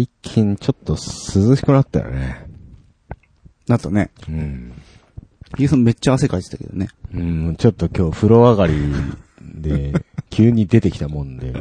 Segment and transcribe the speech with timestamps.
[0.00, 2.46] 一気にちょっと涼しくなったよね。
[3.66, 4.72] だとね、うん。
[5.56, 6.88] ヒゲさんめっちゃ汗かいてたけどね。
[7.14, 8.74] うん、ちょっと今日風呂上がり
[9.42, 9.92] で、
[10.30, 11.52] 急に出てきたもんで、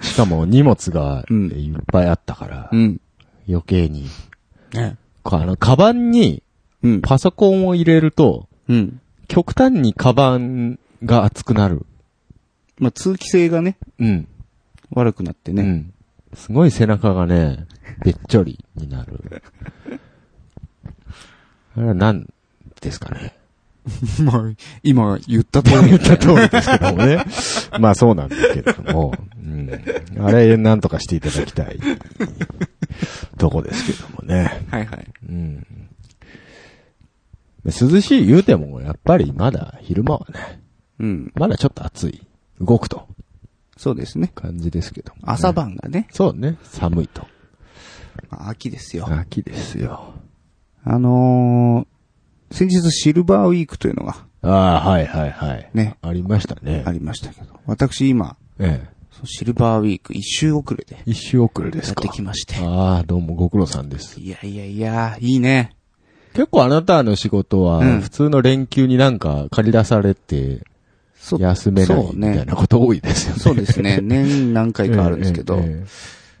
[0.00, 3.00] しかも荷物がうんいっぱいあったから、ん。
[3.48, 4.08] 余計に。
[4.72, 4.96] ね。
[5.24, 6.42] あの、カバンに
[6.84, 7.00] うん。
[7.00, 9.00] パソコンを入れると、うん。
[9.26, 11.86] 極端にカバンが熱くなる。
[12.78, 14.28] まあ、通気性がね、うん。
[14.90, 15.62] 悪くなってね。
[15.62, 15.93] うん。
[16.34, 17.66] すごい背中がね、
[18.04, 19.42] べっちょりになる。
[21.76, 22.28] あれは何
[22.80, 23.34] ですかね？
[24.24, 24.42] まあ、
[24.82, 25.88] 今言った通り。
[25.90, 27.22] 言った通りですけどもね。
[27.78, 29.14] まあそうなんですけれども。
[29.42, 29.70] うん。
[30.20, 31.78] あれ、なんとかしていただきたい。
[33.36, 34.62] とこですけどもね。
[34.70, 35.06] はいはい。
[35.28, 35.66] うん。
[37.66, 40.60] 涼しい言うても、やっぱりまだ昼間はね、
[41.00, 41.32] うん。
[41.34, 42.22] まだちょっと暑い。
[42.60, 43.06] 動くと
[43.84, 44.32] そうですね。
[44.34, 46.56] 感じですけどもね、朝晩がね、そうね。
[46.62, 47.26] 寒いと。
[48.30, 49.06] まあ秋ですよ。
[49.06, 50.14] 秋ですよ。
[50.84, 55.70] あのー、先日シルバーウィークというのがああ、はいはいはい。
[55.74, 56.82] ね、ありましたね。
[56.86, 59.26] ありましたけど、私今、ええ。
[59.26, 62.00] シルバーウィーク一周遅れで一周遅れでやっすか。
[62.00, 62.54] てきまして。
[62.64, 64.18] ああ、どうもご苦労さんです。
[64.18, 65.76] いやいやいや、いいね。
[66.32, 70.64] 結構あなたの仕事は、うん普通の連休になんか借り出されて、そ
[71.38, 72.44] 休めないみたいね。
[72.44, 73.40] なこと多いですよね。
[73.40, 74.00] そうですね。
[74.02, 75.62] 年何回かあるんですけど、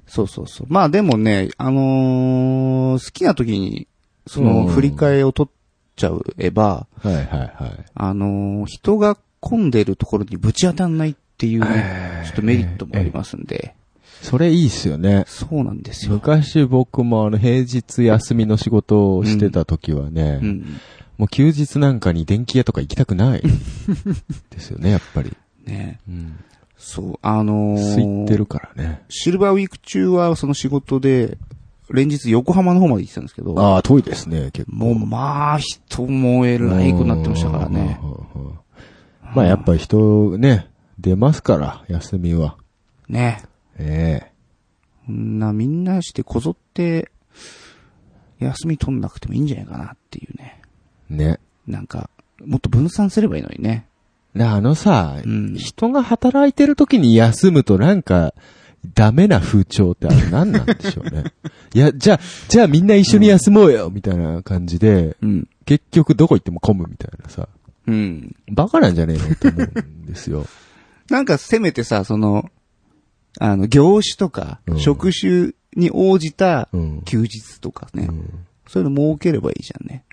[0.06, 0.66] そうそうそう。
[0.68, 3.86] まあでもね、あのー好きな時に、
[4.26, 5.56] そうんの、振り替えを取っ
[5.96, 7.50] ちゃえば、えはいはいはい。
[7.94, 13.74] あのー人が混んでるところにぶち当たんないっていうね、ちょっとメリットもありますんで、
[14.22, 15.24] それいいっすよね。
[15.26, 16.12] そうなんですよ。
[16.12, 20.64] 昔僕もあの平日休みの仕事をしてた時はね、うん。
[21.18, 23.42] もう休日なんかに電気屋とか行きたくない。
[24.50, 25.32] ですよね、やっぱり。
[25.64, 26.38] ねうん。
[26.76, 29.02] そう、あのー空いてるからね。
[29.08, 31.38] シルバーウィーク中はその仕事で、
[31.90, 34.76] 連日横浜の方まで行ってたんですけど、ああ、遠いですね、結構。
[34.76, 38.00] もうまあ、人燃えるないくなってましたからね。
[39.34, 40.68] まあやっぱ人ね、
[40.98, 42.56] 出ますから、休みは。
[43.08, 43.42] ね。
[43.76, 44.30] え
[45.06, 47.10] そんな、みんなしてこぞって、
[48.38, 50.60] 休み取んなくてもいいんじゃないかなっていうね。
[51.10, 51.40] えね。
[51.66, 52.10] なんか、
[52.44, 53.86] もっと分散すればいいのにね。
[54.34, 58.34] であのさ、うん人が働いてる時に休むとなんか、
[58.94, 61.32] ダメな風潮ってあれ何なんでしょうね。
[61.72, 65.48] いや、じゃあ、じゃあみんな一緒に休もうよ、みたいな感じで、うん。
[65.64, 67.48] 結局どこ行っても混むみたいなさ、
[67.86, 68.34] うん。
[68.50, 70.46] バカなんじゃねえのって思うんですよ。
[71.08, 72.50] なんかせめてさ、その、
[73.38, 77.02] あの、業種とか、うん職種に応じたうん。
[77.04, 78.30] 休日とかね、うん
[78.66, 80.04] そういうの設ければいいじゃんね。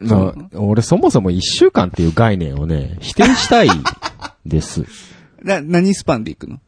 [0.00, 3.68] まあ、俺そもそも一週間っていう概念をね、否定したい
[4.46, 4.84] です。
[5.42, 6.58] な、何スパンで行くの？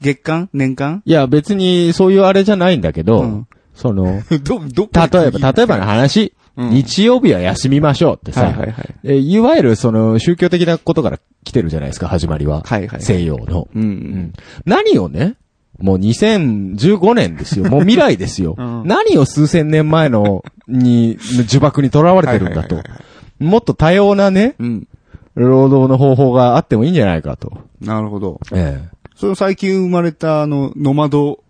[0.00, 0.48] 月間？
[0.52, 1.02] 年間？
[1.04, 8.94] いや、別にそういうあれじゃないんだけど、うんその、 ど、ど例えば、例えばの話、うん日曜日は休みましょうってさ、はいはいはい。
[9.04, 12.62] えいわゆるその宗教的なことから来てるじゃないですか、始まりは。
[12.64, 13.02] はいはい。
[13.02, 13.68] 西洋の。
[13.74, 13.78] う。
[13.78, 14.32] うんん。
[14.64, 15.34] 何をね、
[15.78, 17.64] もう2015年ですよ。
[17.70, 18.54] もう未来ですよ。
[18.56, 22.82] うん何を数千年前の、に、呪縛に囚われてるんだと。
[23.38, 24.88] もっと多様なね、うん。
[25.34, 27.52] 労働の方法があってもいいんじゃないかと。
[27.80, 28.40] なるほど。
[28.52, 28.96] ええ。
[29.16, 31.40] その最近生まれたあの、ノマド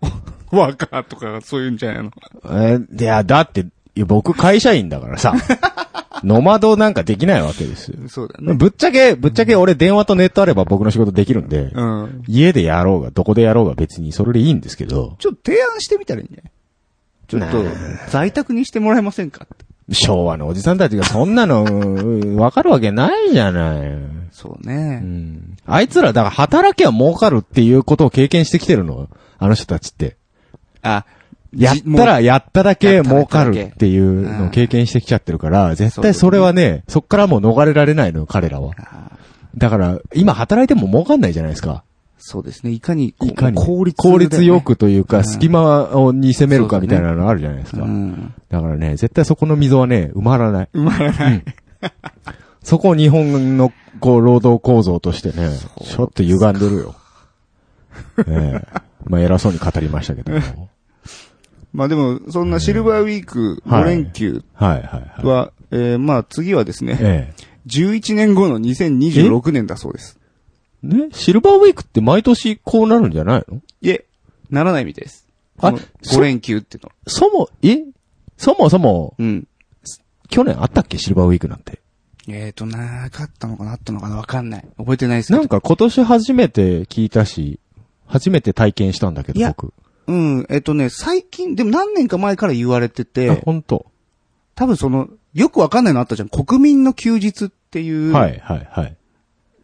[0.51, 2.11] ワーカーとかそういうんじゃないの？
[2.45, 3.65] えーいや、だって、い
[4.01, 5.33] や僕会社員だからさ、
[6.23, 7.97] ノマドなんかできないわけですよ。
[8.07, 8.53] そうだね。
[8.53, 12.23] ぶっちゃけ、ぶっちゃけ俺電話とネットあれば僕の仕事できるんで、うん。
[12.27, 16.51] 家でやろうが、どこでやろうが別にそれでいいんですけど、ちょっと提案してみたらいいんじゃない？
[17.27, 19.47] ちょっと、在宅にしてもらえませんか？
[19.91, 21.65] 昭和のおじさんたちがそんなの、う
[22.25, 23.79] んわかるわけないじゃない。
[23.81, 24.97] うそうね。
[24.97, 25.57] ん。
[25.65, 29.09] あいつら、だから働きゃ儲かるっていうことを経験してきてるの？
[29.39, 30.17] あの人たちって。
[30.81, 31.05] あ、
[31.55, 38.73] やったらやっただけ儲かるっていうのを経験してきちゃってるから、絶対それはね、そっからもう逃れられないのよ、彼らは。
[38.77, 39.11] あ
[39.55, 41.83] だから、今働いても儲かんないじゃないですか。
[42.19, 42.71] そうですね。
[42.71, 43.57] いかに、いかに。
[43.57, 44.59] 効率、効率よ。
[44.61, 47.85] くといううんか、隙間をに攻めるかみたいなのあるじゃないですうか。
[47.85, 48.33] ん。
[48.49, 50.69] だからね、絶対そこの溝はね、埋まらない。
[50.73, 51.43] 埋まらない。
[52.63, 55.49] そこを日本の、こう、労働構造としてね、
[55.83, 56.95] ちょっと歪んでるよ。
[58.27, 60.69] ええまあ、偉そうに語りましたけども。
[61.77, 65.25] まあでも、そんなシルバーウィークはい5連休はいはいはい。
[65.25, 67.33] は、えーまあ次はですね、え
[67.67, 70.17] 11年後の2026年だそうです。
[70.83, 70.87] え。
[70.87, 71.09] ね？
[71.11, 73.61] シルバーウィークって毎年こうなるんじゃないの？
[73.81, 74.05] いえ、
[74.49, 75.27] ならないみたいです。
[75.59, 76.89] あこのそ5連休っての。
[77.05, 77.83] そも、え？
[78.37, 79.47] そもそも、うん。
[80.29, 80.97] 去年あったっけ？
[80.97, 81.79] シルバーウィークなんて。
[82.27, 83.73] えーと、なかったのかな？
[83.73, 84.15] あったのかな？
[84.15, 84.67] わかんない。
[84.77, 85.31] 覚えてないです。
[85.31, 87.59] なんか今年初めて聞いたし、
[88.07, 89.73] 初めて体験したんだけど、僕。
[90.07, 93.85] うん、えっとね、最近、でも何年か前から言われてあ、て、本当
[94.55, 96.29] 多分その、よくわかんないのあったじゃん。
[96.29, 98.95] 国民の休日っていう、はい、はい、はい。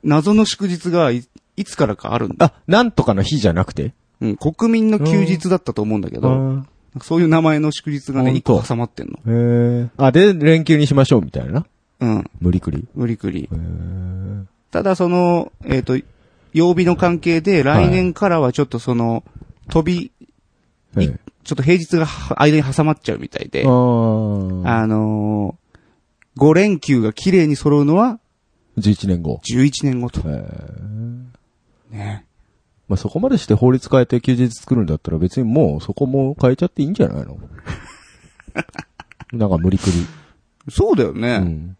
[0.03, 1.23] 謎の祝日がい
[1.55, 2.47] いつからかあるんだ。
[2.47, 3.93] あ、なんとかの日じゃなくて？
[4.21, 6.63] うん、国民の休日だったと思うんだけど、
[7.01, 9.17] そういう名前の祝日がね、一個挟まってんの。
[9.17, 9.89] へえ。
[9.97, 11.65] あ、で、連休にしましょうみたいな？
[11.99, 12.87] うん、無理くり？
[12.95, 13.49] 無理くり。
[14.71, 15.97] ただその、えっ、と、
[16.53, 19.23] 曜日の関係で、来年からはちょっとその、
[19.69, 20.22] 飛び、い
[20.95, 28.19] はいちょっと平日がは間に挟まっちゃうみたいで、あーあのー、5連休が綺麗に揃うのは
[28.77, 29.41] 11年後。
[29.43, 30.21] 11年後と。
[31.89, 32.25] ね。
[32.87, 37.37] まあ、そこまでして法律変えて休日作るんだったら別にもうそこも変えちゃっていいんじゃないの？
[39.33, 39.91] なんか無理くり。
[40.69, 41.35] そうだよね。
[41.35, 41.77] うん。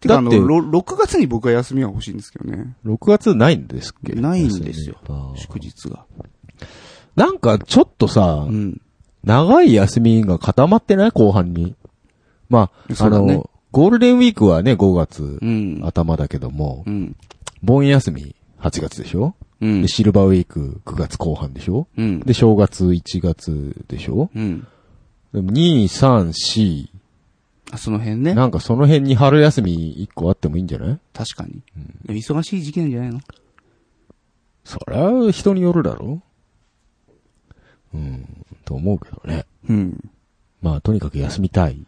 [0.00, 2.74] てかあの、だってろ6月に僕は休みが欲しいんですけどね。
[2.84, 4.14] 6月ないんですっけ？
[4.14, 4.96] ないんですよ
[5.36, 6.04] 祝日が。
[7.16, 8.80] なんかちょっとさう、ん。
[9.22, 11.74] 長い休みが固まってない後半に？
[12.50, 15.80] まあ、あの、ゴールデンウィークはね、5月うん。
[15.82, 17.16] 頭だけどもう、ん。
[17.62, 19.34] 盆休み8月でしょ？
[19.60, 19.88] うんで、。
[19.88, 21.86] シルバーウィーク9月後半でしょ？
[21.96, 22.20] うん。
[22.20, 24.30] で、正月1月でしょ？
[24.34, 24.66] うん。
[25.32, 26.88] でも2、3、4、
[27.72, 28.34] あ、その辺ね。
[28.34, 30.98] なんかその辺に春休み1個あってもいいんじゃない？
[31.14, 31.62] 確かに。
[32.08, 33.20] 忙しい時期なんじゃないの？
[34.64, 36.20] そりゃ、人によるだろ
[37.94, 39.46] うん、と思うけどね。
[39.68, 40.10] うん。
[40.60, 41.84] まあ、とにかく休みたい。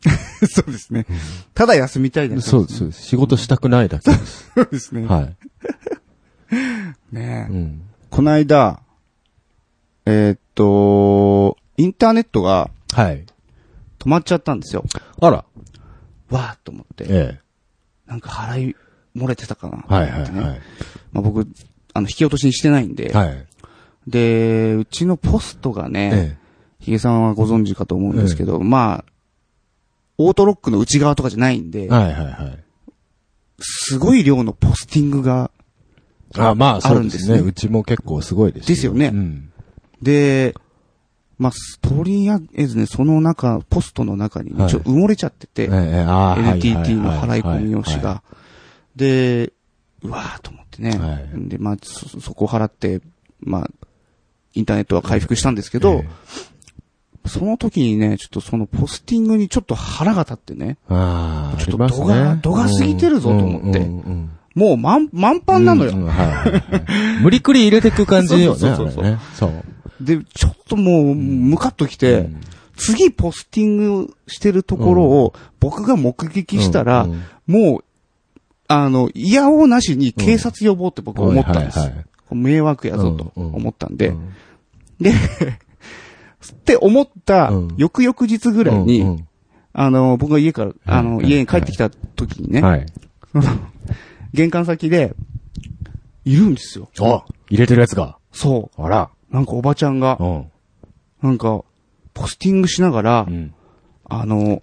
[0.48, 1.06] そうですね。
[1.54, 3.02] ただ休みたいだけそうです、そうです。
[3.02, 4.50] 仕事したくないだけです。
[4.56, 5.06] そうですね。
[5.06, 5.36] はい。
[7.12, 7.82] ねえうん。
[8.08, 8.80] この間、
[10.06, 13.24] えーっと、インターネットがはい。
[13.98, 14.84] 止まっちゃったんですよ。
[15.20, 15.44] あら。
[16.30, 17.04] わーっと思って。
[17.08, 17.38] え
[18.06, 18.76] なんか払い
[19.14, 19.84] 漏れてたかな。
[19.90, 19.92] え。
[19.92, 20.60] はいはいはい。
[21.12, 21.46] まあ僕、
[21.92, 23.12] あの、引き落としにしてないんで。
[23.12, 23.46] はい。
[24.10, 26.40] で、うちのポストがね、え
[26.80, 29.12] ヒゲさんはご存知かと思うんですけど、まあ、
[30.18, 31.88] オートロックの内側とかじゃないんで、え。
[31.88, 32.58] はいはいはい。
[33.60, 35.50] すごい量のポスティングが、
[36.36, 37.00] あ、まあ、あそうでね。
[37.00, 39.52] るんですすねうちも結構すごいですですよねうん。
[40.00, 40.54] で、
[41.38, 41.52] まあ、
[41.86, 45.70] とりあえずね、その中、ポストの中にね、はいちょ埋もれちゃってて、NTT
[46.94, 48.22] の払い込み用紙はが。
[48.96, 49.52] で、
[50.02, 50.98] うわーと思ってね。
[50.98, 53.00] はいで、まあ、そ、そこを払って、
[53.40, 53.70] まあ、
[54.54, 56.08] インターネットは回復したんですけいど、え
[57.26, 62.06] その時にね、ちょっとそのポスティングにちょっと腹が立ってね、えああ、ちょっとありますね。
[62.06, 65.92] 度が度が過ぎてるぞと思ってうんうんうんもう満、満帆なのよ。
[67.22, 68.58] 無理くり入れてく感じよね。
[68.60, 69.50] そうそうそうそう。
[69.50, 69.62] ね。
[70.00, 72.40] で、ちょっともう、ムカッときて、うん。
[72.76, 77.62] 次ポスティングしてるところを僕が目撃したら、うんうん。
[77.72, 77.84] もう、
[78.66, 81.78] あの、いやおうなしに警察呼ぼうって僕は思ったんです。
[81.78, 84.32] はいはいはい迷惑やぞと思ったんで、うん
[85.00, 85.14] で、っ
[86.64, 89.26] て思ったうん翌々日ぐらいに、うん
[89.72, 92.86] あの、僕が家から、あの、はい家に帰ってきた時にね。
[94.34, 95.14] 玄関先で、
[96.24, 96.88] いるんですよ。
[97.00, 98.18] あ入れてるやつが。
[98.32, 99.10] そあら。
[99.30, 99.34] う。
[99.34, 100.46] なんかおばちゃんがう、ん。
[101.22, 101.62] なんか、
[102.14, 103.54] ポスティングしながら、うん。
[104.04, 104.60] あの、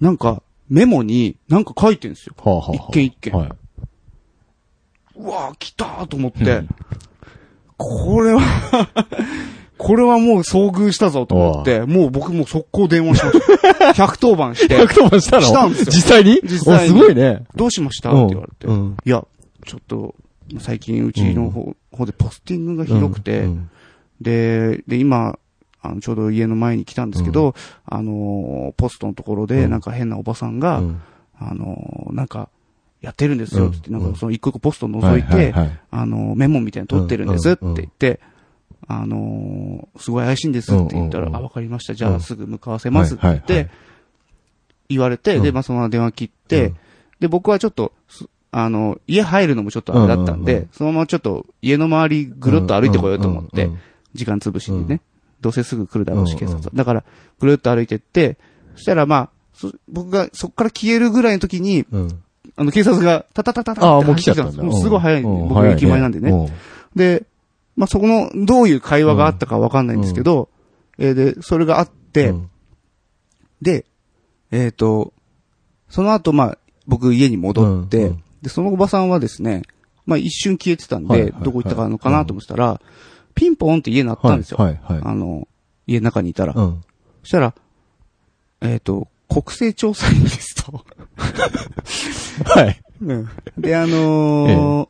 [0.00, 2.34] なんか、メモになんか書いてんですよ。
[2.38, 3.50] はあ、はあはあ、一件一件はい。
[5.18, 6.62] うわー来たーと思って、
[7.76, 8.40] これは、
[9.78, 14.04] これはもう遭遇したぞと思って、もう僕もう速攻電話しました。
[14.06, 15.42] 110番して、110番したの？
[15.42, 15.86] したんですよ。
[15.86, 16.40] 実際に？
[16.42, 16.94] 実際に。
[16.94, 17.44] おすごいね。
[17.54, 18.10] どうしました？
[18.10, 18.96] って言われて、うん。
[19.04, 19.24] いや、
[19.66, 20.14] ちょっと、
[20.58, 23.70] 最近うちの方,、方でポスティングがひどくて、うん。
[24.20, 25.38] で、で、今、
[25.82, 29.70] あの、ちょうど家の前に来たんですけど、あのー、ポストのところで、うん。
[29.70, 31.02] なんか変なおばさんが、うん。
[31.38, 32.48] あのー、なんか、
[33.00, 35.54] やってるんですよってなんかその一個一個ポストを覗いて、
[35.90, 37.64] あのー、メモみたいに取ってるんですって。
[37.64, 38.20] うん言って、
[38.88, 41.94] あのー、すごい怪しいんですって言ったら、あ、わかりました。
[41.94, 43.68] じゃうんあすぐ向かわせますって
[44.88, 45.42] 言われて、うん。
[45.42, 46.76] で、まあそのまま電話切って、うん。
[47.20, 53.70] で、僕はちょっと、すあの、家入るのもちょっとあれだったんで、そのままちょっと家の周りぐるっと歩いてこようと思って、
[54.14, 55.00] 時間潰しにね、うん。
[55.40, 56.70] どうせすぐ来るだろうし、警察は。
[56.72, 57.04] だから、
[57.40, 58.38] ぐるっと歩いてって、
[58.76, 62.22] そしたらまあ、そ僕がそこから消えるぐらいの時に、うん。
[62.56, 64.62] あの、警察が、タタタタタああ、もう来ちゃったんだ。
[64.62, 66.50] もうすごい早い僕の駅前なんでね。。
[66.94, 67.24] で、
[67.76, 70.48] まあそこの、どういう会話があったかわかんないんですけど、
[70.98, 72.50] えーで、それがあって、うん
[73.62, 73.86] で、
[74.50, 75.12] えっ、と、
[75.88, 79.62] その後、まあ、僕家に戻って、で、そのおばさんはですね、
[80.04, 82.80] まあ一瞬消えてたんで、どこ行ったかのかなと思ってたら、
[83.34, 84.58] ピンポンって家鳴ったんですよ。
[84.60, 85.48] あの、
[85.86, 86.54] 家の中にいたら。
[86.54, 86.84] うん。
[87.22, 87.54] そしたら、
[88.60, 90.84] えっ、と、国勢調査員ですと。
[92.44, 92.80] はい。
[93.58, 94.88] で、あのー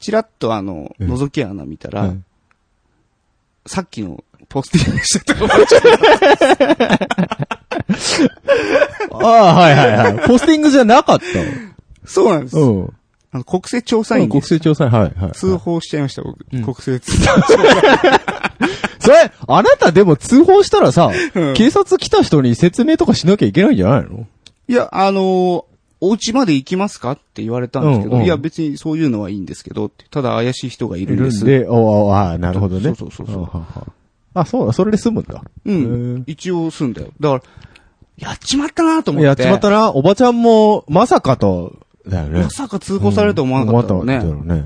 [0.00, 2.22] ちらっとあの、ええ覗き穴見たら、はい
[3.66, 5.82] さっきのポスティングしてたおばちゃん。
[9.24, 10.26] ああ、はいはいはい。
[10.26, 11.24] ポスティングじゃなかった。
[12.06, 12.58] そうなんです。
[12.58, 12.92] うん。
[13.42, 15.32] 国勢調査員国に勢調査員、はいはい。
[15.32, 16.46] 通報しちゃいました、僕。
[16.52, 17.12] うん国勢通
[19.00, 24.26] それ、あなたでも通報したらさ、うん警察来た人に説明とかしなきゃいけないんじゃないの？
[24.68, 25.64] いや、あのー
[26.00, 31.46] お家まで行きますかって言われたんですけど、うんうんいや、別にそういうのはいいんですけどただ怪しい人がいるんです。
[31.46, 32.94] で、おああ、なるほどね。
[32.94, 33.48] そうそうそう
[34.34, 35.42] あそうだ、それで済むんだ。
[35.64, 36.24] うへんー。
[36.26, 37.08] 一応すんだよ。
[37.20, 37.46] だか
[38.18, 39.26] ら、やっちまったなと思って。
[39.26, 39.92] やっちまったな。
[39.92, 42.42] おばちゃんも、まさかと、だよね。
[42.42, 44.16] まさか通報されると思わなかったのね。
[44.16, 44.64] うんね。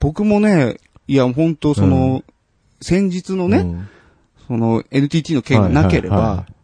[0.00, 0.76] 僕もね、
[1.06, 2.22] いや、本当その、
[2.80, 3.88] 先日のね、うん
[4.48, 6.54] その NTT の件がなければ、はいはいはい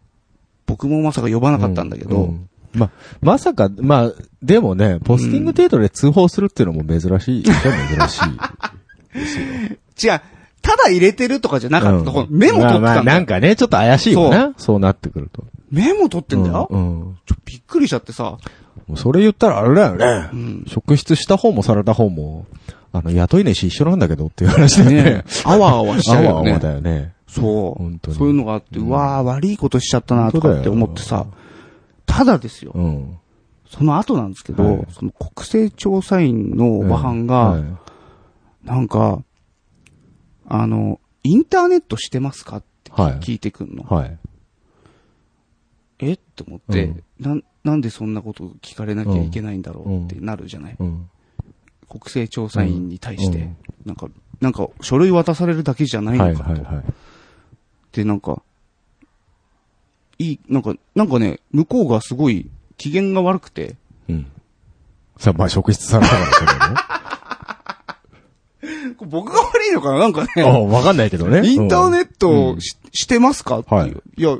[0.65, 2.89] 僕もまさか呼ばなかったんだけど、うんま、
[3.21, 7.43] まさか、まあ、でもね、ポスティング程度で通報するっていうのも珍しい。
[7.43, 7.53] 珍
[8.09, 8.23] しい。
[10.07, 10.21] 違う、
[10.61, 12.11] ただ入れてるとかじゃなかった。
[12.11, 14.53] うんメモ取ってたんだよ、まあまあなんかね、ちょっと怪しいよな。
[14.57, 15.45] そうなってくると。
[15.71, 17.01] メモ取ってんだよ、うん。
[17.01, 18.37] うんちょ、びっくりしちゃってさ、
[18.87, 20.29] もうそれ言ったらあれだよね。
[20.33, 20.65] うん。
[20.67, 22.45] 職質した方もされた方も、
[22.91, 25.23] あの、雇い主一緒なんだけどっていう話だよねね。
[25.43, 26.59] あわあわしちゃうよねあわあわ。
[26.59, 27.13] だよね。
[27.27, 28.11] そう本当。
[28.11, 31.33] にそういうのがあって、うわあ悪いことしちゃったなとかって思ってさ本、
[32.05, 33.17] ただですよ、うん。
[33.69, 37.63] その後なんですけど、はいその国勢調査員のおばはんが、はい
[38.63, 39.23] なんか、
[40.47, 43.13] あの、インターネットしてますかってはい。
[43.19, 43.83] 聞いてくんの。
[43.83, 44.17] はい。
[45.99, 46.13] え？
[46.13, 51.09] って思って、うんなん、なんでそんなこと聞かれなきゃいけないんだろうってなるじゃない、うん。
[51.89, 54.07] 国勢調査員に対して、うんなんか、
[54.41, 56.51] なんか、書類渡されるだけじゃないはいのかと。
[56.51, 56.83] はいはい。
[57.91, 58.41] で、なんか、
[60.17, 63.75] いい、なんか、なんかね、向こうがすごい機嫌が悪くて、
[64.09, 64.25] うん。
[65.17, 66.83] さあ、まあ、職質さ れたから
[69.07, 69.99] 僕が悪いのかな？
[69.99, 70.23] なんか。
[70.35, 71.45] ね、あわかんないけどね。
[71.47, 73.59] インターネットうんをし,、してますか？
[73.59, 73.81] っていう。
[73.81, 74.37] はいいや、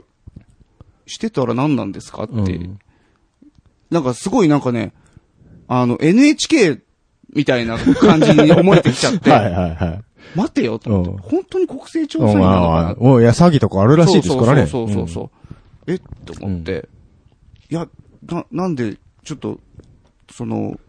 [1.07, 2.23] してたら何なんですか？
[2.23, 2.79] って、うん
[3.89, 4.93] なんかすごいなんかね、
[5.67, 6.79] あの、NHK
[7.33, 10.01] みたいな感じに思えてきちゃって、 はいはいはい。
[10.35, 11.17] 待てよと思って、うん。
[11.17, 12.89] 本当に国勢調査ま員なのかな？
[12.89, 14.67] あ、もう、いや、詐欺とかあるらしいですからね。
[14.67, 15.31] そうそうそうそ
[15.87, 15.91] う。
[15.91, 15.95] え？
[15.95, 16.89] って思って、
[17.69, 17.87] いや、
[18.27, 19.59] な、なんで、ちょっと、
[20.31, 20.79] その、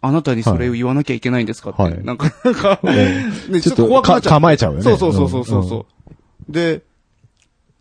[0.00, 2.04] あなたにそれを言わなきゃいけないんですかって、はい。
[2.04, 4.32] なんか、なんか、う んね、 ちょっと怖くなっちゃう。
[4.34, 4.82] 構えちゃうよね。
[4.84, 5.64] そうそうそうそうそう。
[5.68, 5.86] そ
[6.48, 6.82] う、で、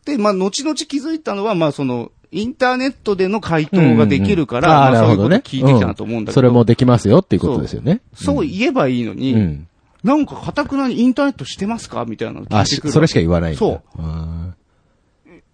[0.06, 8.02] で、まあ、後々気づいたのは、まあ、その、インターネットでの回答ができるから、まあ、そういうこと聞いてきたなと思うんだけど、それもできますよっていうことですよね。
[8.14, 9.68] そう言えばいいのに、うん。
[10.04, 12.06] なんか、かたくなにインターネットしてますか？
[12.06, 12.92] みたいなの聞あ、いてくる。
[12.92, 13.56] しそれしか言わない。
[13.56, 13.82] そう。
[13.98, 14.54] あ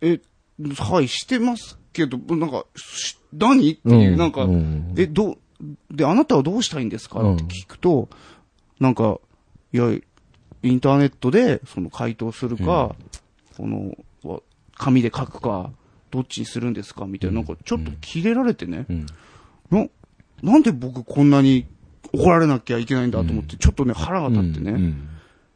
[0.01, 0.19] え、
[0.77, 3.73] はい、してますけど、なんか、し何？
[3.73, 4.01] ってー。
[4.01, 4.93] いう、なんか、うん。
[4.97, 5.37] え、どう、
[5.91, 7.19] で、あなたはどうしたいんですか？
[7.33, 8.09] って聞くと、
[8.79, 9.19] なんか、
[9.71, 9.89] いや、
[10.63, 12.95] インターネットで、その回答するか、
[13.55, 14.39] この、わ
[14.73, 15.71] 紙で書くか、
[16.11, 17.05] どっちにするんですか？
[17.05, 19.05] みたいな、なんかちょっと切れられてね、うん。
[19.71, 19.85] な、
[20.43, 21.65] なんで僕こんなに
[22.13, 24.71] 怒られなきゃいけないんだと思って、ちょっとね、腹が立ってね、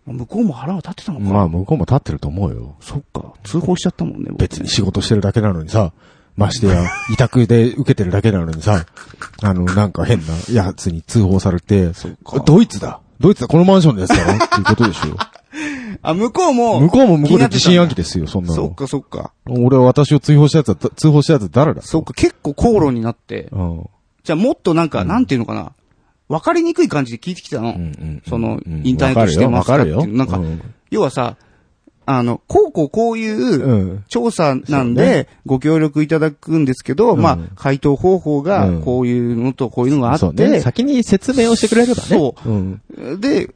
[0.07, 0.17] うん。
[0.17, 1.25] 向こうも腹が立ってたのか。
[1.25, 2.75] まあ、向こうも立ってると思うよ。
[2.79, 4.35] そっか、通報しちゃったもんね、僕ね。
[4.39, 5.91] 別に仕事してるだけなのにさ、
[6.37, 8.85] ましてや、 委託で受けてるだけなのにさ、
[9.41, 11.91] あの、なんか変なやつに通報されて、
[12.23, 12.99] かドイツだ。
[13.19, 13.47] ドイツだ。
[13.47, 15.15] このマンションですからっていうことでしょ。
[16.01, 18.55] あ、向こうも、向こうも向こうで疑心暗鬼でですよ、そんなの。
[18.55, 19.31] そっかそっか。
[19.47, 21.81] 俺は私を通報したやつは、通報したやつは誰だ？
[21.81, 23.89] そっか、結構口論になって、うん。
[24.23, 25.71] じゃあもっとなんか、うんなんていうのかな、
[26.27, 27.69] わかりにくい感じで聞いてきたの。
[27.69, 29.99] うんうんそのうんインターネットしてますかわかるよ。
[29.99, 30.57] っていうなんかわるよ
[30.91, 31.37] 要はさ、
[32.07, 34.03] あの、こうこうこういううんうん。
[34.07, 40.45] 調査なんで、ご協力いただくんですけど、うんまあ、回答方法がうん、こういうのとこういうのがあそうね。
[40.45, 42.07] って、先に説明をしてくれればね。。
[42.07, 42.81] そううん。
[43.19, 43.53] で、うん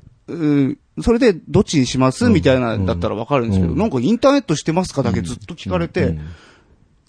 [1.02, 2.26] それで、どっちにします？
[2.26, 2.34] うん。
[2.34, 3.78] みたいな、だったらわかるんですけど、うん。
[3.80, 5.02] なんかインターネットしてますか？
[5.04, 6.22] だけずっと聞かれて、うん。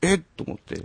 [0.03, 0.15] え？
[0.15, 0.83] っと思って、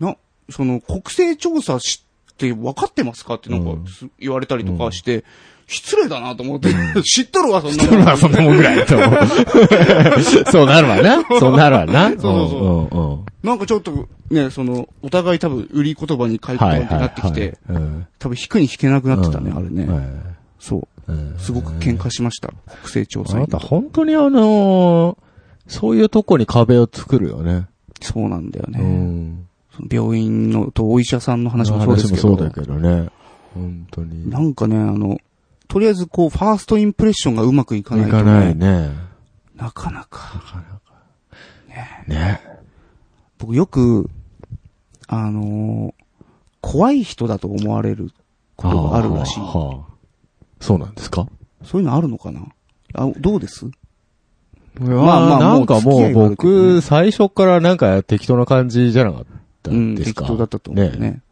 [0.00, 0.16] な、
[0.50, 2.04] その、国勢調査し
[2.36, 3.34] て分かってますか？
[3.34, 3.84] ってなんうん。
[3.84, 5.24] かす、言われたりとかして、
[5.66, 6.70] 失礼だなと思って、
[7.02, 8.04] 知っとるわ、そんなそん。
[8.04, 8.86] な、そんなもんぐらい。
[8.86, 8.96] そ
[10.62, 11.22] うなるわな。
[11.40, 12.08] そうなるわな。
[12.10, 12.50] そうそう
[12.90, 13.46] そう。
[13.46, 17.58] なんかちょっと、ね、その、お互い多分、売り言葉に書いてなってきて、
[18.18, 19.86] 多分引くに引けなくなってたね、あれね。
[19.86, 20.04] はい。
[20.58, 20.88] そう。
[21.08, 22.52] うんすごく喧嘩しました。
[22.82, 25.28] 国勢調査員あなた本当にあのー
[25.70, 27.66] そういうとこに壁を作るよね。
[28.00, 28.80] そうなんだよね。
[28.80, 29.48] うん。
[29.90, 32.28] 病院のとお医者さんの話もそうですけど。
[32.28, 33.10] 話もそうだけどね。
[33.54, 34.30] 本当に。
[34.30, 35.18] なんかね、あの、
[35.68, 38.88] とりあえずこう、ファーストインプレッションがうまくいかないと、いかないね。
[39.56, 40.42] なかなか。
[42.06, 42.40] ね。
[43.36, 44.08] 僕よく、
[45.06, 46.04] あのー
[46.60, 48.10] 怖い人だと思われる
[48.56, 49.40] ことがあるらしい。
[49.40, 49.94] はあ
[50.60, 51.26] そうなんですか？
[51.64, 52.40] そういうのあるのかな？
[52.94, 53.66] あ、どうです？
[54.78, 59.24] ままあまあなんかもう僕、最初からなんか適当な感じじゃなかっ
[59.62, 60.22] たうんん、ですか？
[60.22, 60.98] 適当だったと思うよね。
[60.98, 61.22] ね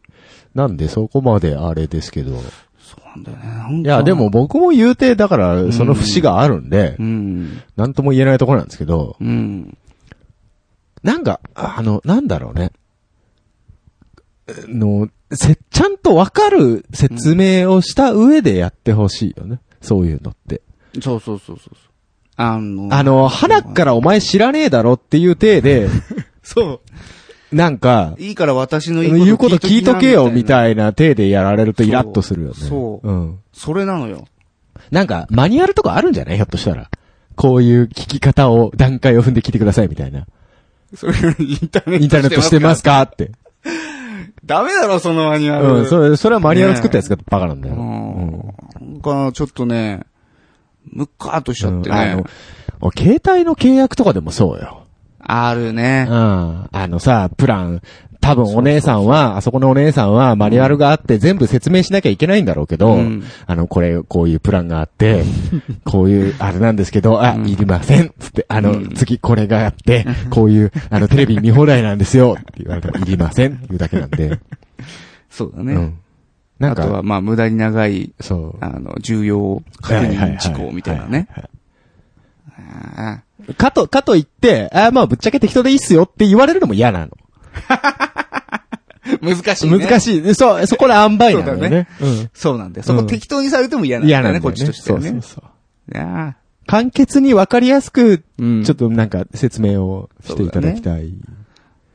[0.55, 2.39] なんでそこまであれですけど。
[2.79, 3.39] そうなんだよ
[3.71, 3.83] ね。
[3.83, 7.61] いや、でも、僕も言うて、だから、その節があるんでう、ん。
[7.77, 9.77] なんとも言えないところなんですけど、うん。
[11.03, 12.71] なんか、あの、なんだろうね。
[14.69, 19.61] の、せ、ちゃんとわかる説明をした上でやってほしいよね。
[19.81, 20.63] そういうのって。
[21.03, 21.77] そうそうそうそう。
[22.37, 25.89] あの、あの、花からお前知らねえだろっていう体で、
[26.43, 26.81] そ
[27.53, 28.23] なんか、う。
[28.23, 30.45] いいから私の言うこと聞いとけよみ。
[30.45, 32.55] たいな体でやられるとイラッとするよね。
[32.57, 33.39] そうそううん。
[33.53, 34.27] それなのよ。
[34.91, 36.37] なんか、マニュアルとかあるんじゃない？
[36.37, 36.91] ひょっとしたら。
[37.37, 40.27] こういう聞き方を、段階を踏んで聞いてくださいみたいな。
[40.95, 43.01] それ、インターネットしてますか？
[43.03, 43.33] って。
[44.47, 45.67] ダメだろ、そのマニュアル。
[45.67, 47.75] うん、それ、それはマニュアル作ったやつがバカなんだよ。
[47.75, 48.91] うん。
[48.93, 50.05] なんか、ちょっとね、
[50.85, 52.15] むっかーっとしちゃってね。
[52.19, 52.25] うん
[52.95, 54.85] 携帯の契約とかでもそうよ。
[55.19, 56.69] あるねうん。。
[56.71, 57.81] あのさ、プラン、
[58.27, 65.23] 多分お姉さんは、あそこのお姉さんはマニュアルがあって全部説明しなきゃいけないんだろうけど、うんあの、これ、こういうプランがあって、
[65.87, 74.41] こういう、あれなんですけど、あ、いりませんつって、あの、うん次これがあって、 こういう、あの、テレビ見放題なんですよって言われたら、いりませんって言うだけなんで。
[75.31, 75.75] そうだね。
[75.75, 75.95] うん。
[76.59, 78.65] なんか、あとは、まあ、無駄に長い、そう。
[78.65, 81.29] あの、重要確認事項みたいなね。
[82.59, 83.21] あ
[83.57, 87.11] かと、かと言って、あまあ、ぶっちゃけ適当でいいっすよって言われるのも嫌なの。
[89.07, 89.79] ー 難しいね。
[89.79, 90.35] 難しい。
[90.35, 91.89] そう、そこで塩梅なのよね。
[92.01, 92.31] うん。
[92.35, 92.85] そうなんだよ。
[92.85, 94.51] そこうん適当にされても嫌なんだよね、嫌なんだよね。
[94.51, 95.09] こっちとしてはね。
[95.11, 95.95] そうそうそう。
[95.95, 96.37] いや
[96.67, 98.65] 簡潔にわかりやすく、ーうん。
[98.65, 101.13] ちょっとなんか説明をしていただきたい。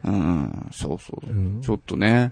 [0.03, 1.29] うん、そうそう。
[1.29, 2.31] うんちょっとね、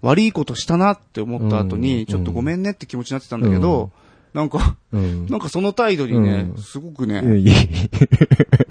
[0.00, 3.90] 悪いことしたなって思った後うんに、ちょっとごめんねって気持ちになってたんだけど、
[4.34, 5.26] なんか、うん。
[5.26, 7.20] なんかその態度にね、うんすごくね。
[7.20, 7.40] うー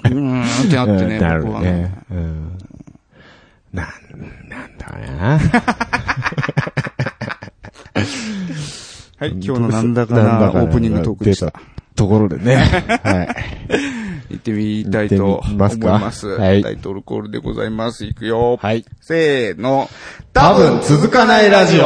[0.09, 1.95] んってなってね、 僕はねね。。
[2.11, 2.57] うん。
[3.73, 3.87] なん、
[4.47, 5.39] なんだな。
[9.17, 11.51] はい、今日のなんだかなオープニングトークでした。
[11.95, 12.55] ところでね。
[13.03, 13.27] はい。
[14.29, 16.27] 行ってみたいと行ってみますか思います。
[16.27, 18.05] はいタイトルコールでございます。
[18.05, 18.57] いくよ。
[18.61, 18.85] はい。
[19.01, 19.89] せーの。
[20.33, 21.85] 多分続かないラジオ。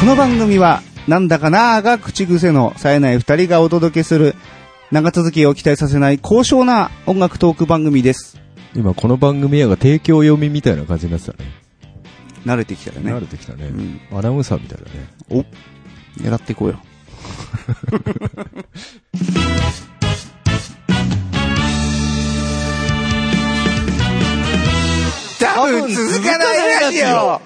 [0.00, 4.34] この番組は、なんだかなーが口癖の冴えない二人がお届けする、
[4.92, 8.45] 長続きを期待させない高尚な音楽トーク番組です。
[8.76, 11.50] 今この番組やが提供読みみたいな感じになってたね。
[12.44, 13.20] 慣れてきたら慣ね。
[13.20, 14.00] れてきたねうん。
[14.18, 14.90] アナウンサーみたいだね。
[15.30, 16.80] お狙っていこうよ。
[25.38, 27.40] 多分続かないラジオ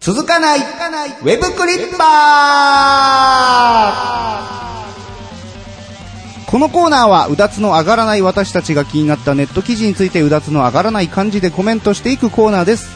[0.00, 4.81] 続かないウェブクリッパー
[6.52, 12.94] このコーナーはうだつの上がらない私たちが気になったネット記事についてうだつの上がらない感じでコメントしていくコーナーです。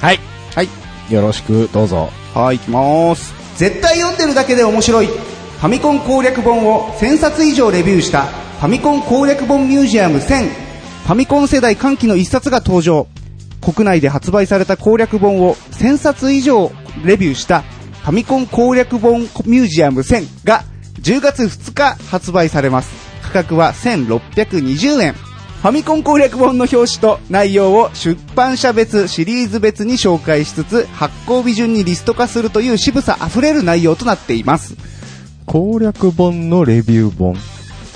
[0.00, 0.18] はい。
[0.56, 0.68] はい。
[1.08, 2.10] よろしく、どうぞ。
[2.34, 3.32] はい、行きます。
[3.54, 5.06] 絶対読んでるだけで面白い。
[5.06, 10.48] ファミコン攻略本を1000冊以上レビューしたファミコン攻略本ミュージアム1000。
[10.48, 13.06] ファミコン世代歓喜の一冊が登場。
[13.60, 16.72] 国内で発売された攻略本を1000冊以上
[17.04, 20.64] レビューしたファミコン攻略本ミュージアム1000が
[21.04, 22.90] 10月2日発売されます。
[23.22, 25.12] 価格は1620円。
[25.12, 34.76] ファミコン攻略本の表紙と内容を出版社別、シリーズ別に紹介しつつ、発行日順にリスト化するという渋さあふれる内容となっています。
[35.44, 37.36] 攻略本のレビュー本っ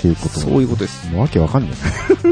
[0.01, 1.11] ていうことそういうことです。
[1.15, 1.71] わけわかんない。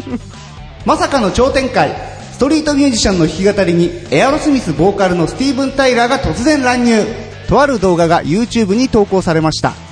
[0.85, 1.95] まさかの超展開
[2.33, 7.03] ストリートミュージシャンの弾き語りにエアロスミスボーカルのスティーブン・タイラーが突然乱入
[7.49, 9.86] とある動画が YouTube に投稿されましたえ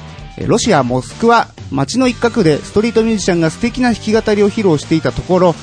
[0.45, 5.55] ロシア・モスクワ街の一角でストリートミュージシャンが素敵な弾き語りを披露していたところ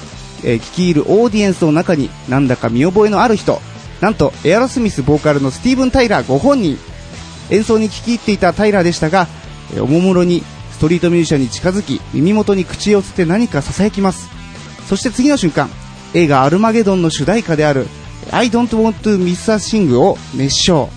[0.45, 3.61] えー聞き入るオーディエンスの中になんだか見覚えのある人。
[4.01, 6.77] なんとエアロスミスボーカルのスティーブン・タイラーご本人。
[7.51, 9.29] 演奏に聞き入っていたタイラーでしたが、
[9.75, 14.29] えーおもむろにストリートミュージシャンに近づき耳元に口をつって何か囁きます。
[14.89, 15.71] そして次の瞬間
[16.15, 17.87] 映画「アルマゲドン」の主題歌である
[18.33, 20.91] 「I don't want to miss a thing」を熱唱。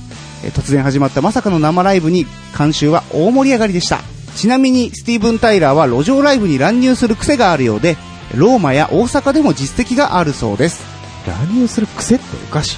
[0.45, 3.99] えー突然始まったまさかの生ライブに観衆は大盛り上がりでした。
[4.35, 7.97] ちなみにスティーブン・タイラーは路上ライブに乱入する癖があるようで
[8.35, 10.83] ローマや大阪でも実績があるそうです。
[11.25, 12.77] 乱入する癖っておかしい。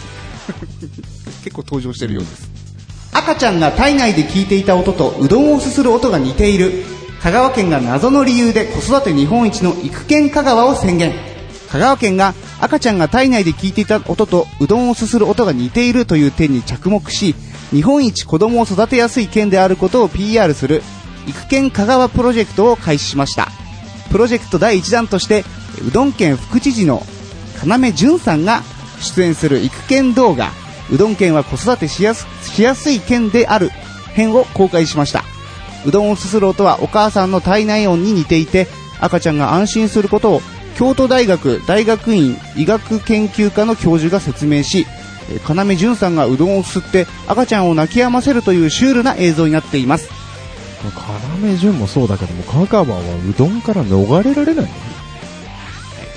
[1.43, 2.49] 結構登場してるようです。
[3.11, 6.85] 赤ちゃんが体内で聞いていた音とうどんをすする音が似ている。
[7.21, 11.13] 香川県が謎の理由で子育て日本一の育県香川を宣言。
[11.69, 17.35] 香川県が赤ちゃんが体内で聞いていた音とうどんをすする音が似ているという点に着目し
[17.71, 20.81] 日本一子供を育てやすい県であることを PR する
[21.27, 23.49] 育犬香川プロジェクトを開始しました。
[24.09, 25.43] プロジェクト第1弾として、
[25.85, 27.03] うどん県副知事の
[27.65, 28.61] 要淳さんが
[29.01, 30.51] 出演する育犬動画、
[30.89, 33.69] うどん県は子育てしやすしやすい県である
[34.13, 35.23] 編を公開しました。
[35.85, 38.67] うどんをすする音はお母さんの体内音に似ていて、
[39.01, 40.41] 赤ちゃんが安心することを
[40.77, 44.87] 京都大学大学院医学研究科の教授が説明し、
[45.29, 50.09] 要淳さんがうどんをすすって赤ちゃんを泣き止ませるというシュールな映像になっています。
[51.43, 54.71] 要潤もそうだけども、香川はうどんから逃れられないの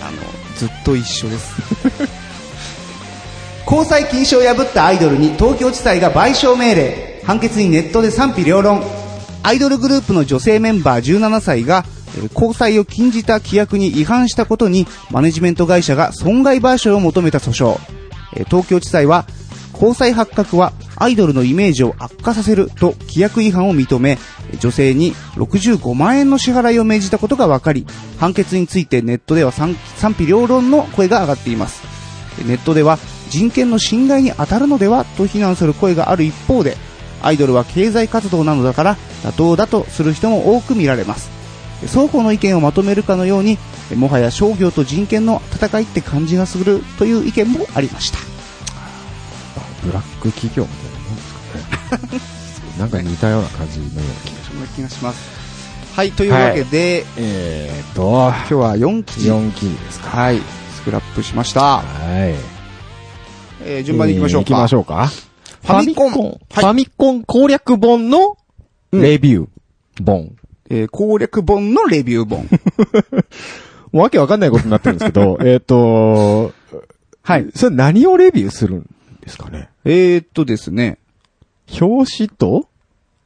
[0.02, 0.16] あの、
[0.56, 1.54] ずっと一緒です。
[3.66, 7.22] 交際禁止を破ったアイドルに東京地裁が賠償命令。
[7.24, 8.82] 判決にネットで賛否両論。
[9.42, 11.84] アイドルグループの女性メンバー17歳が、
[12.16, 17.99] えー交際を禁じた規約に違反したことに、マネジメント会社が損害賠償を求めた訴訟。
[18.34, 19.26] え東京地裁は、
[19.72, 24.18] 交際発覚はアイドルのイメージを悪化させると規約違反を認め、
[24.58, 27.86] 女性に65万円の支払いを命じたことが分かり、
[28.18, 31.82] 判決についてネットでは賛賛否両論の声が上がっています。
[32.46, 32.98] ネットでは
[33.30, 36.76] 人権の侵害に当たるのではと非難する声がある一方で、
[37.22, 41.39] アイドルは経済活動なのだから妥当だとする人も多く見られます。
[41.86, 43.58] 双方の意見をまとめるかのように、
[43.96, 48.18] もはや商業と人権の戦いって感じがするという意見もありました。
[49.84, 52.20] ブラック企業みたいなもんですかね。
[52.78, 53.90] なんか似たような感じのよ
[54.56, 55.40] うな気がします。
[55.96, 60.10] はい、というわけで、えーっと、今日は4記事、4期ですか。
[60.10, 60.40] はい、
[60.74, 61.60] スクラップしました。
[61.60, 62.34] はい。
[63.62, 64.50] えー順番に行きましょうか。
[64.50, 65.10] えー行きましょうか。
[65.62, 66.30] ファミコンフは
[66.62, 68.36] いァミコン攻略本の
[68.92, 70.32] レビュー本。
[70.70, 72.48] えー攻略本のレビュー本。
[73.92, 76.52] わけわかんないことになってるんですけど、 えーっと、
[77.22, 77.46] はい。
[77.54, 78.86] それ何をレビューするん
[79.20, 79.68] ですかね？
[79.84, 80.98] えーっとですね、
[81.80, 82.68] 表紙と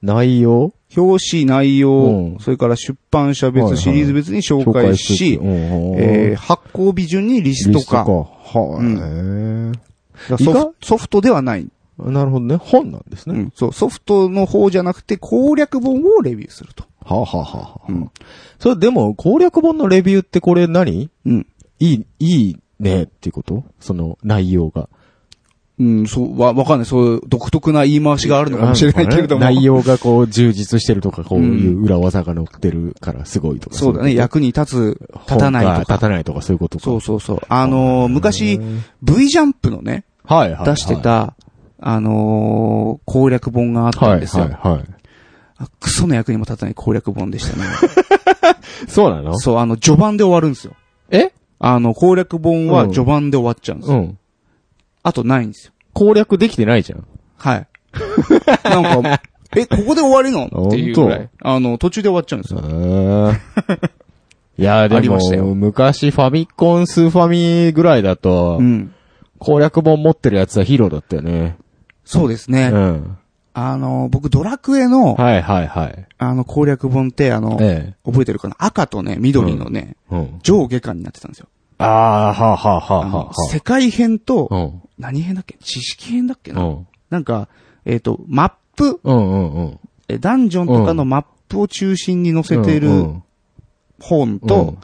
[0.02, 0.72] 内容？
[0.96, 5.54] 表紙、内容、うんそれから出版社別、はいはいシリーズ別に紹介し、うんうん
[5.98, 8.04] えー発行日順にリスト化。
[8.04, 12.56] はい、うんへだからソフトではない、ーなるほどね。
[12.56, 13.34] 本なんですね。
[13.34, 13.52] うん。
[13.54, 16.84] そう、ソフトの方じゃなくて攻略本をレビューすると。
[17.04, 18.10] はあ、はあはあはあうん
[18.58, 21.10] それでも攻略本のレビューってこれ何？
[21.26, 21.46] うん。
[21.78, 23.64] いい、いいねっていうこと？
[23.78, 24.88] その内容が。
[25.76, 26.86] うん、そう、わ、わかんない。
[26.86, 29.40] そういう独特な言い回しがあるのかもしれないけれども。
[29.40, 33.76] 内容がこう充実してるとか、こういう裏技が載ってるからすごいとか。
[33.76, 34.12] そうだね。
[34.12, 35.98] い役に立つ、立たないと立か。
[35.98, 36.84] たないとかそういうことか。
[36.84, 37.40] そうそうそう。
[37.48, 38.60] あのー昔、
[39.02, 40.66] V ジャンプのね、はいはいはい。
[40.70, 41.34] 出してた、
[41.80, 44.44] あのー攻略本があったはいんですよ。
[44.44, 44.80] はいはい。
[44.80, 44.84] あ
[45.80, 47.64] クソの役にも立たない攻略本でしたね。
[48.88, 49.38] そうなの？
[49.38, 50.74] そう、あの、序盤で終わるんですよ。
[51.10, 51.32] え？
[51.60, 53.98] あの、攻略本は序盤で終わっちゃうんですよ。
[53.98, 54.18] うん。
[55.02, 55.72] あとないんですよ。
[55.92, 57.06] 攻略できてないじゃん。
[57.36, 57.66] はい。
[58.64, 59.22] なんか、
[59.56, 60.46] え、ここで終わりの？
[60.68, 61.28] っていうぐらい。
[61.40, 62.60] あの、途中で終わっちゃうんですよ。
[64.58, 68.92] いや、 でも昔ファミコン、スーファミぐらいだとう、ん。
[69.38, 71.56] 攻略本持ってるやつはヒーローだったよね。
[72.04, 72.70] そうですね。
[72.72, 73.18] うん。
[73.56, 76.06] あの、僕、ドラクエの、はいはいはい。
[76.18, 78.56] あの、攻略本って、あの、え覚えてるかな？
[78.58, 80.16] 赤とね、緑のね、え。
[80.16, 80.38] うん。
[80.42, 81.46] 上下巻になってたんですよ。
[81.78, 83.34] ああ、はあはあはあはあ。
[83.50, 84.82] 世界編と、うん。
[84.98, 85.56] 何編だっけ？
[85.60, 86.86] 知識編だっけな、うん。
[87.10, 87.48] なんか、
[87.84, 89.78] えっ、と、マップ、うんうんうん。
[90.08, 93.22] えダンジョンとかのマップを中心に載せてるうんうん
[94.00, 94.76] 本と、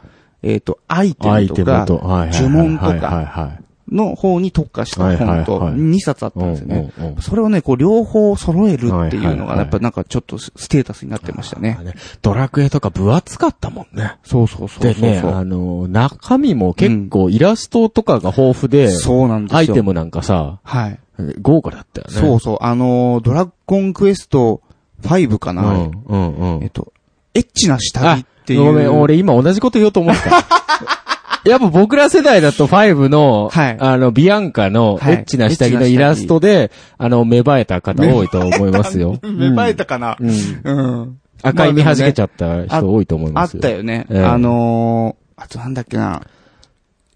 [0.43, 3.65] えっ、と、アイテムとか、呪文とはいかはいはい。
[3.91, 6.93] の方に特化した本とはい2冊あったうんんですよね。
[7.21, 11.79] それをね、こう両方揃えるっていうのが、やっぱなんかちょっとステータスになってましたね
[12.23, 14.17] ドラクエとか分厚かったもんね。
[14.25, 19.59] そうそうそうでね、あの、中身も結構イラストとかが豊富で、そうなんですよ。
[19.59, 20.99] アイテムなんかさ、はい。
[21.41, 22.15] 豪華だったよね。
[22.15, 22.59] そうそう。
[22.61, 24.63] あのードラゴンクエスト
[25.03, 26.63] 5かな、うん、うん、うん。
[26.63, 26.93] えっと、
[27.35, 28.65] エッチな下着っていう。
[28.65, 30.37] ごめん、俺今同じこと言おうと思ってた。
[31.45, 39.19] やっぱ僕ら世代だと5の、はいあの、ビアンカのエはいッチな下着のイラストで、あの、芽生えた方多いと思いますよ。
[39.25, 40.31] 芽生えたかな、うん。
[40.65, 41.19] うん。
[41.43, 43.63] 赤い見弾けちゃった人多いと思いあっますよ。
[43.63, 44.07] たよね。
[44.11, 46.23] ええあのー、あとなんだっけな？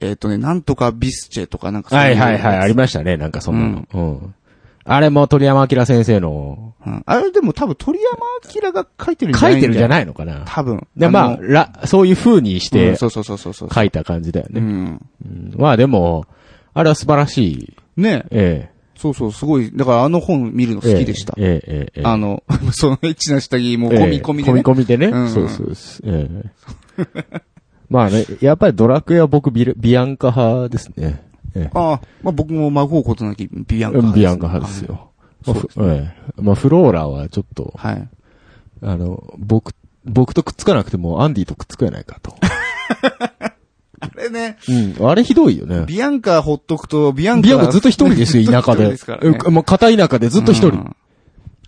[0.00, 3.86] えっ、とね、なんとかビスチェとかなんかそうはいはいはい、ありまましたね、なんかそんなの。
[3.92, 4.34] うん。
[4.84, 6.90] あれも鳥山明先生の、す。
[7.06, 8.18] あれでも多分鳥山
[8.62, 10.42] 明が書いてるんじゃない書いてるんじゃいないのかな。
[10.46, 10.86] 多分。
[10.96, 13.68] で、まあの、ら、そういう風にしてうんそうそうそうそう。
[13.72, 14.60] 書いた感じだよね。
[14.60, 15.08] うん。
[15.24, 16.26] うんまあでも、
[16.74, 17.76] あれは素晴らしい。
[17.96, 19.70] ねえそうそう、すごい。
[19.74, 20.92] だからあの本見るのえ。
[20.92, 21.34] 好きでした。
[21.38, 22.04] ええ、ええ、ええ。
[22.04, 22.42] あの、
[22.72, 24.52] そのエッチな下着もええ込み込みで、ね。
[24.52, 25.06] 込み込みでね。
[25.06, 26.02] うんうんそうそうです。
[26.04, 26.28] え
[26.98, 27.40] え。
[27.88, 31.22] まあね、やっぱりドラクエは僕ビルビアンカ派ですね。
[31.54, 33.94] えああ、まあ僕も孫をことなきビアンえ。
[33.94, 35.10] カ派ビアンカ派ですよ。
[35.46, 36.42] まあそうですふええ。
[36.42, 38.08] まあフローラはちょっと、はい。
[38.82, 42.34] ああの、僕、僕とくっつかなくても、アンディとくっつかないかと。
[44.00, 44.58] あれね、
[44.98, 45.08] うん。
[45.08, 45.84] あれひどいよね。
[45.86, 48.88] ビアンカほっとくと、ビアンカビアンカずっと一人ですよ、田舎で。
[48.88, 50.68] ですからもう片田舎でずっと一人。
[50.68, 50.96] うん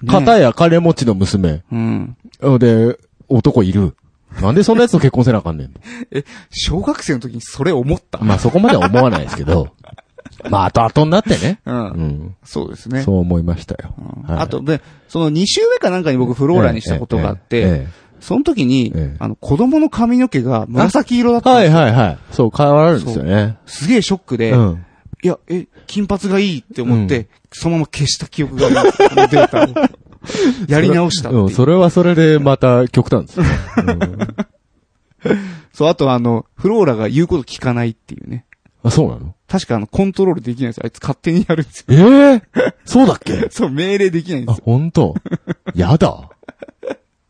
[0.07, 1.63] 片や金持ちの娘。
[1.73, 2.17] うん。
[2.59, 3.97] で、男いる。
[4.41, 5.75] なんでそんな奴と結婚せなあかんねん。
[6.51, 8.19] 小学生の時にそれ思った？
[8.19, 9.69] まあそこまでは思わないですけど。
[10.51, 11.61] まあ後々になってね。
[11.65, 11.71] う。
[11.71, 12.37] うんん。
[12.45, 13.03] そうですね。
[13.03, 13.95] そう思いましたよ。
[14.27, 21.79] はいあと、で、その2週目かなんかに僕フローラにしたことがあって、えええその時にええ、あの、子供の髪の毛が紫色だったはいですよ。
[21.81, 22.19] はいはい。
[22.33, 23.57] そう、変わるんですよね。
[23.67, 24.85] すげえショックで、うん。
[25.23, 29.03] いや、え、金髪がいいって思って、そのまま消した記憶があります。
[29.05, 29.89] あ のデータを。
[30.69, 33.47] やり直したっていううん、それはそれでまた極端ですね。
[35.73, 38.47] そう、あとあの、フローラが言うこと聞かないっていうね。
[38.83, 39.35] あ、そうなの？
[39.49, 40.83] 確かあの、コントロールできないんですよ。
[40.85, 41.87] あいつ勝手にやるんですよ。
[41.89, 42.43] ええ
[42.85, 43.49] そうだっけ？
[43.51, 45.15] そう、命令できないんであすよ。、本当？
[45.75, 46.31] やだ。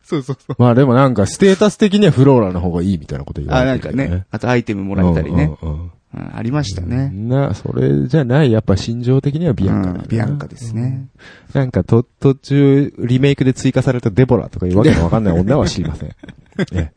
[0.03, 0.55] そうそうそう。
[0.57, 4.25] まあでもなんかステータス的にはフローラの方がいいみたいなこと言わあ、れなんかてるけどね。
[4.31, 5.51] あとアイテムもらえたりね。
[5.61, 7.09] うんうんうんうんありましたね。
[7.09, 11.07] な、それじゃない、やっぱ心情的にはビアンカうんビアンカですね。
[11.53, 16.09] なんかと、途中、リメイクで追加されたデボラとかいうわけのわかんない女は知りません。
[16.73, 16.91] え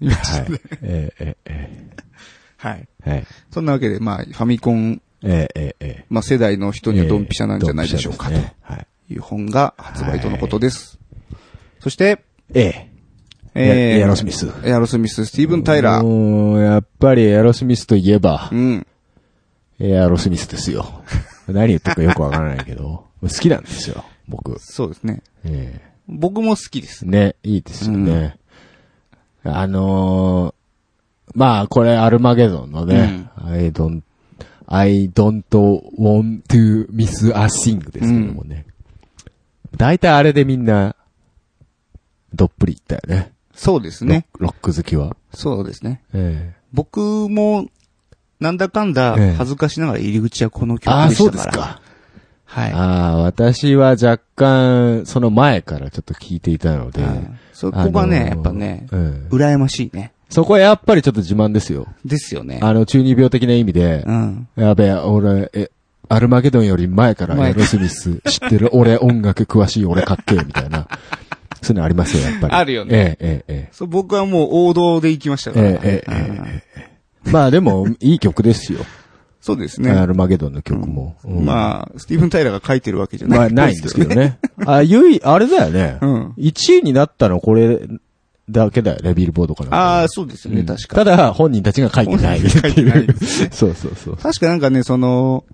[0.00, 0.08] え。
[0.08, 0.46] はい。
[0.82, 1.90] ええ、ええ、
[2.56, 2.88] はい。
[3.04, 3.10] ええ。
[3.10, 3.26] はい。
[3.50, 6.04] そんなわけで、まあ、ファミコン、ええ、ええ、ええ。
[6.08, 8.36] まあ、世代の人にはドンピシャなんじゃないでしょうか、と。
[9.10, 10.98] いう本が発売とのことです。
[11.80, 12.97] そして、ええ。
[13.58, 14.48] えー、エアロスミス。
[14.64, 16.04] エアロスミス、スティーブン・タイラー。
[16.04, 18.86] もう、やっぱりエアロスミスといえばう、ん。
[19.80, 21.02] エアロスミスですよ。
[21.48, 24.58] 何言ってるかよくわからないけど、好きなんですよ、僕。
[24.60, 25.22] そうですね。
[25.44, 27.08] え僕も好きですえ。
[27.08, 28.36] ね、いいですよね。
[29.44, 34.02] あのー、まあ、これアルマゲドンのね、I don't,
[34.66, 35.44] I don't
[35.98, 38.66] want to miss a thing ですけどもね。
[39.76, 40.96] 大体あれでみんな、
[42.34, 43.32] どっぷりいったよね。
[43.58, 44.26] そうですね。
[44.38, 45.16] ロック好きは。
[45.34, 46.00] そうですね。
[46.14, 47.66] え僕も、
[48.40, 51.52] なんだかんだええ、恥ずかしながら入り口はこの曲えああ、でそうしたから。
[51.52, 51.80] ですか。
[52.44, 52.72] はい。
[52.72, 57.02] ああ、私は若干、その前からちょっと聞いていたので。
[57.02, 60.12] はいそこがね、あのーやっぱね、うん羨ましいね。
[60.30, 61.88] そこはやっぱりちょっと自慢ですよ。
[62.04, 62.60] ですよね。
[62.62, 64.48] あの、中二病的な意味でう、ん。
[64.54, 65.70] やべえ、俺、え、
[66.08, 70.86] アルマゲドンより前から前エロスミス知ってる、 俺音楽詳しい、俺かっけえ、みたいな。
[71.62, 72.54] そういうのありますよ、やっぱり。
[72.54, 75.54] あるよねええ、ええ、えそう、僕はもう王道で行きましたえ。
[75.54, 75.68] から。
[75.68, 76.62] ええ、え
[77.26, 77.30] え。
[77.30, 78.80] まあでも、いい曲ですよ。
[79.40, 80.06] そうですアね。
[80.06, 81.16] ルマゲドンの曲も。
[81.24, 83.38] うんまあ、スティーブン・タイラーが書いてるわけじゃない。
[83.38, 84.14] まあ、ないんですけど。
[84.14, 84.38] ね。
[84.66, 85.98] あ、ゆい、あれだよね。
[86.02, 86.30] うん。
[86.32, 87.80] 1位になったのこれ
[88.50, 90.96] だけだよね、ビルボードかなんかああ、そうですよね、うん確か。
[90.96, 93.06] ただ、本人たちが書いてないって本人が書い。
[93.52, 94.16] そうそうそう。
[94.16, 95.44] 確かなんかね、その、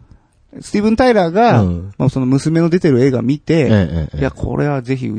[0.60, 5.12] スティーブン・タイラーが、うんまあその娘の出てる映画見て、いや、これはぜひ、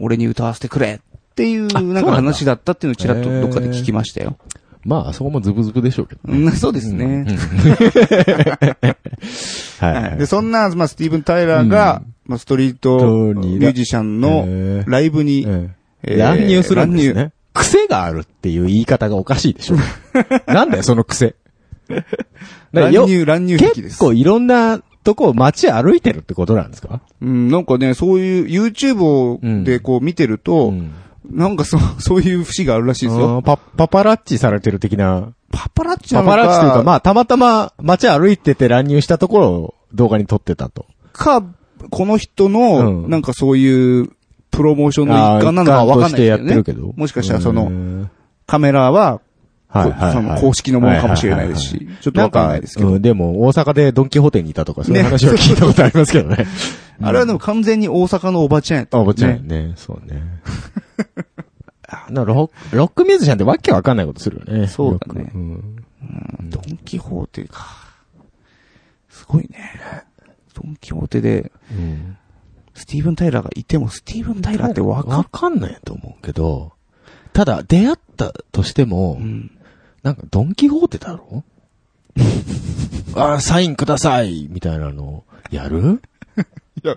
[0.00, 4.36] 俺に歌わせてくれっていう、あなんか話だったっていうのをちらっとどっかで聞きましたよ。
[4.84, 6.38] まあ、あそこもズブズブでしょうけどね。
[6.38, 7.24] うん、そうですね。
[9.80, 10.18] はいはい。
[10.18, 12.98] で、そんな、まあ、スティーブン・タイラーが、まあ、ストリート
[13.34, 15.70] ミュージシャンのええライブに、ええー
[16.06, 17.32] え乱入するんですね。
[17.54, 19.76] 癖があるっていう言い方がおかしいでしょ。
[20.46, 21.34] なんだよ、その癖。
[21.88, 22.04] よ
[22.72, 23.82] 乱入、乱入癖です。
[23.82, 27.00] 結構いろんなとこ街歩いてるってことなんですか？
[27.20, 30.92] うん、なんかね、そういう YouTube をでこう見てると、ん
[31.30, 33.42] なんかそう、 そういう節があるらしいですよ。
[33.42, 35.32] パ、パパラッチされてる的な。
[35.52, 40.86] パパラッチなのかパパラッチというか、まあ、たまたま街歩いてて乱入したところを動画に撮ってたと。
[41.12, 41.44] か、
[41.90, 44.10] この人の、うんなんかそういう、
[44.50, 46.92] プロモーションの一環なのかわかんないですけどねってるけど。
[46.96, 48.08] もしかしたらその、の、
[48.46, 49.20] カメラは、
[49.74, 52.90] はいこはいはいその公式のものかもしれないですし、ちょっとわかんないですけど。
[52.90, 56.46] うん、でも、大阪でドンキホーテにいたとか、そういうね話は聞いたことありますけどね。
[57.02, 59.72] あれはでも完全に大阪のおばちゃんやった、あ、おばちゃんやね。
[59.76, 60.22] そうね。
[61.88, 64.68] あなロッロックミュージシャンってわけわかんないことするよね。
[64.68, 65.84] そうだねうん
[66.50, 67.66] ドンキホーテか。
[69.08, 69.72] すごいね。
[70.54, 72.16] ドンキホーテで、うん
[72.74, 76.72] スティーブン・タイラーがいても、スティーブン・タイラーってわかんないと思うけど、
[77.32, 79.24] ただ、出会ったとしても、る。
[79.24, 79.50] うん。
[80.04, 81.42] なんかドンキホーテだろ？
[83.16, 86.00] あ、サインくださいみたいなの、やる？
[86.84, 86.96] いや、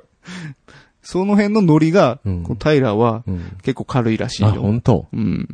[1.02, 3.42] その辺のノリが、うんこうタイラーはうん。
[3.64, 4.62] 結構軽いらしいあ、よ。
[4.62, 5.08] 本当？
[5.14, 5.48] うん。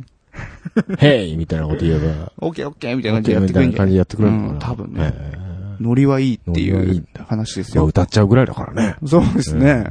[0.98, 3.86] ヘイみたいなこと言えば、オッケーオッケーみたいな感じでやってくれるんじゃない？
[3.86, 4.52] みたいな感じでやってくれるのかな。
[4.52, 5.44] うん多分ねええ
[5.80, 7.86] ノリはいいっていう話ですまあよ。
[7.88, 8.96] 歌っちゃうぐらいだからね。
[9.06, 9.86] そうですね。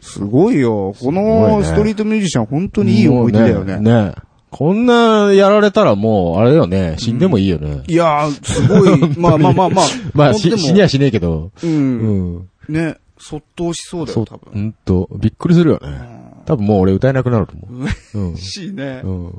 [0.00, 0.94] すごいよ。
[1.00, 3.78] このねストリートミュージシャン本当にいい思い出だよね。
[3.78, 4.14] ね
[4.50, 6.96] こんなやられたらもう、あれだよね。
[6.98, 7.82] 死んでもいいよね。
[7.86, 9.84] いやー、すごい、まあまあまあまあ。
[10.14, 11.50] まあ、しほんでも死にはしねえけど。
[11.62, 11.66] う。
[11.66, 12.48] うんん。
[12.68, 14.52] ね、そっとしそうだよ、多、分。
[14.52, 16.18] ほんと、びっくりするよね。
[16.46, 17.84] 多分もう俺歌えなくなると思
[18.14, 18.18] う。
[18.18, 18.36] うん。
[18.38, 19.08] しいねう。
[19.08, 19.32] ん。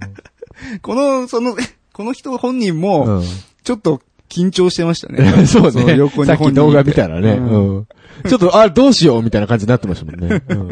[0.82, 1.56] この、その、
[1.94, 3.24] この人本人も、うん。
[3.64, 6.22] ちょっと緊張してましたね そうのね横。
[6.22, 7.34] にさっき動画見たらね。
[7.34, 7.88] うんうん。
[8.28, 10.44] ちょっと、あ、どうしようみたいな感じになってましたもんね。
[10.50, 10.70] うん。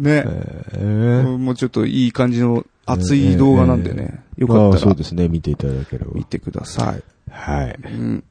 [0.00, 0.24] ね。
[0.72, 4.22] えーもうちょっといい感じの熱い動画なんでね。
[4.36, 5.28] よかったらそうですね。
[5.28, 6.24] 見ていただければ見。
[6.24, 7.02] てください。
[7.30, 7.78] はい。
[7.84, 8.24] うん。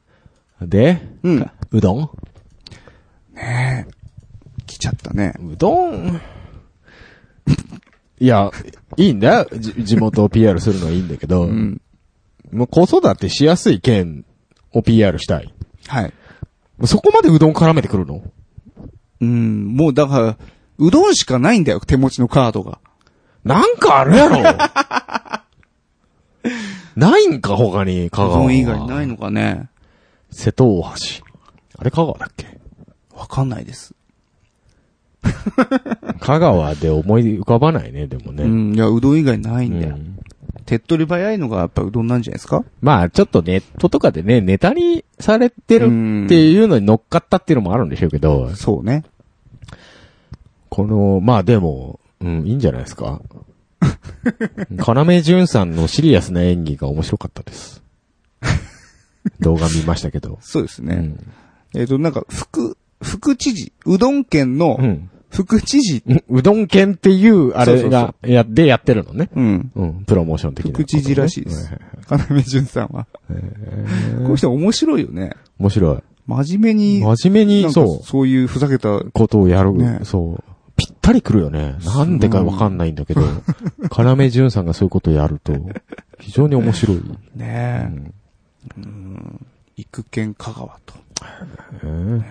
[0.62, 1.50] で、うん。
[1.70, 2.10] うどん？
[3.34, 3.92] ねえ。
[4.66, 5.34] 来ちゃったね。
[5.38, 6.20] うどん？
[8.18, 8.50] いや、
[8.96, 9.48] いいんだよ。
[9.52, 11.80] じ地元を PR するのはいいんだけど、うん。
[12.50, 14.24] もう子育てしやすい県
[14.72, 15.52] を PR したい。
[15.86, 16.12] はい。
[16.84, 18.22] そこまでうどん絡めてくるの？
[19.20, 19.74] うん。
[19.74, 20.38] もうだから、
[20.78, 22.80] うどんしかないんだよ、手持ちのカードが。
[23.46, 24.36] なんかあるやろ
[26.96, 28.42] ないんか他に、う香川は。
[28.42, 29.68] どん以外ないのかね。
[30.30, 30.88] 瀬戸大橋。
[31.78, 32.58] あれ香川だっけ？
[33.14, 33.94] わかんないです。
[36.20, 38.44] 香川で思い浮かばないね、でもね。
[38.44, 38.74] うん。
[38.74, 39.96] いや、うどん以外ないんだよ。
[39.96, 40.18] うん
[40.64, 42.64] 手っ取り早いのがやっぱうどんなんじゃないですか？
[42.80, 45.84] まあ、ちょっとネットとかでね、ネタにされてる
[46.24, 49.04] っていうのに乗っかったっていうのもあるんでしょうけど、そうね。
[50.68, 53.20] この、まあでも、うん、いいんじゃないですか？
[54.70, 57.82] 要潤さんのシリアスな演技が面白かったです。
[59.40, 60.38] 動画見ましたけど。
[60.40, 60.94] そうですね。
[61.74, 61.80] うん。
[61.80, 65.10] えっ、と、なんか、副、副知事、うどん県のうん。
[65.28, 69.28] 副知事、うどん犬っていう、あれが、や、でやってるのね。
[69.34, 69.70] うん。
[69.74, 70.04] うん。
[70.06, 70.74] プロモーション的なね。
[70.76, 71.70] 副知事らしいです
[72.30, 73.06] 要潤さんは。
[73.28, 75.32] この人面白いよね。
[75.58, 75.98] 面白い。
[76.26, 79.74] 真面目に、真面目に、そう、そういうふざけた、ことをやる。
[79.74, 80.44] ねそう。
[80.76, 81.76] ぴったり来るよね。
[81.84, 83.22] なんでかわかんないんだけど、
[83.98, 85.52] 要潤さんがそういうことをやると、
[86.20, 86.98] 非常に面白い。
[86.98, 88.12] うねん
[88.72, 90.94] え、うん、育県香川と。
[91.82, 92.22] えー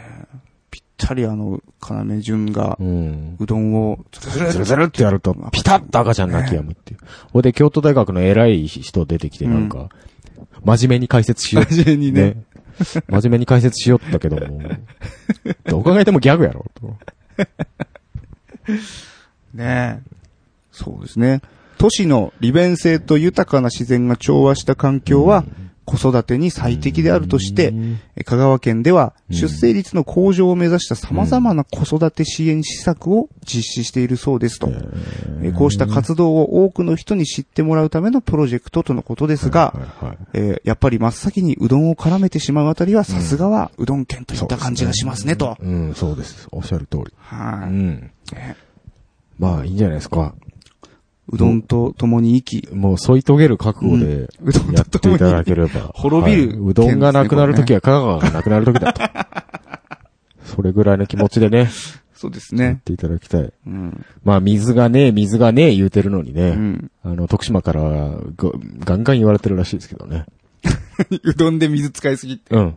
[0.71, 6.99] ぴったりあの、要潤がう、どんを、ずズルズルズルってやると、ピタッと赤ちゃん泣き止むっていう。
[7.31, 9.89] ほいで、京都大学の偉い人出てきて、なんか、
[10.65, 11.65] 真面目に解説しよう。
[11.65, 12.43] 真面目にね。
[13.07, 14.61] 真面目に解説しよったけども、
[15.65, 16.97] どう考えてもギャグやろ、と。
[19.53, 19.99] ねえ。
[20.71, 21.41] そうですね。
[21.77, 25.45] 都市の利便性と豊かな自然が調和した環境は、
[25.85, 27.73] 子育てに最適であるとして、
[28.15, 34.71] え香川県ではうん出生率の向上を目指した様々な子育て支援施策を実施しているそうですと。
[35.41, 39.73] えこうした活動を多くの人に知ってもらうためのプロジェクトとのことですが、
[40.33, 45.57] えーやっぱり真っ先にうどんを絡めてしまうあたりはさすがはうどん県といった感じがしますねと。
[45.59, 46.47] うん、そうです。
[46.51, 47.13] おっしゃる通り。
[47.17, 48.11] はい、うん。
[48.33, 48.55] ね
[49.37, 50.33] まあ、いいんじゃないですか。
[51.29, 55.91] うどんと共に生き、もう添い遂げる覚悟でうどんやっていただければ。
[55.93, 59.01] 滅びるはいうどんがなくなるときは香川がなくなるときだと。
[60.45, 61.69] それぐらいの気持ちでね、
[62.13, 62.63] そうですね。
[62.65, 63.53] やっていただきたい。
[63.67, 64.05] うん。
[64.23, 66.91] まあ、水がねえ、水がねえ言うてるのにうね、ん。
[67.03, 68.19] あの、徳島からが
[68.79, 70.25] ガンガン言われてるらしいですけどね。
[71.23, 72.55] うどんで水使いすぎって。
[72.55, 72.75] うん。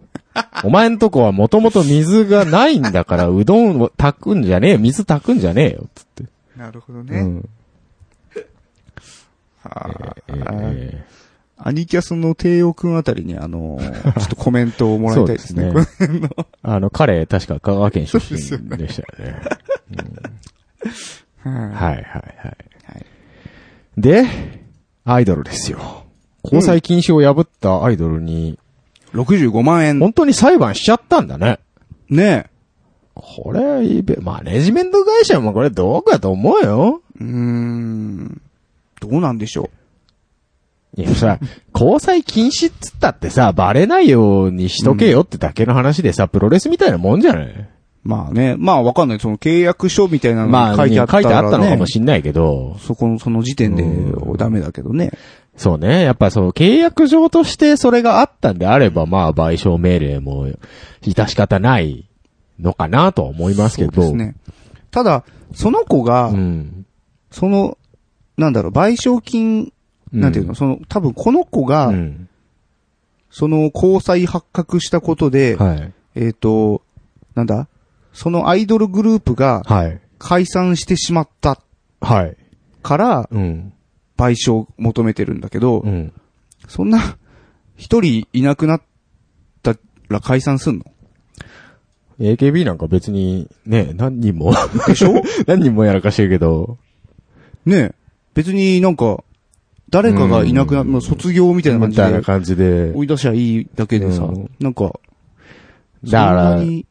[0.64, 6.24] お前んとこはもともと水がないんだから、うどんを炊くんじゃねえ、水炊くんじゃねえよ、つって。
[6.56, 7.20] なるほどね。
[7.20, 7.48] うん。
[9.68, 11.18] はえあー
[11.60, 15.72] アニキャスの帝王くんあたりにあのー、 ちょっとコメントをもらいたいですね。
[15.84, 16.30] すね
[16.62, 18.38] あの、彼、確か香川県出身
[18.76, 19.42] でしたよね。
[21.42, 21.54] はい。
[21.54, 22.04] はいはいはい。
[22.44, 23.06] はい
[23.98, 24.26] で、
[25.04, 26.04] アイドルですよ。
[26.44, 28.60] 交際禁止を破ったアイドルに、
[29.12, 29.98] 65万円。
[29.98, 31.58] 本当に裁判しちゃったんだね。
[32.08, 32.46] ね
[33.14, 33.60] これ、
[34.20, 37.02] マネジメント会社もこれどうかと思うよ。
[37.20, 37.24] え。
[37.24, 38.40] うーん。
[39.00, 39.70] どうなんでしょ
[40.96, 41.38] いやさ、
[41.74, 47.46] 交際禁止っつったってさ、バレないようにしとけよってだけの話でさ、プロレスみたいなもんじゃない？
[47.46, 47.68] う
[48.02, 48.56] まあね。
[48.58, 49.20] まあわかんない。
[49.20, 55.12] その契約書みたいなのまあ、が書いてあったら、ね、書いてあったのかもしんないけど、そこの、その時点でうんダメだけどね。
[55.56, 56.02] そうね。
[56.04, 60.48] やっぱそう、契約上としてそれがあったんであれば、まあ、賠償命令も、
[61.02, 62.08] 致し方ない
[62.58, 63.92] のかなとは思いますけど。
[63.92, 64.36] そうですね。
[64.90, 66.86] ただ、その子が、うん。
[67.30, 67.76] その、
[68.38, 69.72] なんだろう、賠償金、
[70.12, 72.28] なんていうの、その、多分この子が、うん。
[73.30, 75.92] その交際発覚したことで、はい。
[76.14, 76.80] えっ、と、
[77.34, 77.68] なんだ？
[78.14, 80.00] そのアイドルグループがはい。
[80.18, 81.60] 解散してしまった
[82.00, 82.36] はい。
[82.82, 83.72] からうん。
[84.16, 86.12] 賠償を求めてるんだけど、うん。
[86.66, 87.18] そんな、
[87.76, 88.82] 一人いなくなっ
[89.62, 89.76] た
[90.08, 90.84] ら解散すんの
[92.18, 94.52] ？AKB なんか別に、ね、何人も、
[94.86, 95.22] でしょ？
[95.46, 96.78] 何人もやらかしてるけど、
[97.66, 97.94] ねえ。
[98.38, 99.24] 別になんか、
[99.90, 102.92] 誰かがいなくな、うんまあ卒業みたいな感じでみたいな感じで。
[102.94, 105.00] 追い出しゃいいだけでさ、うんなんか、
[106.04, 106.86] だからそんなに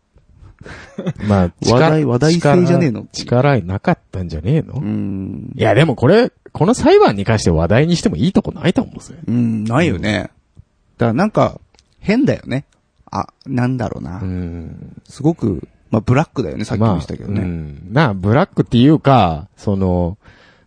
[1.30, 3.08] まあ、 話題話題性じゃねえの？
[3.14, 5.54] 力力なかったんじゃねえの、うん。
[5.56, 9.18] いや、でもこれ、この裁判に関して話題にしてもいいとこないと思うんですよ。
[9.26, 10.32] うん、ないよね。
[10.98, 11.62] だからなんか、
[12.02, 12.66] 変だよね。
[13.10, 14.20] あ、なんだろうな。
[14.22, 15.02] うん。
[15.06, 17.50] すごく、まあ、ブラックだよね、さっきも言ったけどまあ、うね。
[17.50, 17.94] ん。
[17.94, 20.18] な、ブラックっていうか、その、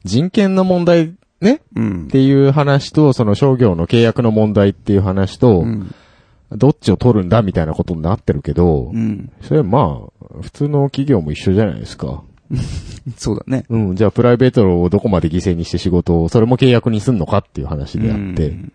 [0.05, 2.09] 人権の問題ねっうん。
[2.09, 5.95] ていう話と、その商業の契約の問題っていう話と、うん。
[6.53, 9.33] どっちを取るんだみたいなことになってるけど、うん。
[9.41, 12.23] それはまあ、普通の企業も一緒じゃないですか。
[13.17, 13.65] そうだね。
[13.69, 18.73] うん、じゃあプライベートをどこまで犠牲にして仕事を、それも契約にすんのかっていう話であって、うん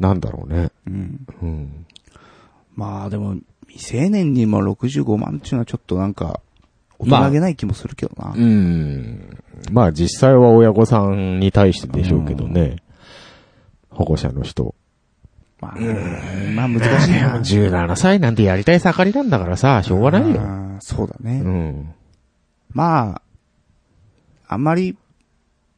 [0.00, 0.70] なんだろうね。
[0.86, 1.26] うん。
[1.42, 1.86] うん。
[2.74, 3.36] まあでも、
[3.68, 6.40] 未成年にも65万っていうのはちょっとなんか、
[7.00, 8.32] 大人げない気もするけどな。
[8.36, 9.38] うん。
[9.72, 12.76] まあ実際は親御さんに対してでしょうけどね。
[13.90, 14.74] 保護者の人。
[15.60, 15.76] まあ、
[16.54, 17.38] まあ難しいな。
[17.40, 20.40] 17歳なんてやりたい盛りなんだからさ、しょうがないよ。
[20.80, 21.42] そうだね。
[21.44, 21.94] うん。
[22.72, 23.22] まあ、
[24.48, 24.96] あんまり、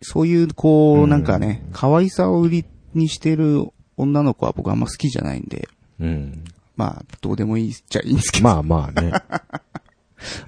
[0.01, 2.65] そういう、こう、うんなんかね、可愛さを売り
[2.95, 3.67] にしてる
[3.97, 5.69] 女の子は僕あんま好きじゃないんで、
[6.01, 6.45] うん。
[6.77, 8.45] まあ、どうでもいいっちゃいいんですけど。
[8.45, 9.13] まあまあね。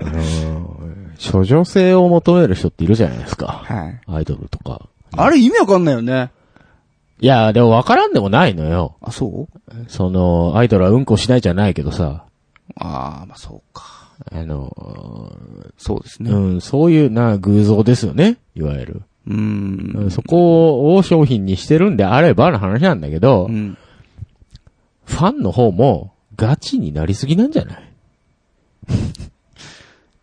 [0.01, 3.47] あのー、処女性を求める人っているじゃないですか。
[3.64, 4.01] はい。
[4.07, 4.89] アイドルとか。
[5.16, 6.31] あれ意味わかんないよね。
[7.20, 8.97] いや、でも分からんでもないのよ。
[9.01, 9.85] あ、そう？
[9.89, 12.25] その、アイドルはうんこしないじゃないけどさ。
[12.77, 14.12] ああ、まあそうか。
[14.33, 15.33] あの
[15.77, 16.31] そうですね。
[16.31, 18.39] ー、うん、そういうな、偶像ですよね。
[18.55, 19.03] いわゆる。
[19.27, 20.11] うーん。
[20.11, 23.79] そこを商品にしてるんであればの話なんだけど、うん。
[25.05, 27.93] ファンの方もガチになりすぎなんじゃない？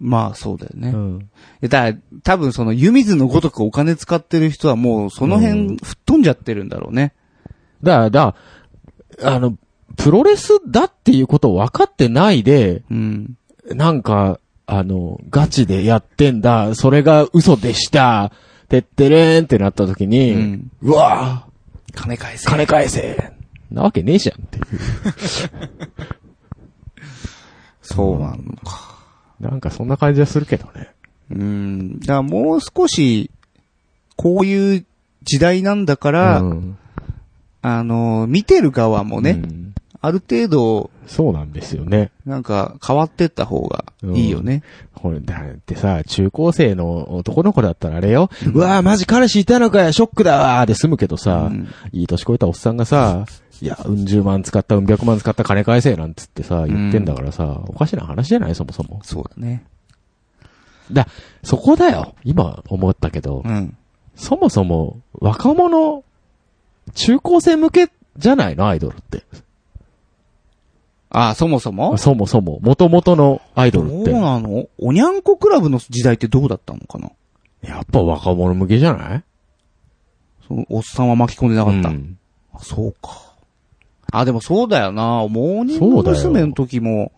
[0.02, 0.90] まあそうだよね。
[0.90, 1.30] いん。
[1.62, 7.14] やだから多分その湯水のごとくお金使ってる人はもうその辺吹っ飛んじゃってるんだろうね。
[7.84, 8.36] だから、だか
[9.22, 9.56] らあの、
[9.98, 13.38] プロレスだっていうことを分かってないで、うん。
[13.70, 18.32] なんか、あの、ガチでやってんだ、それが嘘でした、
[18.70, 20.40] てってれーんってなった時に、うう
[20.90, 21.46] んわ
[21.94, 22.48] 金返せ。
[22.48, 23.34] ぁ、金返せ
[23.70, 24.66] なわけねえじゃんっていう。
[27.82, 28.91] そうなのか。
[29.42, 30.90] なんかそんな感じはするけどね。
[31.32, 32.00] うん。
[32.00, 33.32] だからもう少し、
[34.16, 34.86] こういう
[35.24, 36.78] 時代なんだから、うん
[37.64, 39.72] あの、見てる側もね、うん
[40.04, 42.10] ある程度、そうなんですよね。
[42.26, 43.86] なんか変わってった方が
[44.16, 44.64] いいよね。
[44.96, 48.32] これ、だってさ、中高生の男の子だったらあれよ。
[48.52, 53.26] うわぁ、マジ彼氏いたのかよ、ショックだわーで済むけどさ、うんいい年こいたおっさんがさ、
[53.62, 58.56] いや、うん十万使った、うん百万使った金返せなんつってさ、言ってんだからさ、おかしな話じゃない？
[58.56, 59.02] そもそも。
[59.04, 59.64] そうだね。
[60.92, 61.08] だ、
[61.44, 62.16] そこだよ。
[62.24, 63.78] 今思ったけど、うん。
[64.16, 66.04] そもそも若者、
[66.96, 68.68] 中高生向けじゃないの？
[68.68, 69.24] アイドルって。
[71.14, 71.98] ああ、そもそも？
[71.98, 74.12] そもそも、元々のアイドルって。
[74.14, 74.68] なの？
[74.80, 77.12] おにゃんこクラブの時代ってどうだったのかな？
[77.62, 79.24] やっぱ若者向けじゃない？
[80.48, 81.90] そのおっさんは巻き込んでなかった。
[81.90, 82.18] うん
[82.54, 83.31] あそうか。
[84.12, 85.28] あ、でもそうだよな。
[85.28, 86.46] モーニング娘。
[86.46, 87.12] の時も、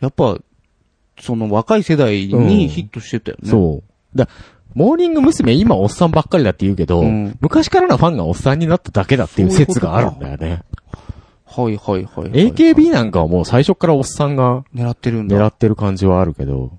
[0.00, 0.38] やっぱ、
[1.20, 3.50] その若い世代にヒットしてたよね。
[3.50, 3.82] そ
[4.14, 4.18] う。
[4.18, 4.28] だ
[4.74, 5.54] モーニング娘。
[5.54, 10.62] 今おっさんばっかりだって言うけど、うん昔からのファンがおっさんになっただけだっていう説があるんだよね。
[11.44, 12.30] はいはいはいはい。
[12.52, 15.36] AKB なんかはもう最初からおっさんが狙ってるんだ。
[15.36, 16.70] 狙ってる感じはあるけど、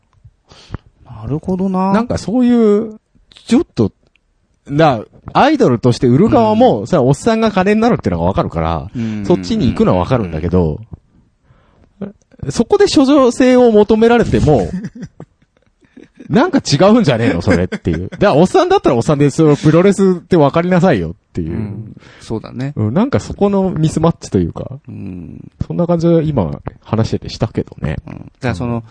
[1.04, 1.92] なるほどな。
[1.92, 3.00] なんかそういう、
[3.30, 3.92] ちょっと、
[4.72, 5.04] だ
[5.34, 10.80] アイドルとして売る側も、さ、おっさんが金になるっていうのがわかるから、うんそっちに行くのはわかるんだけど、
[12.50, 14.70] そこで処女性を求められても、
[16.30, 18.10] なんか違うんじゃねえのそれっていう。
[18.10, 21.56] だからおっさんだったらおっさんで、そのプロレスって分かりなさいよっていうう。
[21.56, 21.96] ん。
[22.20, 22.74] そうだね。
[22.76, 25.50] うん、なんかそこのミスマッチというか、うん。
[25.66, 26.52] そんな感じは今
[26.84, 27.98] 話しててしたけどね。
[28.06, 28.14] うん。
[28.14, 28.84] だからその、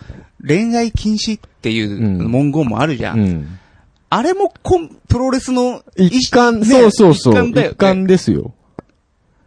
[0.45, 3.13] 恋愛禁止っていう文言もあるじゃ。
[3.13, 3.59] うんん。
[4.09, 7.33] あれもコン、プロレスの一環、ねそうそうそう。
[7.33, 8.53] 一環だよね一環ですよ。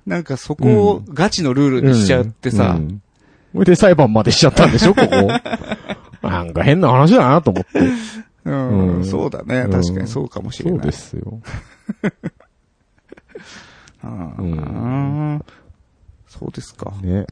[0.07, 3.03] なんかそこをガチのルールにしちゃってさ、うん。
[3.53, 6.29] それで裁判までしちゃったんでしょ、 ここ。
[6.29, 7.81] なんか変な話だなと思って。
[8.45, 9.61] うんうんそうだね。
[9.61, 10.87] うん確かにそうかもしれそうない。
[10.87, 11.41] ですよ。
[14.05, 14.43] うんう
[15.37, 15.45] ん
[16.29, 16.93] そうですか。
[17.03, 17.27] ね。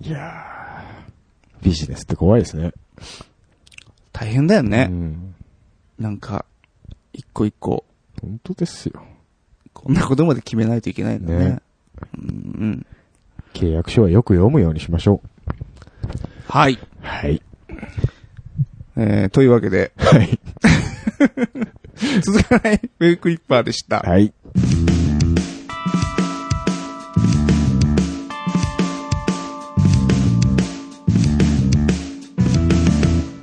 [0.00, 2.72] いやービジネスって怖いですね。
[4.16, 4.84] 大変だようね。
[4.84, 5.34] ん。
[5.98, 6.46] なんか、
[7.12, 7.84] 一個一個、
[8.22, 9.04] 本当ですよ。
[9.74, 11.44] こんなことまで決めないといけないんだね。
[11.44, 11.62] ね
[12.16, 12.86] うん
[13.52, 15.20] 契約書はよく読むようにしましょ
[16.48, 16.74] はい。
[16.74, 16.78] う。
[17.02, 17.42] はい。
[18.96, 20.40] えー、というわけで、はい。
[22.22, 24.00] 続かないウェイクリッパーでした。
[24.00, 24.32] はい。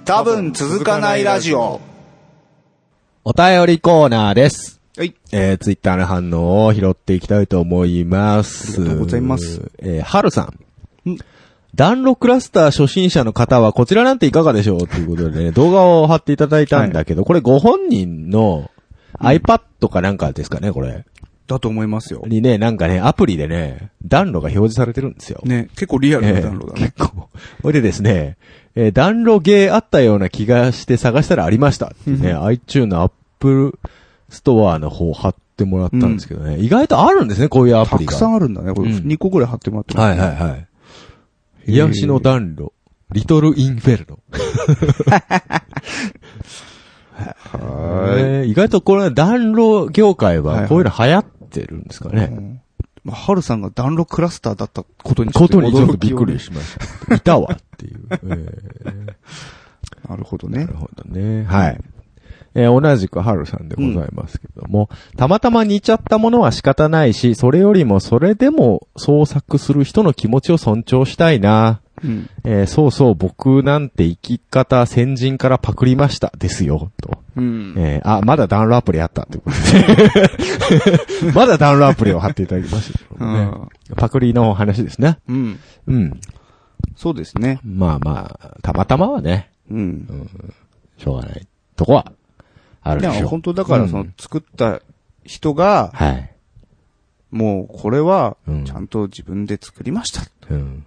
[0.06, 1.80] 多分続かないラジオ。
[3.24, 4.82] お便りコーナーです。
[4.98, 5.16] はい。
[5.32, 8.82] えー、ツイッターの反応を拾っていきたいと思います。
[8.82, 9.72] ありがとうございます。
[9.80, 10.52] えー、はるさ
[11.06, 11.10] ん。
[11.10, 11.18] ん
[11.74, 14.88] 暖炉クラスター初心者の方はこちらなんていかがでしょう？
[14.88, 18.70] ということでね、 動画を貼っていただいたんだけど、これご本人の
[19.20, 21.06] iPad かなんかですかね、これ。
[21.48, 22.24] だと思いますよ。
[22.28, 25.42] にね、なんかね、アプリでね、暖炉が表示されてるんですよ。
[25.44, 26.94] ね、結構リアルな暖炉だえーね。
[26.96, 27.30] 結構。
[27.64, 28.38] ほいでですね、
[28.76, 33.78] えー暖炉ゲーあったような気がして探したらありましたね、iTunes、Apple
[34.30, 38.12] ストアの方貼ってもらったんですけどね、意外とあるんですね、こういうアプたリが。
[38.12, 38.74] くさんあるんだね。
[38.74, 40.68] これうん2個ぐらい貼ってもらってますはいはいはい。
[41.68, 42.74] 癒しの暖炉、
[43.12, 44.20] リトルインフェルノ。
[47.14, 52.16] はえー意外とこれ暖炉業界はこういうの流行ってるんですかい。
[52.16, 52.63] ね。
[53.06, 56.78] うんまあ、ハルさんが暖炉クラスターだったことにことにちょっとびっくりししまし
[57.08, 57.16] た。
[57.16, 58.08] いたわっていう。
[58.12, 59.14] えー
[60.08, 60.74] なるほどねなる。
[60.74, 61.46] ほどね。
[61.46, 61.82] はい。
[62.56, 71.82] えー同じくハルさんでございますけども、たまたま似ちゃったものは仕方ないし、それよりもそれでも創作する人の気持ちを尊重したいな。
[72.04, 72.30] うん。
[72.44, 76.32] えーそうそう、僕なんて生き方先人からパクりました。
[76.38, 76.92] ですよ。
[77.02, 77.24] と。
[77.36, 77.74] うん。
[77.78, 79.56] えーあ、まだダウンロードアプリあったってこと
[81.22, 81.32] で。
[81.34, 83.52] まだダウンロードアプリを貼っていただきましたけどね、
[83.96, 85.20] パクリの話ですね。
[85.28, 85.60] うん。
[85.88, 86.20] うん。
[86.96, 87.60] そうですね。
[87.64, 90.30] まあまあ、たまたまはね、うん。
[90.98, 92.12] しょうがないとこは、
[92.82, 93.24] あるででしょう。
[93.24, 94.82] も本当だからそのうん作った
[95.24, 96.30] 人が、はい。
[97.32, 100.22] もうこれはうんちゃんと自分で作りました。
[100.50, 100.86] うん。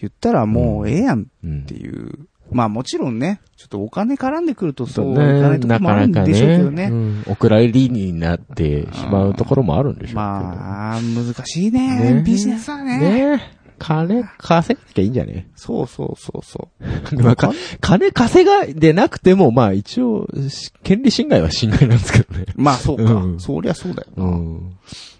[0.00, 2.28] 言ったらもうええやんうんっていう。
[2.50, 6.84] まあもちろんね、ちょっとお金絡んでくるとそそうういかないところもあるんでしょうけどね。
[6.84, 10.16] うんお蔵入りになってしまうところもあるんでしょうけど。
[10.16, 12.14] まあ、難しいね。
[12.14, 12.98] ねビジネスはね。
[12.98, 13.58] ねえ。
[13.78, 15.48] 金稼がなきゃいいんじゃね？
[15.54, 16.70] そうそうそうそ
[17.12, 17.22] う。
[17.22, 22.46] まあか金稼がでなくても、まあ一応、し権利侵害は侵害なんですけどね。
[22.56, 23.02] まあそうか。
[23.12, 24.24] うんそりゃそうだよな。
[24.24, 24.72] うん。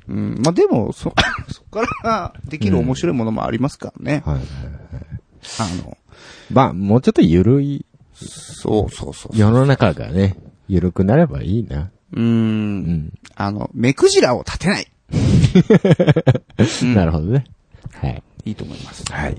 [0.09, 0.41] うん。
[0.43, 1.15] まあでも、そ、
[1.49, 4.23] そこからできる面白いものもありますからね。
[4.25, 4.41] はい。
[5.61, 5.97] あの、
[6.51, 7.85] まあ、もうちょっと緩い
[8.15, 9.37] そうそうそう。
[9.37, 10.37] 世の中がね、
[10.69, 11.91] 緩くなればいいな。
[12.13, 12.19] うー。
[12.19, 13.13] うんん。
[13.37, 14.87] あの、目くじらを立てない。
[15.13, 15.17] う
[16.85, 17.45] んなるほどね。
[17.93, 18.23] はい。
[18.45, 19.05] いいと思います。
[19.11, 19.37] はい。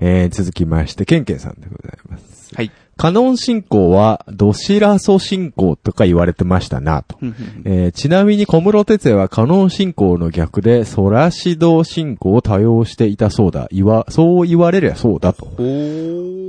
[0.00, 2.54] えー、続きまして、ケンケンさんでございます。
[2.54, 2.70] はい。
[2.96, 7.18] カノン信仰は、ドシラソ信仰とか言われてましたな、と。
[7.64, 13.68] えーちなみに小室哲也はカノン信仰の逆で、ソラシド信仰を多用していたそうだ。
[13.70, 15.46] いわ、そう言われりゃそうだと。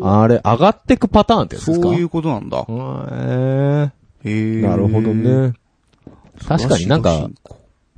[0.04, 1.88] あれ、上がってくパターンってやつですか？
[1.89, 2.60] そういうことなんだ。
[2.60, 5.14] へーなるほど。
[5.14, 5.54] ね。
[6.48, 7.30] 確かになんか、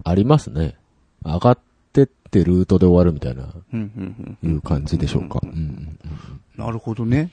[0.03, 0.73] ありますね。
[1.23, 1.59] 上がっ
[1.93, 3.43] てってルートで終わるみたいな。
[4.43, 5.39] いう感じでしょうか。
[5.43, 5.99] うん
[6.57, 7.29] なるほどね。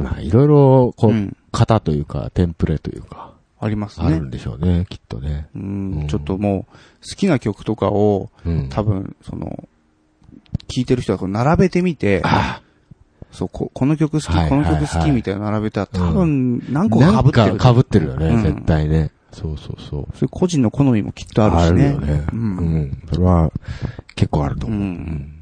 [0.00, 0.04] うん。
[0.04, 4.30] まあ、いろいろ、こう、うん型というか、テンプレというか、ありますねあるん。
[4.30, 5.48] でしょうね、きっとね。
[5.56, 6.06] ううんん。
[6.06, 6.72] ちょっともう、
[7.08, 8.68] 好きな曲とかを、うん。
[8.68, 9.66] 多分、その、
[10.68, 12.60] 聴いてる人はこう並べてみて、あ
[13.32, 17.56] そう、ここの曲好き、はいこの曲好きみたいなの並べたら、多分、何個か被ってる。
[17.56, 19.10] か被ってるよね、うん絶対ね。
[19.32, 20.02] そうそうそう。
[20.12, 21.92] そういう個人の好みもきっとあるしね。
[21.92, 22.24] よね。
[22.32, 22.48] ううん
[22.82, 23.02] ん。
[23.12, 23.50] それは、
[24.14, 24.82] 結構あるとう思う。
[24.82, 25.32] ん。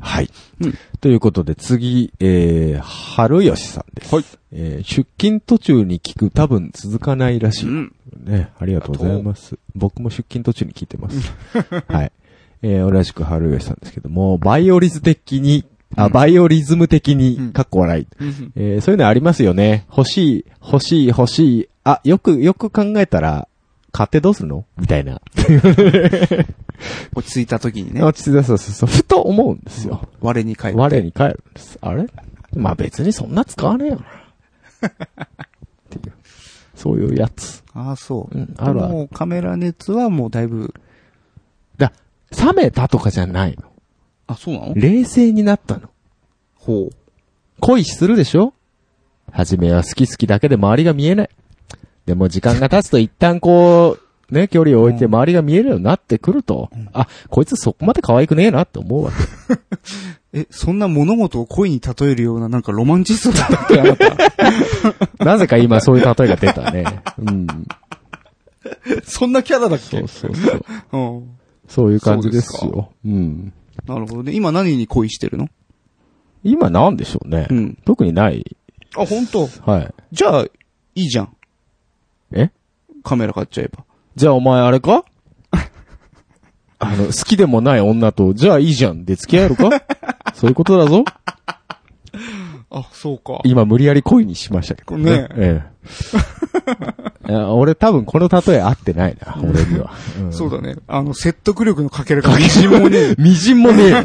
[0.00, 0.30] はい。
[0.60, 4.12] うんということで、次、えー、春吉さんです。
[4.12, 4.24] はい。
[4.50, 7.68] えー、出勤途中に聞く多分続かないらしい。
[7.68, 7.92] うん。
[8.24, 9.58] ね、ありがとうございます。
[9.76, 11.32] 僕も出勤途中に聞いてます。
[11.86, 12.12] はい。
[12.62, 15.64] えー、同じく春吉さんですけども、バイオリズ的に、
[15.96, 18.06] あ、うんバイオリズム的うんに、かっこ笑い。
[18.20, 19.86] うんえーそういうのありますよね。
[19.96, 21.68] 欲しい、欲しい、欲しい。
[21.84, 23.47] あ、よく、よく考えたら、
[23.90, 24.64] 買ってどうするの？
[24.76, 25.20] みたいな。
[27.14, 28.88] 落ち着いた時にね、落ち着いた、そうそうそう。
[28.88, 30.08] ふと思うんですよ。
[30.20, 30.80] 我に返って。
[30.80, 31.78] 我に返るんです。
[31.80, 32.06] あれ？
[32.54, 34.02] まあ別にそんな使わねえよな。
[34.88, 34.90] っ
[35.90, 36.12] ていう。
[36.74, 37.64] そういうやつ。
[37.74, 38.38] ああ、そう。
[38.38, 40.72] うんあるあるもうカメラ熱はもうだいぶ、
[41.76, 41.92] だ、
[42.30, 43.72] 冷めたとかじゃないの。
[44.26, 44.74] あ、そうなの？
[44.74, 45.90] 冷静になったの。
[46.54, 46.94] ほう。
[47.60, 48.52] 恋するでしょ？
[49.32, 51.30] 初めは好き好きだけで周りが見えない。
[52.08, 53.98] でも時間が経つと一旦こ
[54.30, 59.18] う、ね、距離を置いて周りが見えるようになってくると、あ、こいつそこまで可愛くねえなって思うわけ。
[60.40, 63.80] え、そんな物事を恋に例えるようななんかロマンチストだったっけ？
[63.80, 63.96] あな
[65.18, 65.24] た。
[65.24, 67.02] なぜか今そういう例えが出たね。
[67.18, 67.46] うん。
[69.04, 69.98] そんなキャラだっけ？
[69.98, 70.64] そうそうそう。
[70.92, 71.30] うん。
[71.66, 72.90] そういう感じですそうよ。
[73.04, 73.52] うん。
[73.86, 74.32] なるほどね。
[74.32, 75.48] 今何に恋してるの？
[76.42, 77.48] 今なんでしょうね。
[77.50, 77.78] うん。
[77.84, 78.56] 特にない。
[78.96, 79.46] あ、本当？
[79.70, 79.94] はい。
[80.12, 80.50] じゃあ、い
[80.94, 81.34] いじゃん。
[82.32, 82.50] え？
[83.02, 83.84] カメラ買っちゃえば。
[84.16, 85.04] じゃあお前あれか？
[86.80, 89.70] あの、好きでもない女と、じゃあいいじゃんで付き合えるか？
[90.34, 91.04] そういうことだぞ。
[92.70, 93.40] あ、そうか。
[93.44, 95.10] 今無理やり恋にしましたけどね。
[95.22, 95.62] ねえ
[97.28, 99.90] え 俺多分この例え合ってないな、俺には。
[100.22, 100.76] んそうだね。
[100.86, 103.14] あの、説得力のかけらが みじんもねえ。
[103.18, 104.04] みじんもねえ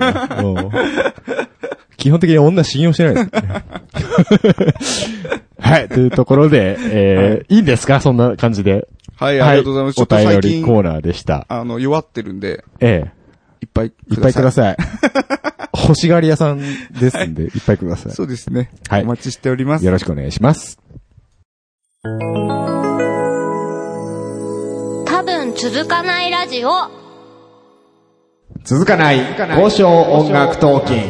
[2.04, 3.22] 基本的に女信用してないで
[4.82, 5.08] す。
[5.58, 8.02] はい、というところで、えーいいんですか？
[8.02, 8.90] そんな感じで。
[9.16, 9.96] はい、ありがとうございます。
[9.96, 11.46] ちょっとお便りコーナーでした。
[11.48, 13.06] あの、弱ってるんで、え
[13.62, 14.78] いっぱいえいっぱいくだささい。
[15.82, 16.66] 欲しがり屋さんで
[17.10, 18.12] すんで、いっぱいください。
[18.12, 18.70] そうですね。
[18.90, 19.86] はいお待ちしておりますい。
[19.86, 19.94] よ。
[19.94, 20.78] ろしくお願いします。
[22.04, 22.10] 多
[25.24, 26.70] 分続かないラジオ
[28.66, 29.20] 続かない
[29.58, 31.10] 交渉音楽トーキン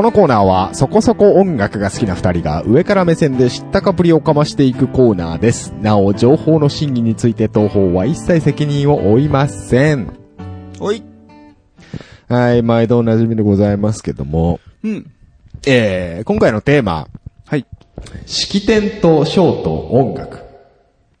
[0.00, 5.74] このコーナーはそこそこ音楽が好きな二人が上から目線で知ったかぶりをかましていくコーナーです。
[5.82, 10.10] なお、情報の真偽について東方は一切責任を負いません。
[10.78, 11.02] おい。
[12.28, 15.10] はい、毎度おなじみでございますけども、うん。
[15.66, 17.06] えー、今回のテーマ、
[17.44, 17.66] はい。
[18.24, 20.38] 式典とショーと音楽。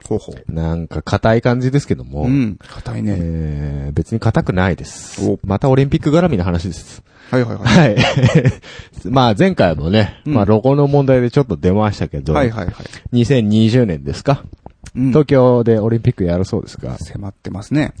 [0.08, 0.50] ほうほう。
[0.50, 2.56] なんか硬い感じですけども、うん。
[2.66, 3.14] 硬いね。
[3.18, 5.38] えー、別に硬くないですお。
[5.44, 7.02] またオリンピック絡みの話です。
[7.30, 7.94] はいはいはい。
[7.94, 8.04] はい。
[9.08, 12.74] まあ前回もね、うんまあロゴの問題でちょっと出ましたけど、はいはいはい。
[13.12, 14.44] 2020年ですか、
[14.94, 15.08] うん。
[15.08, 17.94] 東京でオリンピックやるそうですが、迫ってますね。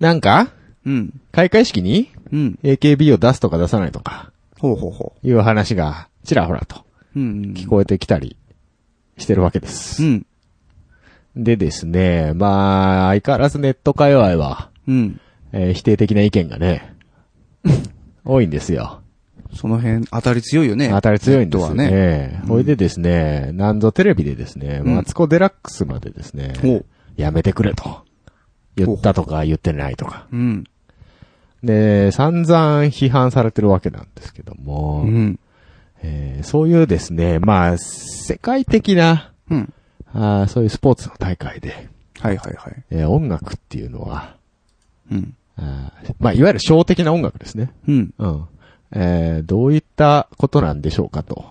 [0.00, 0.48] なんか、
[0.84, 1.20] うん。
[1.32, 2.58] 開会式にうん。
[2.62, 7.20] AKB を出すとか出さないとか、ほうほうほいう話がちらほらとう。
[7.20, 7.54] うん。
[7.56, 8.36] 聞こえてきたり
[9.16, 10.02] してるわけです。
[10.02, 10.26] うん。
[11.36, 15.20] でですね、まあ、相変わらずネット界隈は、うん。
[15.52, 16.94] えー否定的な意見がね、
[18.26, 19.00] 多いんですよ。
[19.54, 20.88] その辺、当たり強いよね。
[20.90, 21.90] 当たり強いんですよね。
[21.90, 22.42] ね。
[22.46, 26.52] ほいでですね、なんぞテレビでですね、うんマツコデラックスまでですね。
[27.16, 28.04] やめてくれと。
[28.76, 30.26] 言ったとか言ってないとか。
[30.30, 30.64] うん。
[31.62, 35.38] で、散々批判されてるわけなんですけども、うん。
[36.02, 39.72] えーそういうですね、まあ、世界的な、うん。
[40.12, 41.88] あーそういうスポーツの大会で、
[42.20, 42.84] はいはいはい。
[42.90, 44.36] えー音楽っていうのは、
[45.10, 45.34] うん。
[46.20, 47.72] まあ、いわゆる小的な音楽ですね。
[47.88, 48.14] うん。
[48.18, 48.44] うん。
[48.92, 51.44] えーどういったことなんでしょうかと。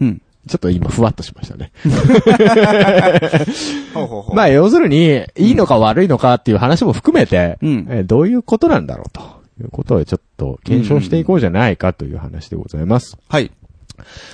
[0.00, 0.22] うん。
[0.46, 1.72] ちょっと今ふわっとしましたね。
[4.34, 9.20] まあ、要するに、いいのか悪いのかっていう話も含めて、うんえーどういうことなんだろうと
[9.60, 13.16] いうことをちょっと検証していこうじゃないかという話でございます。
[13.28, 13.50] はい。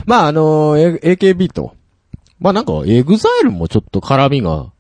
[0.07, 1.75] まあ、あのー、AKB と、
[2.41, 4.73] まあなんか、エグザイルもちょっと絡みが、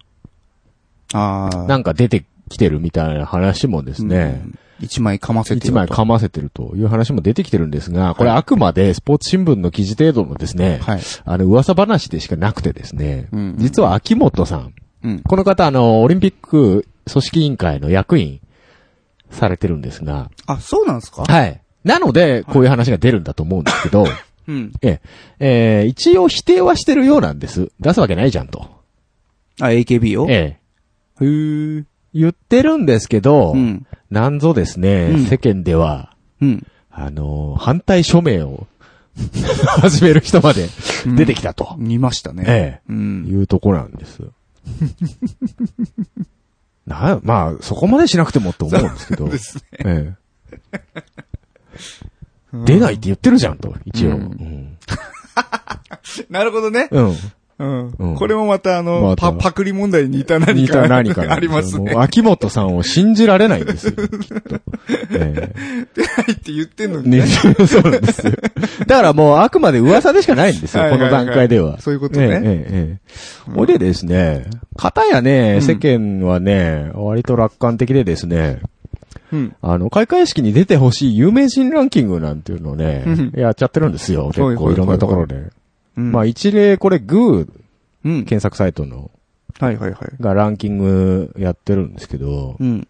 [1.12, 1.57] ああ。
[1.66, 4.59] なんか出てきてるみたいな話もですね、うん。
[4.80, 11.01] 一枚かませて一枚噛ませてるという話も出てきてるんですが、これあくまでスポーツ新聞の記事程度のですね、はい。
[11.24, 15.20] あの噂話でしかなくてですね、うん実は秋元さん、うん。
[15.20, 18.40] この方あの、オリンピック組織委員会の役員
[19.30, 21.22] されてるんですが、あ、そうなんですか？
[21.24, 21.61] はい。
[21.84, 24.05] なので、こういう話が出るんだと思うんですけど、
[24.48, 24.72] うん。
[24.82, 27.70] ええ、えー一応否定はしてるようなんです。
[27.80, 28.66] 出すわけないじゃんと。
[29.61, 30.26] あ、AKB を？
[30.30, 30.59] え
[31.20, 31.24] え。
[31.24, 31.84] へー。
[32.14, 33.86] 言ってるんですけど、うん。
[34.11, 36.66] なんぞですね、うん世間では、うん。
[36.90, 38.66] あのー反対署名を
[39.80, 40.68] 始める人まで
[41.16, 42.44] 出てきたと、見ましたね。
[42.46, 43.26] えうん。
[43.28, 44.22] いうとこなんです。
[46.86, 49.28] な、まあ、そこまでしなくてもって思うんですけど。
[49.28, 49.62] ですね。
[49.84, 50.20] ええ
[52.52, 54.11] 出ないって言ってるじゃんと、一応。
[54.11, 54.76] ううんん。
[56.30, 56.88] なるほどね。
[56.90, 57.14] うん。
[57.61, 57.94] うん。
[57.98, 60.52] うんこれもまたあの、またパ、パクリ問題に似た何か。
[60.54, 61.94] 似た何かありますね。
[61.96, 64.61] 秋元さんを信じられないんですよ、 きっと。
[65.12, 65.52] え
[66.16, 67.26] はいって言ってんのにね。
[67.26, 68.32] そうなんですよ。
[68.86, 71.80] だからもうあくまで噂でしかないんですよ、はいはいはいこの段階では。
[71.80, 72.98] そういうことねえええええ
[73.48, 74.46] えほいでですね、
[74.76, 78.61] 方やね、うん世間はね、割と楽観的でですね、
[79.32, 79.56] うん。
[79.62, 85.50] あの、開会式に出てほしい有名人ランキングなんていうのをねうん、やっちゃってるんですよ、結構いろんなところで。
[86.01, 86.12] うん。
[86.12, 87.48] まあ一例、これグー
[88.05, 88.24] うん。
[88.24, 89.11] 検索サイトの
[89.59, 90.22] はいはいはい。
[90.22, 92.88] がランキングやってるんですけど、うん。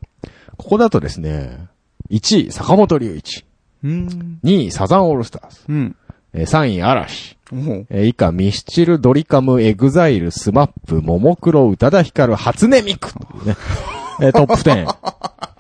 [0.56, 1.66] ここだとですね、
[2.10, 3.44] 1位、坂本龍一。
[3.82, 4.38] うん。
[4.44, 5.60] 2位、サザンオールスターズ。
[5.68, 5.96] うん。
[6.32, 7.36] えー3位、嵐。
[7.90, 14.86] 以下、ミスチル、ドリカム、エグザイル、スマップ、ももクロ、宇多田ヒカル、初音ミクトップ10。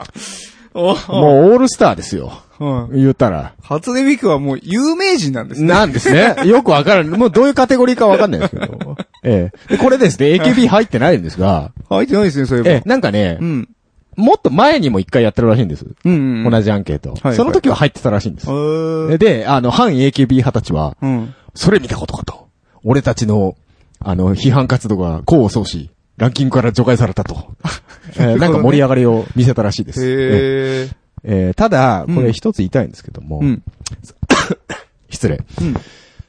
[0.74, 2.32] おもうオールスターですよ。
[2.60, 2.90] うん。
[2.92, 3.54] 言ったら。
[3.62, 5.68] 初音ミクはもう有名人なんですね。
[5.68, 6.36] なんですね。
[6.46, 7.18] よくわからない。
[7.18, 8.96] もうどういうカテゴリーかわかんないですけど。
[9.24, 12.70] ええでこれですね、AKB 入ってないんですが、入ってないですね、そういえば。
[12.70, 13.68] ええなんかねう、ん。
[14.16, 15.86] もっと前にも一回やってるらしいんです。
[16.04, 16.50] うんうん。
[16.50, 17.16] 同じアンケート。
[17.20, 19.18] はいその時は入ってたらしいんです。
[19.18, 21.34] で、あの、反 AKB 派たちは、うん。
[21.54, 22.48] それ見たことかと。
[22.84, 23.54] 俺たちの、
[23.98, 25.90] あの、批判活動が功を奏し、
[26.20, 27.52] ランキングから除外されたと。
[28.16, 30.06] えーなんか盛り上がりを見せたらしいです。
[30.06, 30.90] えへえ。
[31.24, 33.62] えーただ、うんこれ一つ言いたいんですけども、うん。
[34.02, 34.14] 失
[35.10, 35.40] 失礼。
[35.60, 35.74] うん。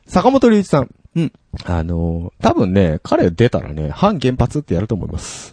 [0.08, 0.90] 坂本龍一さん。
[1.16, 1.32] うん。
[1.66, 5.52] あのー多分ね、彼出たらね、反原発ってやると思います。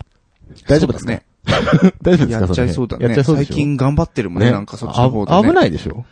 [0.67, 1.11] 大丈夫ですか？
[1.13, 1.23] ね。
[2.03, 2.41] 大丈夫ですか？
[2.41, 3.05] やっちゃいそうだね。
[3.07, 3.55] やっちゃいそうでしょ？
[3.55, 5.39] 最近頑張ってるもんね、なんかそっちの方で、ね。
[5.39, 6.05] あ危ないでしょ？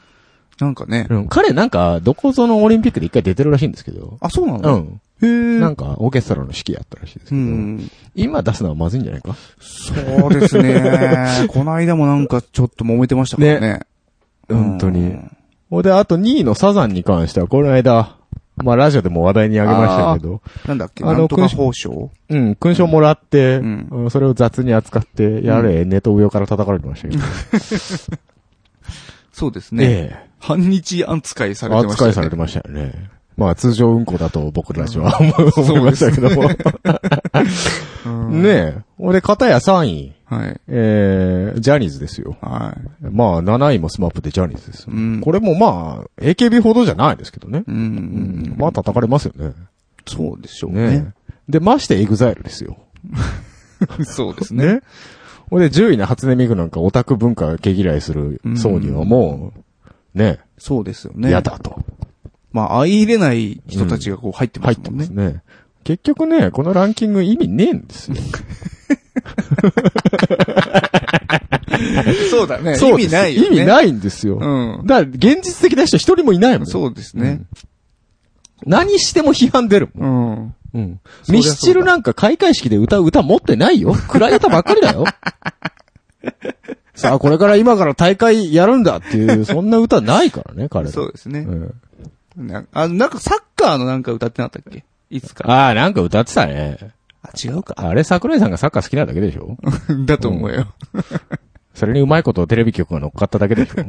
[0.60, 1.06] なんかね。
[1.10, 1.28] うん。
[1.28, 4.16] 彼なんか、どこぞのオリンピックで一回出てるらしいんですけど。
[4.20, 5.00] あ、そうなうのん。
[5.22, 5.58] へえ。
[5.60, 7.44] なんか、オーケストラの指揮やったらしいですけうど。
[7.44, 7.90] ん。
[8.14, 9.34] 今出すのはまずいんじゃないか？
[9.60, 11.46] そうですね。
[11.48, 13.80] この間もなんかちょっと揉めてましたからね。
[14.48, 15.30] 本当にうん。
[15.68, 18.16] ほんで、あと2位のサザンに関しては、この間、
[18.56, 21.04] まあラジオでも話題にあげましたけど、なんだっけ？
[21.04, 27.22] あのなんとか報奨うん、勲章もらって、うんうんそれを雑に扱って、やれ、ネット上から叩かれてましたけど。
[29.36, 29.84] そうですね。
[29.84, 31.68] え反日扱いさえ。
[31.68, 32.08] れてましたよね。
[32.08, 33.10] 扱いされてましたよね。
[33.36, 36.48] まあ通常運行だと僕たちは思いましたけども。
[38.06, 38.78] うんねえ。
[38.98, 40.60] 俺、片や3位、はい。
[40.68, 42.38] えー、ジャニーズですよ。
[42.40, 43.04] はい。
[43.10, 44.94] まあ7位もスマップでジャニーズですよ。
[44.94, 47.62] うんこれもまあ、AKB ほどじゃないですけどね。
[47.68, 48.54] ううんん。
[48.56, 49.52] まあ叩かれますよね。
[50.06, 51.12] そうでしょうねね。
[51.46, 52.78] で、ましてエグザイルですよ。
[54.04, 54.66] そうですね。
[54.76, 54.80] ね。
[55.50, 59.52] ほんで、10位の初音ミクなんかオタク文化毛嫌いする層にはも
[60.14, 61.28] う、ね、そうですよね。
[61.28, 61.78] 嫌だと。
[62.52, 65.06] まあ、相容れない人たちがこう入ってま入っすもんね。
[65.06, 65.42] てますね。
[65.84, 68.16] 結局ね、このランキング意味ねえんですよ。
[72.30, 72.76] そうだね。
[72.78, 73.48] 意味ないよね。
[73.48, 74.38] 意味ないんですよ。
[74.40, 74.86] うん。
[74.86, 76.66] だから、現実的な人一人もいないもん。
[76.66, 77.42] そうですね。
[78.64, 80.08] 何しても批判出るもん。
[80.08, 80.54] うん。
[80.76, 81.00] うん。
[81.28, 83.94] ミスチルなんか開会式で歌う歌持ってないよ。
[84.08, 85.04] 暗い歌ばっかりだよ。
[86.94, 90.92] さあ、これから今から大会やるんだっていう、そんな歌ないからね、 彼ら。
[90.92, 91.40] そうですね。
[91.40, 91.74] うん
[92.36, 94.84] なあなんかサッカーのなんか歌ってなかったっけ？
[95.08, 95.50] いつか。
[95.50, 96.76] ああ、なんか歌ってたね。
[97.22, 97.74] あ、違うか。
[97.78, 99.56] あれ、桜井さんがサッカー好きなだけでしょ？
[100.04, 100.66] だと思うよ。
[101.74, 103.84] それにうまいことテレビ局が乗っかっただけでしょ？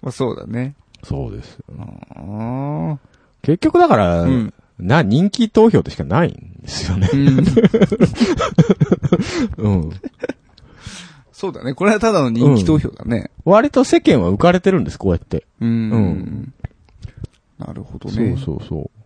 [0.00, 0.74] まあそうだね。
[1.02, 1.58] そうです
[3.42, 7.08] 結局だから、うんな、人気投票でしかないんですよね。
[7.12, 7.44] うん。
[9.58, 9.90] うん。
[11.32, 11.74] そうだね。
[11.74, 13.30] これはただの人気投票だね。
[13.44, 15.46] 割と世間は浮かれてるんです、こうやって。
[15.60, 15.90] うん。
[15.90, 16.54] うん
[17.58, 18.36] なるほどそうね。
[18.36, 19.02] そうそう。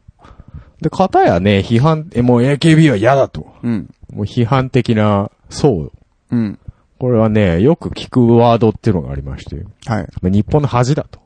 [0.81, 3.55] で、片やね、批判、え、もう AKB は嫌だと。
[3.63, 3.91] うん。
[4.13, 5.93] もう批判的な層。
[6.31, 6.59] うん。
[6.99, 9.57] これはね、よく聞くワードっていうのがありまして。
[9.87, 10.09] はい。
[10.23, 11.21] まあ日本の恥だと。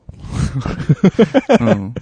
[1.59, 1.93] うん。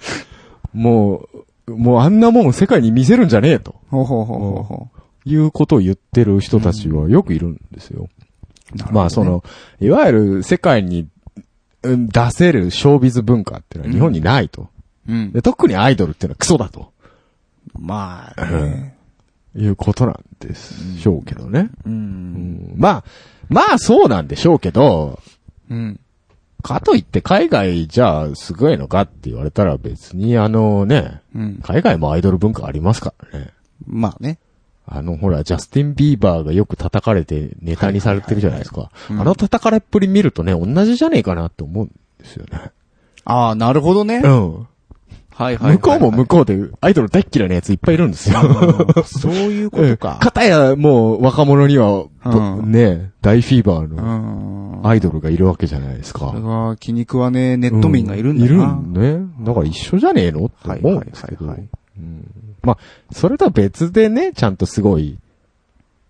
[0.74, 1.44] もう、
[1.76, 3.76] もうあんなもん世界に見せるんじゃねえと。
[3.90, 4.88] ほうほうほうほうほ
[5.24, 8.08] いうことを言ってる人たちはよくいるんですよ。
[8.74, 9.42] ねまあそ、の、
[9.80, 11.08] いわゆる世界に
[11.82, 14.68] うん出せるショービズ文化っていうのは日本にないと。
[15.08, 15.32] うん。
[15.32, 16.92] で特にアイドルっていうのはクソだと。
[17.78, 18.96] まあね。
[19.56, 21.70] いうことなんでしょうけどね。
[21.84, 21.88] う。
[21.88, 23.04] うんんまあ、
[23.48, 25.18] まあそうなんでしょうけど、
[25.68, 26.00] うん。
[26.60, 31.60] かといって海外じゃあすごいのかって言われたら別にあのね、うん。
[31.62, 33.50] 海外もアイドル文化ありますからね。
[33.86, 34.38] まあね。
[34.92, 38.90] あの、ほら、ジャスティン・ビーバーがよく叩かれてネタにされてるじゃないですか。
[39.08, 41.88] うんあの叩かれっぷり見るとね、同じじゃねえかなって思うん
[42.18, 42.72] ですよね。
[43.24, 44.20] ああ、なるほどね。
[44.24, 44.66] うん。
[45.40, 45.76] はいはいはいはい。
[45.76, 48.40] 向こうも向こうでアイドル大っ嫌いなやついっぱいいるんですよ。
[48.42, 50.18] うんそういうことか。
[50.20, 54.86] かたやもう若者には、うんね、大フィーバーうのん。
[54.86, 56.30] アイドルがいるわけじゃないですか。
[56.30, 58.74] それは気に食わねえネット民がいるんだいるな。
[58.74, 59.44] んね。
[59.46, 61.46] だから一緒じゃねえのって思うんですけど。
[61.46, 61.68] はいはいはいはい
[61.98, 62.78] うんまあ、
[63.10, 65.16] それとは別でね、ちゃんとすごい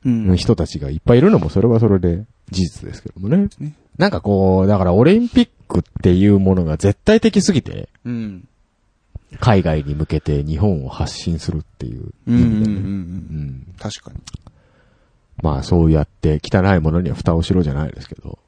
[0.04, 0.36] うん。
[0.36, 3.48] 人たちがいっぱいいるのもそれはそれで事実ですけどもね。
[3.58, 8.48] ねなんかこう、だからオリンピックっていうものが絶対的すぎて、うん。
[9.38, 12.46] 海外に向けて日本を発信するっていううんうんうんう。
[12.46, 12.74] 意味でね。
[12.74, 12.82] うん
[13.72, 14.18] ん確かに。
[15.42, 18.38] まあそうやって汚いものには蓋をしろじゃないですけど、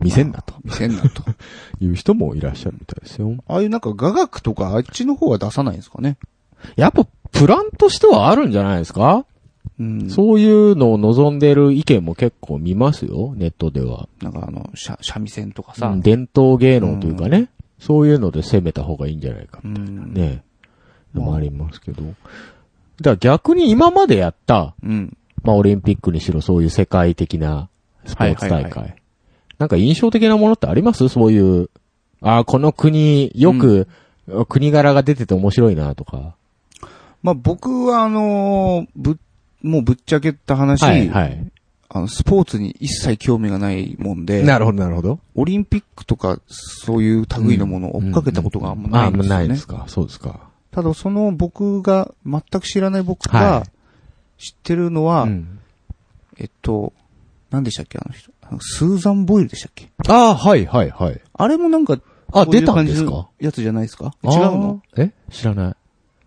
[0.00, 1.22] 見せんなと見せんなと。
[1.80, 3.36] いう人もいらっしゃるみたいですよ。
[3.46, 6.16] ああいうなんか雅楽とかあっちの方は出さないんですかね。
[6.76, 9.24] やっぱプランとしてはあるんじゃないですか、
[9.78, 10.10] うん。
[10.10, 14.08] そういうのを望んでる意見も結構見ますよ、ネットでは。
[14.22, 15.88] なんかあの、三三味線とかさ。
[15.88, 17.48] うん伝統芸能というかね、
[17.80, 19.58] そういうので攻めた方がいいんじゃないか。
[19.64, 20.14] うん。
[20.14, 20.44] ね
[21.12, 22.02] のもありますけど。
[22.04, 22.14] だか
[23.02, 25.16] ら逆に今までやった、うん。
[25.42, 27.68] まあオリンピックにしろそういう世界的な
[28.04, 28.96] スポーツ大はいはい会。
[29.58, 31.08] なんか印象的なものってあります？
[31.08, 31.68] そういう、
[32.20, 33.88] ああ、この国、よく、
[34.48, 36.34] 国柄が出てて面白いなとか。
[37.22, 39.18] まあ僕はあのーぶ、
[39.62, 41.50] もうぶっちゃけた話、はい、はい。
[41.92, 45.18] あの、スポーツに一切興味がないもんで、なるほど、なるほど。
[45.34, 49.34] オリンピックとかそういう類のものを追っかけたことがあんまないんですよね。
[49.34, 49.84] ああ、ないですか。
[49.88, 50.38] そうですか。
[50.70, 53.66] ただその僕が、全く知らない僕はが
[54.38, 55.58] 知ってるのは、うん
[56.38, 56.92] えっと、
[57.50, 58.30] 何でしたっけあの人。
[58.60, 61.20] スーザン・ボイルでしたっけああ、はい、はい、はい。
[61.34, 61.98] あれもなんか、
[62.32, 64.14] あ、出たん感じのですかやつじゃないですか？
[64.24, 64.82] 違うの？
[64.96, 65.10] え？
[65.30, 65.74] 知らない。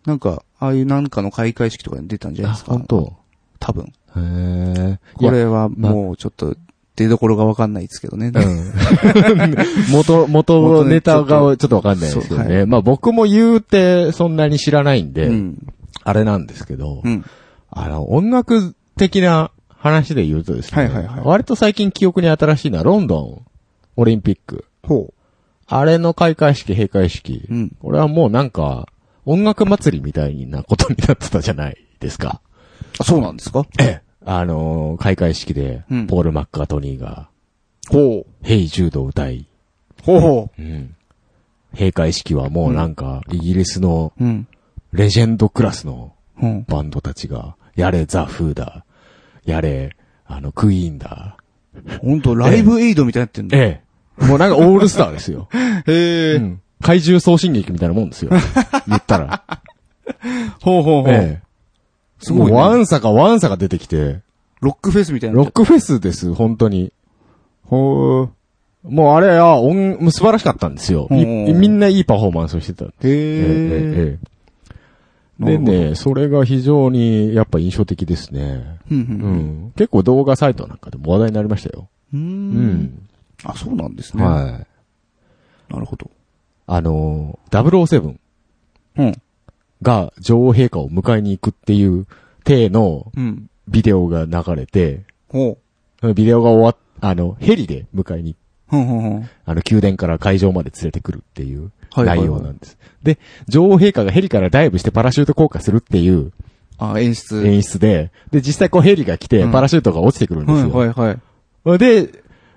[0.05, 2.71] なんか、ああいうなんかの開会式とかに出たんじゃないあ、ですか？
[2.73, 3.13] 本当
[3.59, 3.93] 多分。
[4.17, 4.99] へえ。
[5.15, 6.55] これはまもうちょっと
[6.95, 8.31] 出どころがわかんないですけどね。
[8.33, 8.73] うん。
[9.91, 12.55] 元、元ネタがちょっとわかんないですけどね。
[12.57, 15.67] はいまあ僕も言うてそんなに知らないんで、うん。
[16.03, 17.25] あれなんですけど、うん。
[17.71, 23.41] あの、音楽的な話で言うとですね、はいはいはい割と最近記憶に新しいのはロンドン
[23.95, 24.65] オリンピック。
[24.83, 25.13] ほ
[25.67, 27.45] あれの開会式、閉会式。
[27.49, 27.53] う。
[27.53, 27.69] うん。
[27.81, 28.87] これはもうなんか、
[29.25, 32.41] 音楽祭りみたいなことになってたじゃないですか。
[32.99, 33.65] あ、そうなんですか？
[33.79, 34.01] ええ。
[34.25, 37.29] あのー開会式でうん、ポール・マッカートニーが、
[37.89, 38.25] ほう。
[38.41, 39.45] ヘイ・ジュードを歌い、
[40.03, 40.95] ほうほうん。
[41.73, 44.23] 閉会式はもうなんか、イギリスのう。
[44.23, 44.47] うん。
[44.93, 46.65] レジェンドクラスのうん。
[46.67, 48.85] バンドたちが、やれザ・フーだ、
[49.45, 51.35] やれ、あの、クイーンだ。
[52.01, 53.57] ほんと、ライブエイドみたいになってんだ。
[53.57, 53.81] え
[54.21, 54.25] え。
[54.25, 55.49] もうなんかオールスターですよ。
[55.87, 56.35] へえ。
[56.35, 56.61] うん。
[56.81, 58.31] 怪獣送信劇みたいなもんですよ。
[58.87, 59.43] 言ったら。
[60.61, 61.13] ほうほうほう。
[61.13, 61.41] ええ。
[62.23, 64.21] すごいねワンサかワンサが出てきて、
[64.61, 65.35] ロックフェスみたいな。
[65.35, 66.91] ロックフェスです、本当に。
[67.65, 68.29] ほ
[68.85, 68.91] う。
[68.91, 71.07] もうあれは音、もう素晴らしかったんですよ。
[71.09, 71.23] み
[71.67, 72.85] んないいパフォーマンスをしてた。
[72.85, 74.19] へえええ。
[74.19, 74.33] ええ
[75.39, 78.79] でね、それが非常にやっぱ印象的ですね。
[78.89, 79.73] うん。
[79.75, 81.89] 結構動画サイトなんかでも話題になりましたよ。
[82.13, 82.17] う。
[82.17, 83.07] うんん。
[83.43, 84.23] あ、そうなんですね。
[84.23, 84.65] は
[85.69, 85.73] い。
[85.73, 86.09] なるほど。
[86.67, 88.15] あのー、007
[88.97, 89.21] うん。
[89.83, 92.07] が女王陛下を迎えに行くっていう
[92.43, 93.49] 体のうん。
[93.67, 95.57] ビデオが流れて、ほ
[96.13, 98.35] ビデオが終わっ、あの、ヘリで迎えに、
[98.71, 98.75] う。
[98.75, 99.29] うんうんうん。
[99.45, 102.77] あの、宮殿から会場まで連れてくるっていうはいはいはい内容なんです。
[103.03, 106.31] で、女王陛下がヘリからダイブしてパラシュート降下するっていう
[106.77, 107.45] あ、演出。
[107.47, 110.75] 演出で、で、実際こうヘリが来てうんパラシュートが落ちてくるんですはいよ。
[110.75, 111.17] はい
[111.65, 111.77] はい。
[111.77, 112.09] で、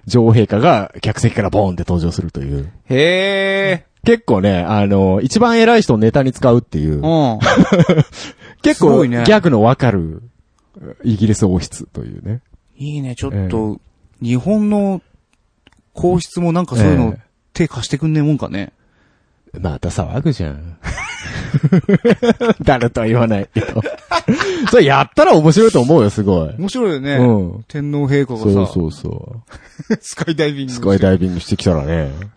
[0.07, 2.71] 女王陛下が客席からボーンって登場するという。
[2.89, 3.87] へえ。
[4.07, 7.39] 結構ね、あの、一番偉い人をネタに使うっていう、うん。
[8.63, 10.23] 結構ギすごいねャグのわかる
[11.03, 12.41] イギリス王室というね。
[12.77, 13.81] いいね、ちょっと、
[14.23, 15.03] 日本の
[15.93, 17.21] 皇室もなんかそういうのえ
[17.53, 18.73] 手貸してくんねえもんかね。
[19.59, 20.79] また騒ぐじゃん。
[22.63, 23.83] 誰とは言わないけど。
[24.71, 26.55] それやったら面白いと思うよ、すごい。
[26.59, 27.17] 面白いよね。
[27.17, 27.65] うん。
[27.67, 29.37] 天皇陛下がさ、そうそうそ
[30.01, 30.69] スカイダイビンう。
[30.69, 30.75] グ。
[30.75, 32.36] スカイダイビングしてきたらね。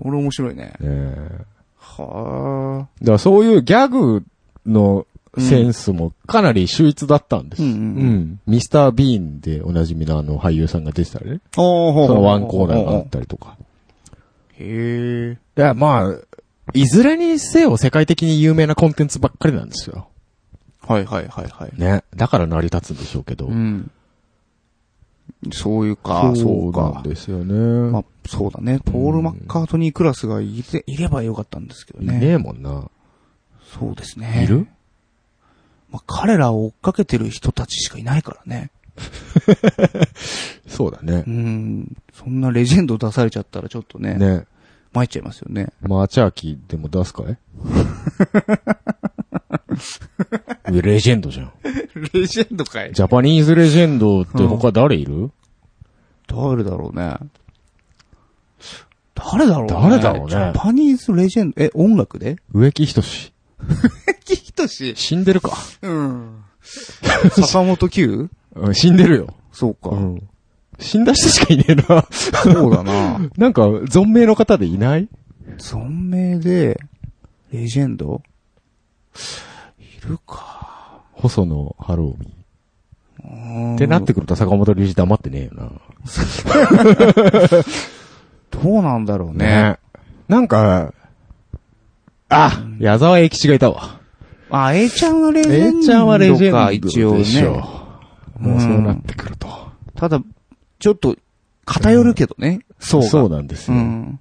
[0.00, 0.64] それ面白いね。
[0.64, 1.44] ねえ
[1.78, 4.24] はだからそういうギャグ
[4.66, 5.06] の
[5.38, 7.62] センスもかなり秀逸だったんです。
[7.62, 11.40] うんうんうんミスター・ビーンでおなじみのあの俳優さんが出てたりね。
[11.56, 11.62] あ。
[11.62, 13.56] おそのワンコーナーがあったりとか。
[14.58, 15.38] へえ。
[15.54, 16.14] だからまあ、
[16.74, 20.08] いずれにせよ世界的に有名なコンテンツばっかりなんですよ。
[20.86, 21.80] はいはいはいはい。
[21.80, 22.04] ね。
[22.14, 23.46] だから成り立つんでしょうけど。
[23.46, 23.90] うん。
[25.52, 27.02] そういうか、そうかなん。
[27.02, 27.54] ですよね。
[27.90, 28.78] まあ、そうだね。
[28.84, 32.16] ポール・マッカートニークラスがいれいればよかったんですけどね。
[32.16, 32.88] いねえもんな。
[33.78, 34.44] そうですね。
[34.44, 34.66] いる？
[35.90, 38.70] まあ、彼らを追っかけてる人たちしかいないからね。
[40.68, 41.30] そうだねう。
[41.30, 41.96] ん。
[42.12, 44.44] そんなレジェンド出されちゃったらちょっとね、ね。
[44.92, 45.68] 参っちゃいますよね。
[45.80, 47.36] マーチャーキーでも出すかい？
[50.70, 51.52] レジェンドじゃん。
[52.12, 55.30] レジェンドかいジャパニーズレジェンドって他誰いる、
[56.26, 57.16] 誰だろうね。
[59.14, 59.74] 誰だろうね。
[59.74, 62.36] 誰だろうねジャパニーズレジェンド、え、音楽で？
[62.52, 63.32] 植木仁志。
[64.24, 64.94] キヒトシ。
[64.96, 65.56] 死んでるか。
[65.82, 66.44] うん。
[67.30, 68.30] 坂本九？
[68.54, 69.34] うん死んでるよ。
[69.52, 69.90] そうか。
[69.90, 70.28] うん。
[70.78, 72.06] 死んだ人しかいねえな。
[72.10, 73.20] そうだな。
[73.36, 75.08] なんか、存命の方でいない？
[75.58, 76.80] 存命で、
[77.52, 78.22] レジェンド？
[79.14, 79.18] い
[80.08, 81.02] るか。
[81.12, 82.32] 細野晴臣。
[83.74, 85.52] っってなってくると坂本龍一黙ってねえよ
[88.50, 89.34] どうなんだろうな。
[89.44, 89.78] ね。。
[90.28, 90.92] なんか、
[92.28, 94.00] あ、矢沢永吉がいたわ。
[94.50, 95.80] あ、A ちゃんはレジェンドか。
[95.80, 97.22] 永ちゃんはレジェンド一応ね。
[98.38, 99.48] もうそうなってくると。
[99.94, 100.20] ただ、
[100.78, 101.16] ちょっと、
[101.64, 102.60] 偏るけどね。
[102.78, 103.08] そうが。
[103.08, 103.76] そうなんですよ。
[103.76, 104.20] うん。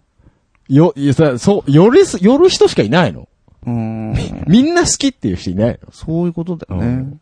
[0.69, 3.27] よ、いやさ、そう、寄るす、寄る人しかいないの。
[3.65, 4.13] うん。
[4.47, 5.91] みんな好きっていう人いないの？
[5.91, 7.13] そういうことだよね。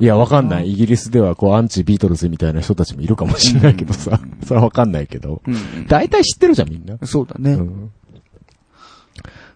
[0.00, 0.72] いや、わかんない。
[0.72, 4.18] イギリスでは、こう、アンチビートルズみたいな人たちもいるかもしれないけどさ。
[4.46, 5.42] それはわかんないけど。
[5.46, 5.86] うん。
[5.88, 6.96] 大体知ってるじゃん、みんな。
[7.06, 7.52] そうだね。
[7.52, 7.92] うん。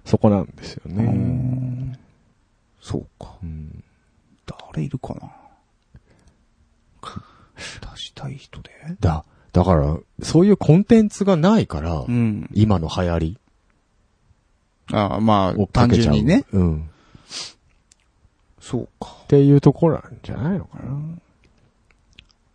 [0.04, 1.02] そこなんですようね。
[1.04, 1.98] ん
[2.82, 3.32] そうか。
[3.42, 3.82] うん
[4.74, 5.30] 誰いるかな？
[7.00, 8.70] 出したい人で？
[9.00, 12.50] だ、だから、そういうコンテンツがないから、うん。
[12.52, 13.38] 今の流行り
[14.92, 16.14] ああ、まあ、単けちゃう。
[16.14, 16.44] 純にね。
[16.52, 16.90] うん。
[18.60, 19.16] そうか。
[19.24, 20.92] っていうところなんじゃないのかな。
[20.92, 20.96] っ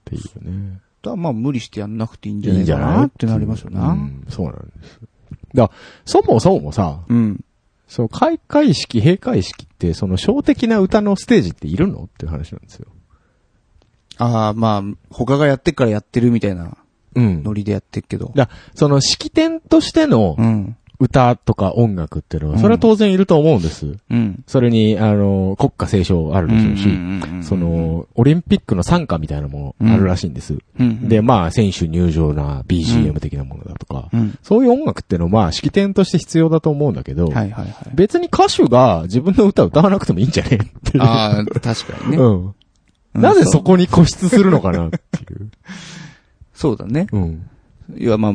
[0.06, 0.80] ていうね。
[1.02, 3.94] だまあ無理してやんなくていいんじゃいないいかんじゃなってなりますような。
[3.94, 5.00] ん、そうなんです。
[5.54, 5.72] だ
[6.06, 7.44] そもそもさ、うん。
[7.88, 12.04] そう、開会式、閉会式って、その、小的な歌のステージっているの？
[12.04, 12.88] っていう話なんですよ。
[14.18, 16.78] ああ、まあ、他がやってっからやってるみたいな
[17.16, 17.44] うん。
[17.44, 18.32] ノリでやってっけど。
[18.36, 20.78] だその、式典としてのうん。
[21.00, 23.97] 歌とか音楽っていうのは、うんそれは当然いると思うんです。
[24.10, 24.43] うん。
[24.45, 30.58] それに、あの、国歌斉唱あるでしょうし、そ、の、オリンピックの参加みたいなものあるらしいんです。
[30.78, 31.08] うん。
[31.08, 34.38] で、まあ、選手入場な BGM 的なものだとか、うん。
[34.43, 37.74] そういう音楽っていうのは、まあ、式典として必要だと思うんだけど、はいはいはい。
[37.93, 41.04] 別に歌手が自分の歌を歌わなくてもいいんじゃねっていう。
[41.04, 42.18] ああ、確かにね。
[42.18, 42.45] うん。
[42.45, 42.56] うん
[43.14, 45.50] なぜそこに固執するのかなっていう。
[46.54, 47.08] そう だね。
[47.12, 47.50] うん。
[47.97, 48.34] いや、まあ、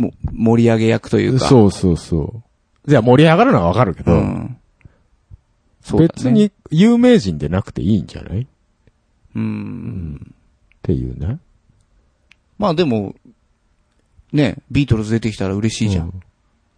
[0.00, 1.46] もう、盛り上げ役というか。
[1.46, 2.42] そうそうそ
[2.86, 2.90] う。
[2.90, 4.56] じゃあ盛り上がるのはわかるけど、うん。
[5.82, 6.30] そうだね別。
[6.30, 8.40] に有名人でなくていいんじゃない？
[8.42, 8.46] っ
[9.34, 10.34] うん。
[10.82, 11.38] ていうね。
[12.58, 13.14] まあでも、
[14.32, 16.02] ね、ビートルズ出てきたら嬉しいじゃ。
[16.02, 16.12] うんん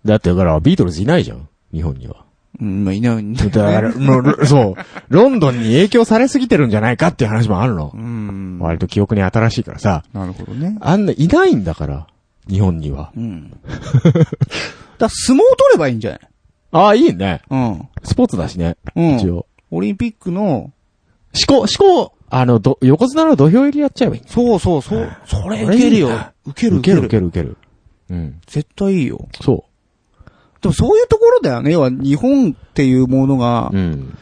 [0.05, 1.49] だってだからビートルズいないじゃん。
[1.73, 2.25] 日本には。
[2.61, 3.51] うん、まあいないんだね。
[3.51, 4.83] から、 もうそう。
[5.09, 7.97] ロンドンに影響されすぎてるんじゃないかっていう話もあるのう。
[7.97, 8.59] ん。
[8.61, 10.03] 割と記憶に新しいからさ。
[10.13, 10.77] なるほどね。
[10.81, 12.07] あんないないんだから。
[12.49, 13.13] 日本には。
[13.17, 13.51] うん。
[14.99, 16.21] だ相撲取ればいいんじゃない？
[16.73, 17.43] ああ、いいね。
[17.51, 17.89] うん。
[18.03, 18.77] スポーツだしね。
[18.97, 19.17] うん。
[19.17, 19.47] 一応。
[19.71, 20.73] オリンピックの、思
[21.47, 21.67] 考、思
[22.07, 24.23] 考、あの、ど、横綱の土俵入りやっちゃえばいい。
[24.27, 25.11] そうそうそう。
[25.27, 26.09] それ受けるよ。
[26.47, 27.27] 受ける受ける受受ける。
[27.27, 27.57] 受ける。
[28.11, 28.41] うん。
[28.47, 29.29] 絶対いいよ。
[29.43, 29.65] そ
[30.63, 31.73] でもそういうところだよね。
[31.73, 33.77] 要は日本っていうものが、う。
[33.77, 34.17] うん。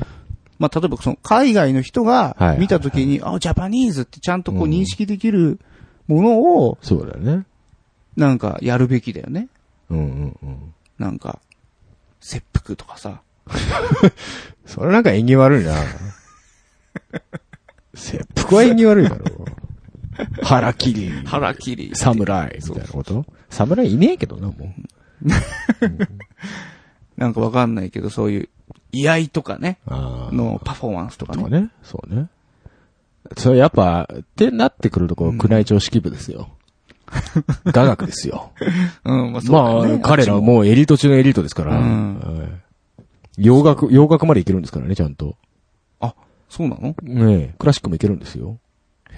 [0.59, 5.59] まあ、例えばその海外の人がはい見たときに、あ、ジャパニーズってちゃんとこううん認識できる
[6.09, 7.45] ものを、そうだよね。
[8.17, 9.49] なんかやるべきだよね。
[9.91, 10.75] うんうんうん。
[10.99, 11.41] なんか、
[12.21, 13.23] 切腹とかさ。
[14.67, 15.75] それなんか縁起悪いな。
[17.95, 19.25] 切腹は縁起悪いだろ。
[20.43, 21.11] 腹切り。
[21.27, 21.91] 腹切り。
[21.95, 22.57] 侍。
[22.57, 23.25] みたいなこと？
[23.49, 24.55] 侍いねえけどな、も
[27.17, 28.49] なんかわかんないけど、そういう、
[28.93, 29.91] 居合とかね、う。
[29.95, 30.35] ああ。
[30.35, 31.43] のパフォーマンスとかね。
[31.43, 31.71] とかね。
[31.83, 32.29] そうね。
[33.37, 36.49] それやっぱ、ってなってくるところ、宮内庁式部ですよ。
[37.73, 38.53] 雅楽ですよ。
[39.05, 40.01] うん、まあそうだね。
[40.03, 41.77] あ、彼らはもうエリート中のエリートですから。
[41.77, 42.51] うんはい
[43.39, 45.37] 洋楽、洋楽までいけるんですからね、ちゃんと。
[46.51, 46.95] そうなの？
[47.03, 48.59] ねえ、クラシックもいけるんですよ。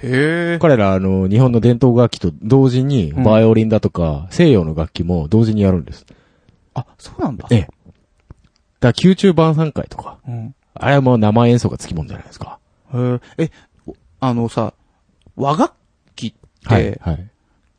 [0.03, 0.59] へえ。
[0.61, 6.07] 彼ら、あの、日本の伝統楽器と同時に、うんバイオリンだとか、西洋の楽器も同時にやるんです。
[6.75, 7.49] あ、そうなんだ。
[7.51, 7.61] ええ。
[7.61, 7.73] だか
[8.81, 10.55] ら、宮中晩餐会とか、うん。
[10.75, 12.59] あれはもう生演奏がつきもんじゃないですか。
[12.95, 12.99] へ
[13.39, 13.45] え。
[13.45, 13.51] え、
[14.21, 14.75] あのさ、
[15.37, 15.75] 和楽
[16.15, 16.99] 器って、はい。
[17.01, 17.31] はい。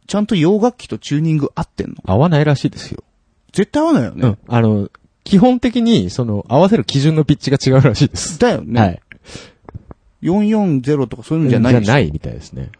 [0.08, 1.96] ちゃんと洋楽器とチューニング合ってんの？
[2.06, 3.04] 合わないらしいですよ。
[3.52, 4.28] 絶対合わないよね。
[4.28, 4.38] うん。
[4.48, 4.90] あの、
[5.24, 8.40] 基本的に、その、合わせる基準のピッチが違うらしいです。
[8.40, 8.82] だよね。
[8.82, 9.02] はい。
[10.24, 12.72] 440とかそういうのじゃないでしょないみたいですね。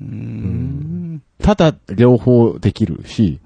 [0.00, 1.22] うーん。
[1.42, 3.40] ただ、両方できるし。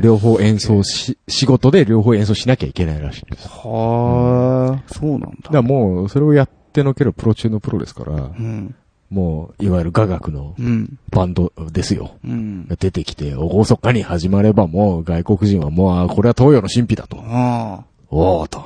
[0.00, 3.48] 両方演奏し、仕事で両方演奏しなきゃいけないらしいです。
[3.48, 5.26] はあ、そうなんだ。
[5.26, 8.74] だからもう、それをやってのけるプロ中のプロですから、うん。
[9.12, 10.98] もう、いわゆる雅楽のうん。
[11.10, 12.12] バンドですよ。
[12.24, 12.66] うん。
[12.66, 17.18] 出てきて、おごそかに始まればもう外国人はもう、あこれは東洋の神秘だと。
[18.10, 18.64] おーと。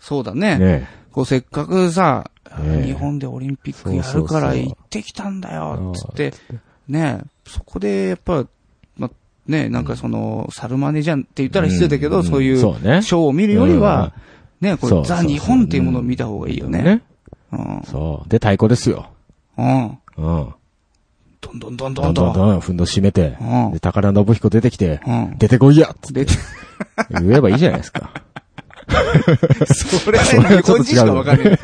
[0.00, 0.58] そうだね。
[0.58, 6.32] ねこうせっかくさ、ええ日本でオリンピックやるから行ってきたんだよ、つって、
[6.88, 8.46] ねそこでやっぱ、
[8.96, 9.10] ま、
[9.46, 12.64] ねなんかその、サルマネじゃんって言ったら失礼だけど、んそういう、シ。
[12.64, 14.14] ョーを見るよりは、
[14.62, 17.02] ねこれ、ザ・日本っていうものを見た方がいいよね。
[17.90, 18.28] そう。
[18.28, 19.10] で、太鼓ですよ。
[19.58, 19.98] うん。
[20.16, 20.54] うん。
[21.40, 22.14] どんどんどんどんどん。
[22.14, 25.38] どんどん、ふんどし締めてう、んで、高田信彦出てきて、うん。
[25.38, 26.26] 出てこいやつって、
[27.20, 28.10] 言えばいいじゃないですか。
[29.66, 31.58] それはね、それは日本人しかわかんない。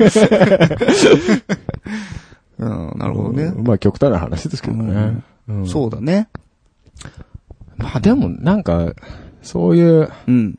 [2.57, 3.51] うん、なるほどね。
[3.55, 5.23] まあ、極端な話ですけどね。
[5.47, 6.29] うんそうだね。
[7.77, 8.93] まあ、でも、なんか、
[9.41, 10.57] そういう、うん。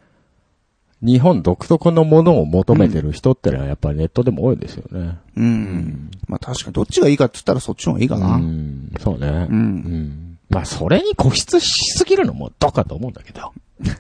[1.03, 5.18] 日本独特のものを求めてる人ってのはやっぱりネットでも多いですよね。
[5.36, 6.11] うん。
[6.26, 8.36] まあ確かにどっちがいいかって言ったらそっちの方がいいかな。
[8.36, 8.92] うん。
[8.99, 9.28] そうね。
[9.28, 9.53] う。
[9.53, 10.38] うんん。
[10.49, 13.53] まあ、それに固執しすぎるのもどうかと思うんだけど。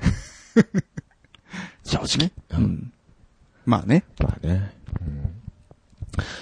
[1.84, 2.30] 正直。
[2.58, 2.62] う。
[2.62, 2.92] ん。
[3.64, 4.04] まあね。
[4.22, 4.70] まあね。
[5.00, 5.26] うん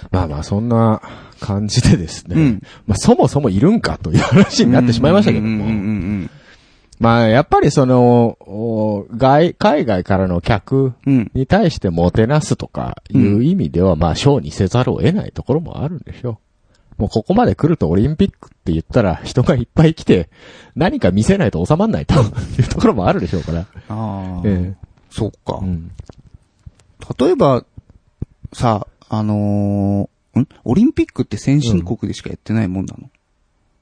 [0.09, 1.01] まあまあ、そんな
[1.41, 2.35] 感じでですね。
[2.35, 5.65] うんまあ、そもそもいるんかという話になってしまいましたけども。
[5.65, 5.81] うんうんう
[6.23, 6.29] ん
[6.99, 11.13] まあ、やっぱりその、お外、海外からの客うん。
[11.17, 11.31] うん。
[11.33, 16.39] に対してもてなすとかいう意味では、まあ、ショーにせざるを得ないところもあるんでしょ
[16.97, 17.01] う。
[17.01, 20.29] もうここまで来るとオリンピックって言ったら人がいっぱい来て
[20.77, 22.13] 何か見せないと収まんないと
[22.57, 23.59] いうところもあるでしょうから。
[23.59, 24.41] ああ。
[24.45, 24.73] え
[25.09, 25.65] そっかえ。
[25.65, 25.91] うん。
[27.19, 27.65] 例えば、
[28.53, 30.47] さ、あのーん？
[30.63, 33.09] オリンピックって先進国でしかやってないもんなの、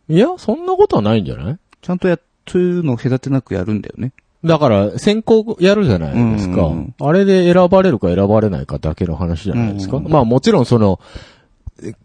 [0.09, 1.57] いや、そんなことはないんじゃない？
[1.81, 4.11] ちゃんとや、そういうのを隔てなくやるんだよね。
[4.43, 6.63] だから、選考やるじゃないですか。
[6.63, 9.97] うんうんうんあれで選ばれるか選ばれないかだけの話じゃないですか。
[9.97, 10.99] うんうんまあもちろんその、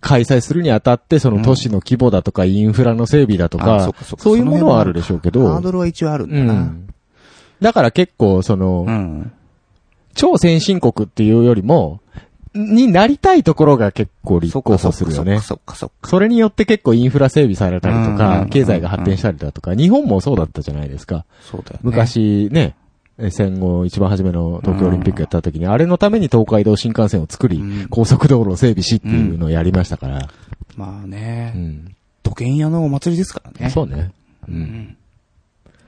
[0.01, 6.53] 開催するにあたって、その都市の規模だとか、インフラの整備だとかそういうものはあるでしょうけど、ハードルは一応あるんだな。
[6.53, 6.89] うん。
[7.61, 9.33] だから結構、その、うん。
[10.15, 12.01] 超先進国っていうよりも、
[12.55, 15.41] になりたいところが結構立候補するよね。
[15.41, 16.09] そっかそっか。
[16.09, 21.25] それによって結構インフラ整備されたりとか、経済が発展したりだとか、日本もそうだったじゃないですか。
[21.41, 21.81] そうだよね。
[21.83, 22.75] 昔ね、
[23.19, 30.29] え戦後一番初めの東京オリンピックやった時に、あれのために東海道新幹線を作りうん、高速道路を整備しっていうのをやりましたから。
[30.77, 31.95] まあうね、ん。
[32.23, 33.71] 土建屋のお祭りですからね。
[33.71, 34.13] そうね。
[34.49, 34.53] う。
[34.53, 34.97] うんん。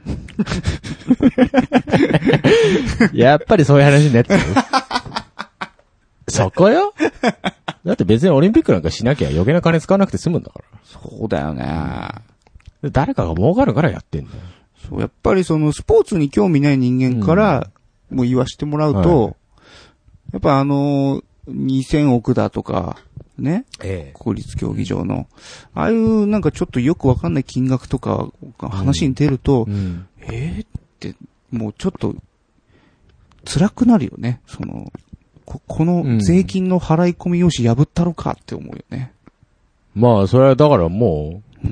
[3.12, 4.40] やっぱりそういう話になってる。
[6.31, 6.95] そこよ
[7.85, 10.64] だって別にオリンピックなんかしなきゃ余計な金使わなくて済むんだから。
[10.85, 12.11] そうだよね。
[12.83, 14.41] で誰かが儲かるからやってんだよ。
[14.89, 17.70] そう、やっぱりそのスポーツに興味ない人間から、
[18.11, 19.35] もう言わしてもらうと、はい
[20.33, 22.97] やっぱあのー、2000億だとか、
[23.37, 25.26] ね、え国立競技場の、
[25.74, 28.28] ああいうなんかちょっとよくわかんない金額とか
[28.59, 30.07] が話に出ると、うん。
[30.20, 30.68] えーっ
[31.01, 31.16] て、
[31.51, 32.14] もうちょっと、
[33.45, 34.41] 辛くなるよね。
[34.47, 34.93] その、
[35.51, 39.12] ここの税金の払い込み用紙破ったろかって思うよね。
[39.96, 41.68] まあ、それはだからもう、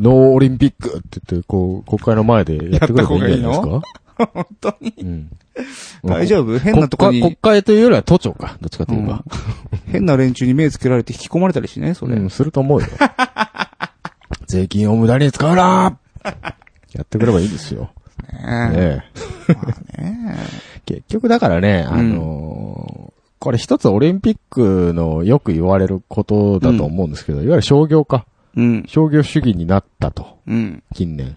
[0.00, 3.82] ノーオリンピックって言って、こう、国会の前でやってくればいいんじゃないですか？
[4.32, 4.94] 本当に？
[5.00, 5.30] うん。
[6.08, 6.56] 大丈夫？
[6.60, 8.56] 変なとこに、国会というよりは都庁か。
[8.60, 9.24] どっちかというと。
[9.90, 11.94] 変な連中に目つけられて引き込まれたりしない？
[11.96, 12.14] それ。
[12.14, 12.86] うん、すると思うよ。
[14.46, 15.98] 税金を無駄に使うな
[16.92, 17.90] やってくればいいですよ。
[18.32, 19.02] ねえ
[19.98, 20.36] え
[20.86, 23.12] 結局だからね、あのー
[23.42, 28.24] これ一つオリンピックのよく言われることだと思うんですけど、いわゆる商業化、
[28.56, 28.84] うん。
[28.86, 30.82] 商業主義になったと、うん。
[30.94, 31.36] 近年。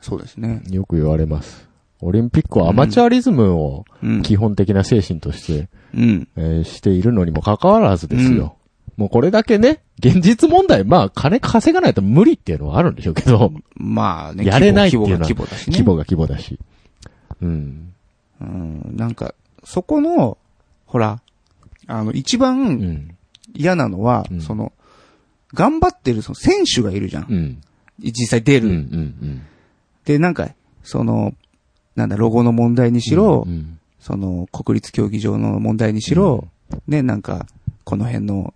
[0.00, 0.62] そうですね。
[0.70, 1.68] よく言われます。
[2.00, 4.22] オリンピックはアマチュアリズムをうん。
[4.22, 6.28] 基本的な精神として、うん。
[6.36, 8.56] えーしているのにもかかわらずですよ。
[8.98, 15.72] もうこれだけね、現実問題、まあ金稼がないと無理っていうのはあるんでしょうけど、まあね、やれないっていうのは規模が規模だしね。
[15.76, 16.58] 規模が規模だし。
[17.40, 17.92] うん。
[18.40, 18.96] うん。
[18.96, 20.36] なんか、そこの、
[20.86, 21.20] ほら、
[21.86, 23.16] あの、一う番ん。
[23.54, 24.72] 嫌なのは、うんその、
[25.54, 27.26] 頑張ってるその選手がいるじゃん。
[27.30, 27.62] うん。
[28.00, 28.66] 実際出うん。
[28.66, 28.76] うる。
[28.76, 29.42] ん。
[30.06, 30.48] で、なんか、
[30.82, 31.34] その、
[31.94, 33.78] なんだ、ロゴの問題にしろ、うん。
[34.00, 36.48] その、国立競技場の問題にしろ、
[36.88, 37.46] ね、なんか、
[37.84, 38.54] この辺の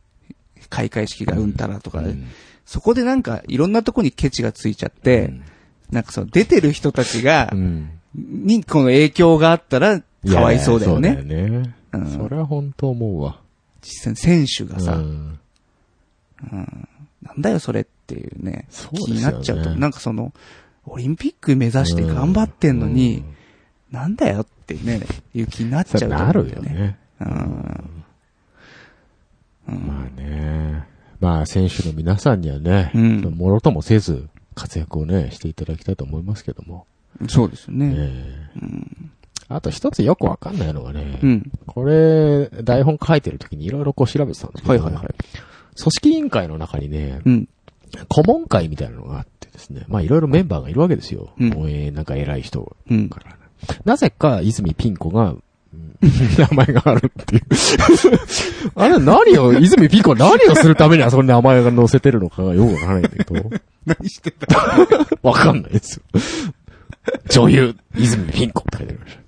[0.73, 2.29] 開会式がうんたらとか、うん。
[2.65, 5.35] そこでなんか、いろんなとこにケチがついちゃって、
[5.91, 7.91] なんかその、出てる人たちがう、ん。
[8.15, 11.11] にこの影響があったら、かわいそうだよね。
[11.11, 11.75] そうだよね。
[11.93, 12.11] うん。
[12.11, 13.39] それは本当思うわ。
[13.83, 15.39] 実際選手がさ、うん。
[17.23, 19.01] なんだよそれっていうね、そうね。
[19.05, 20.33] 気になっちゃうと、なんかその、
[20.87, 23.35] オリンピック目指して頑張ってんのに、うん。
[23.91, 25.03] なんだよってね、
[25.35, 26.63] いう気になっちゃそううと思なるよ
[27.21, 28.02] うん。
[29.69, 29.87] うん。
[29.87, 30.87] まあね。
[31.21, 36.87] まあ選手の皆さんにはね、うんもろともせず活躍をね、していただきたいと思いますけども。
[37.29, 37.95] そうですよね。
[37.97, 39.13] ええ
[39.49, 41.53] あと一つよくわかんないのがね、うん。
[41.67, 45.05] これ、台本書いてる時にいろいろこう調べてたんですけど、はいはいはい。
[45.05, 45.17] 組
[45.77, 47.49] 織委員会の中にね、うん。
[48.09, 51.35] 顧問会みたいなのがあってですね、まあいろいろメンバーがいるわけですよ。
[51.39, 53.11] うんなんか偉い人うん。
[53.11, 53.37] からね。
[53.85, 55.43] なぜか、泉ピン子が、うん
[56.03, 57.43] 名前があるっていう。
[58.75, 63.51] あれ何を、泉ピン子は何をするためにあそこに名前が載せてるのかがよくわからないんだけど。
[63.87, 64.87] 何してた？
[65.23, 66.21] わかんないですよ。
[67.31, 69.23] 女優、泉ピン子って書いてありました。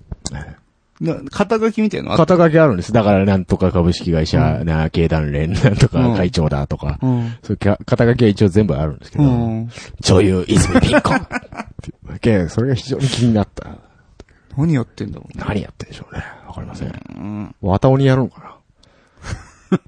[1.01, 2.93] な肩書きみたいな肩書きあるんです。
[2.93, 7.35] だから、なんとか株式会社、な、経団連、なんとか会長だとか、うん。
[7.43, 9.69] そういうか肩書きは一応全部あるんですけど、うん。
[9.99, 11.27] 女優、泉ピン子っ
[11.81, 13.77] ていうだ けそれが非常に気になった。
[14.57, 15.43] 何やってんだろうね。
[15.47, 16.23] 何やってんでしょうね。
[16.47, 16.89] わかりません。
[16.89, 17.55] うん。
[17.61, 18.55] 綿鬼やるのかな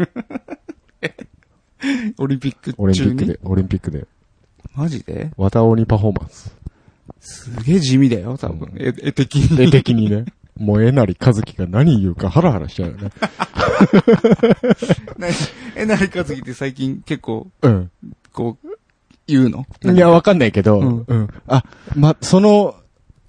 [2.17, 4.05] オリンピックオリンピックで、オリンピックで。
[4.75, 5.31] マジで？
[5.37, 6.55] 綿鬼パフォーマンス。
[7.19, 8.71] すげえ地味だよ、多分。
[8.77, 9.61] 絵絵的に。
[9.63, 10.25] 絵的にね。
[10.57, 13.11] もうえなりかずきが何言うかハラハラしちゃうよね。
[15.17, 15.33] 何？
[15.75, 17.91] えなりかずきって最近結構、うん。
[18.33, 18.67] こう、
[19.27, 19.65] 言うの？
[19.93, 21.27] いや、わかんないけど、うんうん。
[21.47, 21.63] あ、
[21.95, 22.75] ま、その、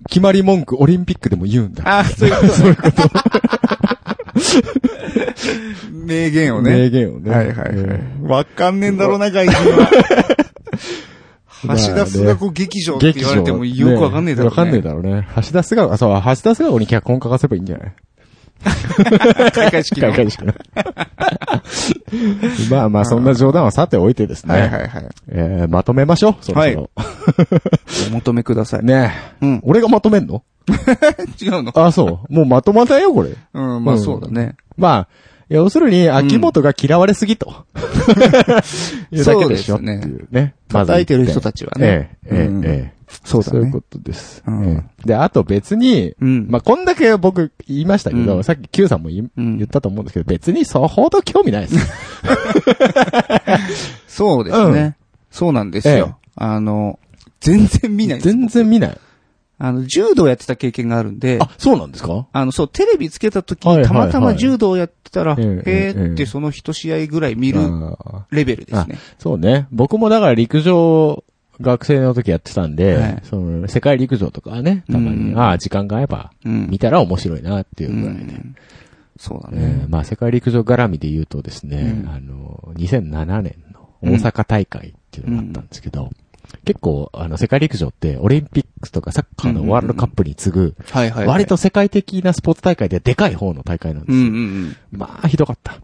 [0.09, 1.83] 決まり文句、オリンピックでも言うんだ。
[1.99, 3.03] あ、そういうこと
[4.39, 5.35] ね。
[5.93, 6.71] 名言をね。
[6.73, 7.31] 名言をね。
[7.31, 7.83] はいはいえ
[8.23, 8.33] はい。
[8.33, 9.91] わかんねえんだろうな、外人は。
[11.63, 14.57] 橋田須賀子劇場って言われてもよくわかんねえだろうね。
[14.57, 15.27] わかんねえだろうね。
[15.37, 17.93] 橋田須賀子、あ、そう、橋田須賀子に脚本書かせばいいんじゃない？
[19.53, 20.55] 開会式の開会式の。
[22.71, 24.55] まあまあ、そんな冗談はさておいてですね。
[24.55, 25.09] はいはいはい。
[25.29, 26.91] えーまとめましょう、そろそろ。
[28.09, 28.85] お求めください。
[28.85, 29.13] ね
[29.43, 29.47] え。
[29.47, 29.61] うん。
[29.65, 30.43] 俺がまとめんの？
[31.41, 31.73] 違うの？
[31.75, 32.33] あ、そう。
[32.33, 33.31] もうまとまったよ、これ。
[33.55, 34.57] うん、まあうんそうだね。
[34.77, 35.09] まあ、
[35.49, 37.65] 要するに、秋元が嫌われすぎと。
[39.11, 40.55] いうだけでしょっていうね。
[40.69, 42.11] 叩いてる人たちはね。
[42.27, 42.98] ええ、ええうん、ええ。
[43.25, 43.81] そうだねそういうこ。
[43.81, 44.43] とです。
[44.47, 46.47] うんええで、あと別に、うん。
[46.49, 49.31] まあ、こんだけ僕言いましたけど、うんさっき Q さんも言
[49.65, 51.77] ったと思うんですけど、別にそほど興味ないです。
[54.09, 54.97] そうですね。
[55.31, 56.19] そうなんですよ。
[56.37, 56.99] あの、
[57.41, 58.29] 全然見ないです。
[58.37, 58.99] 全然見ない。
[59.61, 62.27] あの、柔道やってた経験があるんで、あ、そうなんですか？
[62.33, 67.61] あの、そう、テレビつけた時にはいはいはいたまたま柔道やってたら、ええへええーってその一試合ぐらい見る
[68.31, 68.99] レベルですね。
[69.19, 69.67] そうね。
[69.73, 71.25] 僕もだから陸上、
[71.61, 76.69] 学生の時やってたんで、はいその、世界陸上とかはね、たまに、うんああ、時間が合えば、うん。
[76.71, 78.23] 見たら面白いなっていううぐらいで。
[78.23, 78.57] ん
[79.19, 79.85] そうだえね。
[79.87, 86.11] ーまあ、世界陸上絡みで言うとですね、うんあの、2007年の大阪大会っていうのがあったんですけど、
[86.65, 90.77] 結構、あの、世界陸上って、オリンピックとかサッカーのワールドカップに次ぐ。
[91.27, 94.19] 割と世界的なスポーツ大会ででかい方の大会なんですよ。
[94.19, 94.77] うんうんうん。
[94.93, 95.77] まあ、ひどかった。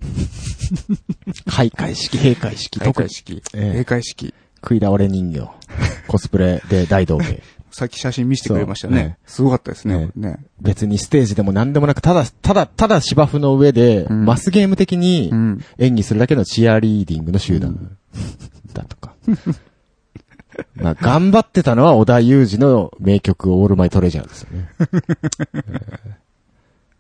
[1.51, 3.43] 開会式、閉会式、開特に会式。
[3.55, 4.35] ええ閉会式。
[4.65, 5.51] 食い倒れ人形、
[6.09, 7.43] コスプレで大道芸。
[7.71, 9.19] さっき写真見せてくれましたねね。
[9.27, 10.31] すごかったですねね。
[10.31, 10.39] ね。
[10.61, 15.65] 別にステージでも何でもなく、ただ、ただ、ただ芝生の上で、うんマスゲーム的にうん。
[15.79, 17.97] 演技するだけのチアリーディングの集団
[18.73, 19.15] だとか。
[20.77, 24.69] まあ、頑張ってたのは小田裕二の名曲オールマイトレジャーですよね。
[24.79, 25.89] えー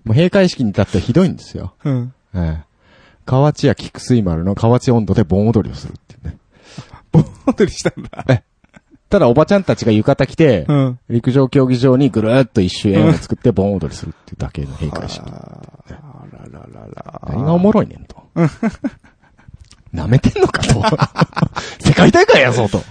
[0.05, 1.73] もう閉会式に至ってはひどいんですよ。
[1.83, 2.13] うん。
[2.35, 2.75] ええ
[3.25, 5.95] 河内屋菊水丸の河内温度で盆踊りをする
[7.21, 7.43] っていうね。
[7.47, 8.43] 本当にしたんだ。
[9.11, 10.99] ただおばちゃんたちが浴衣着て、うん。
[11.09, 15.23] 陸上競技場にぐるーっと一周円を作って盆踊りするっていうだけの閉会式。
[15.23, 17.23] あらららら。
[17.29, 18.17] 何がおもろいねんと。
[19.95, 20.83] 舐めてんのかと。
[21.79, 22.83] 世界大会やぞと。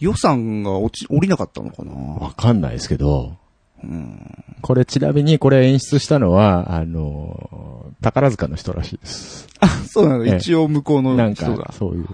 [0.00, 3.36] 予算が落ち、降りなかったのかなわかんないですけど、
[3.82, 4.44] うん。
[4.60, 9.48] これちなみにこれ演出したのは、あの、宝塚の人らしいです。
[9.88, 11.72] そうなの、ええ一応向こうなんかの人が、。
[11.72, 12.06] そういう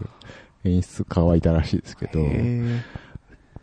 [0.64, 2.80] 演出家はいたらしいですけど、へ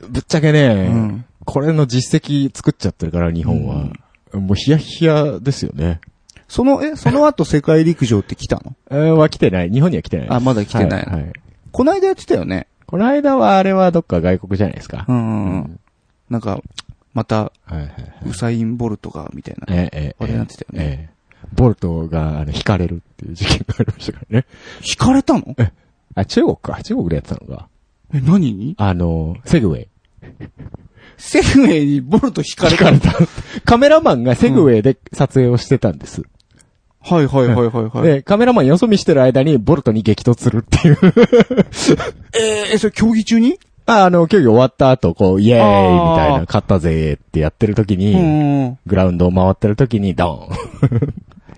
[0.09, 3.91] ぶっちゃけね、うんこれの実績作っちゃってるから、日本は。
[4.39, 5.99] もうヒヤヒヤですよね。
[6.47, 8.75] その、え、その後 世界陸上って来たの？
[8.91, 9.71] えーは来てない。
[9.71, 10.29] 日本には来てない。
[10.29, 11.21] あまだ来てないはい。
[11.23, 11.33] はい
[11.71, 12.67] こないだやってたよね？
[12.85, 15.05] この間はあれはどっか外国じゃないですか。
[15.07, 15.79] うんうんうん。
[16.29, 16.61] なんか、
[17.13, 18.29] また、はいはいはい。
[18.29, 19.65] ウサイン・ボルトが、みたいな。
[19.73, 24.45] ええええあれなってたよねええボルトが、あの、引かれるっていう事件がありましたからね。
[24.87, 25.55] 引かれたの？
[26.15, 26.81] あ、中国か。
[26.83, 27.67] 中国でやってたのが。
[28.13, 28.53] え、何？
[28.53, 29.87] にあの、セグウェイ。
[31.17, 33.13] セグウェイにボルト引かれたかれた。
[33.65, 36.23] カメラマンがセグウェイで撮影をしてたんです。
[37.03, 38.03] はいはいはいはいはい。
[38.03, 40.97] で、カメラマンよそ見してる間にボルトに激突するっていう。
[41.01, 43.59] えー、え、それ競技中に？
[43.87, 48.79] ああの、競技終わった後、こう、イエーイみたいな、勝ったぜーってやってる時に、うん。
[48.85, 51.13] グラウンドを回ってる時に、ドーン。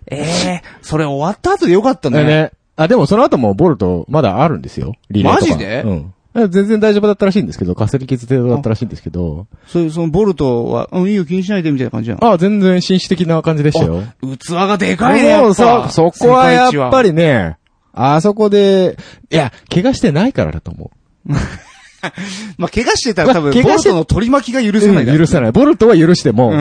[0.08, 2.24] ええそれ終わった後でよかったね。
[2.24, 2.52] ね。
[2.76, 4.94] あ、でもその後もボルトまだあるんですよ。
[5.10, 5.52] リレーとか。
[5.52, 5.84] マジで？
[5.84, 6.14] うん。
[6.50, 12.32] 全然大丈夫だったらしいんですけど、かすり傷程度だったらしいんですけど、それ、そのボルトは、うん、いいよ気にしないでみたいな感じなの？
[12.32, 14.02] あ、全然紳士的な感じでしたよ。
[14.40, 17.10] 器がでかいね、やもうっぱそ、そこはやっぱり。
[17.10, 17.58] りね、
[17.94, 18.98] あそこで、
[19.30, 20.90] いや、怪我してないからだと思
[21.30, 21.34] う。
[22.58, 25.52] まあ、怪我してたら多分、まあ怪我してボルトの取り巻きが許せないだろう許さない。
[25.52, 26.52] ボルトは許しても、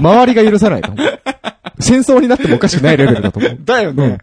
[0.00, 1.20] 周りが許さないと思う。
[1.78, 3.58] 戦争になってもおかしくないレベルだと思う。
[3.62, 4.18] だよね。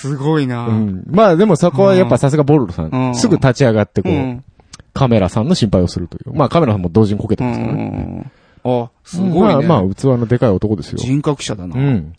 [0.00, 1.02] すごいなうん。
[1.10, 4.44] まあでもそこはやっぱさすがボルトさん、うんすぐ立ち上がってこう、うん。
[4.94, 6.34] カメラさんの心配をするという。
[6.34, 7.82] まあカメラさんも同時にこけてうますからね。
[7.84, 8.32] ん。
[8.64, 9.66] あ、すごいね。
[9.66, 10.98] まあまあ器のでかい男ですよ。
[10.98, 11.76] 人格者だな。
[11.76, 12.14] うん。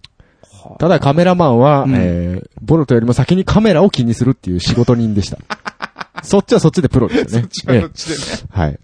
[0.78, 5.38] ただカメラマンは、うんえー、ボルトよりも先にカメラを気にするっていう仕事人でした。
[6.22, 7.48] そっちはそっちでプロですよね。
[7.48, 8.22] そっちはそっちでね。
[8.22, 8.80] ええはい。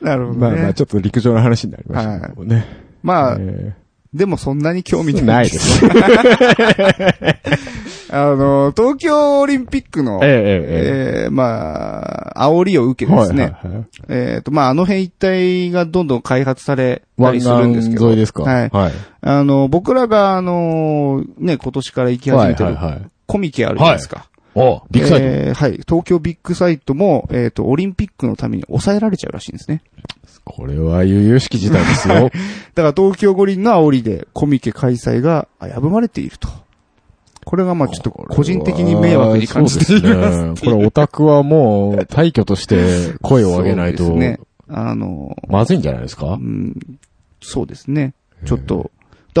[0.02, 0.40] なるほどね。
[0.40, 2.66] まあまあ、ちょっと陸上の話になりましたけどもね。
[3.02, 3.74] まあ、え
[4.14, 5.24] でもそんなに興味ーない。
[5.26, 5.58] ないで。
[5.58, 5.84] す。
[8.10, 10.42] あの、東京オリンピックの、ええええ
[11.22, 13.42] ええーまあ、煽りを受えけですね。
[13.42, 18.02] はいはいはいえっ、と、まあ、あの辺一帯がどんどん開発された湾りするんですけど。
[18.02, 18.44] 岸沿いですか？
[18.44, 18.70] はい。
[18.70, 18.92] はい。
[19.22, 24.26] あの、僕らが、あの、ね、今年から行き始めてるはいはいはいコミケあるじゃないですか。
[24.54, 25.24] おビッグサイト。
[25.26, 25.72] えーはい。
[25.86, 29.82] 東京ビッグサイトも、えっ、と、オリンピックのために抑えられちゃうらしいんですね。
[30.44, 32.14] これは悠々しき事態ですよ。
[32.14, 32.30] だか
[32.82, 36.48] ら東京五輪の煽りでコミケ開催が危ぶまれていると。
[37.44, 40.72] これがまあちょっと個人的に迷惑に感じていますですね。
[40.72, 44.40] これオタクはもう、大挙として声を上げないとそう、ですね。
[44.68, 46.34] あの、まずいんじゃないですか？
[46.34, 46.76] うん、
[47.42, 48.14] そうですね。
[48.44, 48.90] ちょっと、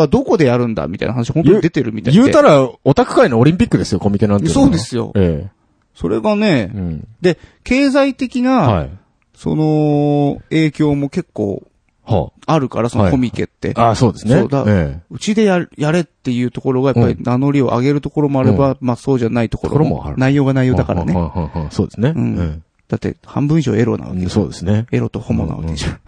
[0.02, 2.20] らどこでやるんだみたいな話本当に出てるみたいで。
[2.20, 4.48] 言うたら、オタク界のオリンピックですよ、コミケなんて。
[4.48, 5.48] そうですよえ
[5.94, 6.76] それがねえ。
[6.76, 7.08] う、ん。
[7.20, 8.90] で、経済的な、はい。
[9.34, 11.62] その、影響も結構
[12.04, 13.72] はあるから、そのコミケって。
[13.76, 13.90] あ。
[13.90, 14.40] あそうですね。
[14.40, 15.02] そうだええ。
[15.10, 21.14] うちでや、やれっていうところがやっぱり名乗りを上げるところもあれば、まあそうじゃないところもある内容が内容だからね。
[21.14, 22.12] ははははそうですね。
[22.14, 24.86] うんだって半分以上エロなわけうんそうですね。
[24.92, 26.00] エロとホモなわけじゃん。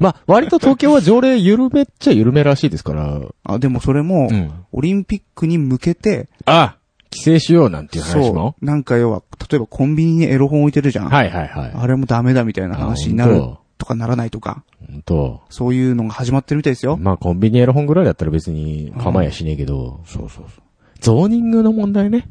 [0.00, 3.20] まあ、割と東京は条例緩めっちゃ緩めらしいですから。
[3.44, 4.52] あ、でもそれも、うん。
[4.72, 6.76] オリンピックに向けて、あ
[7.12, 8.24] 規制しようなんていう話も？
[8.24, 8.64] そう。
[8.64, 11.08] なんか要は、例えばコンビニにエロ本置いてるじゃん。
[11.10, 11.72] はいはいはい。
[11.72, 13.40] あれもダメだみたいな話になる
[13.78, 16.96] とかならないとか、本当そういうのが始まってるみたいですよ。
[16.96, 20.60] まあ、コンビニエロ本ぐらいだったら別に構いやしねえけど、そうそうそ
[21.00, 22.28] ゾーニングの問題ね。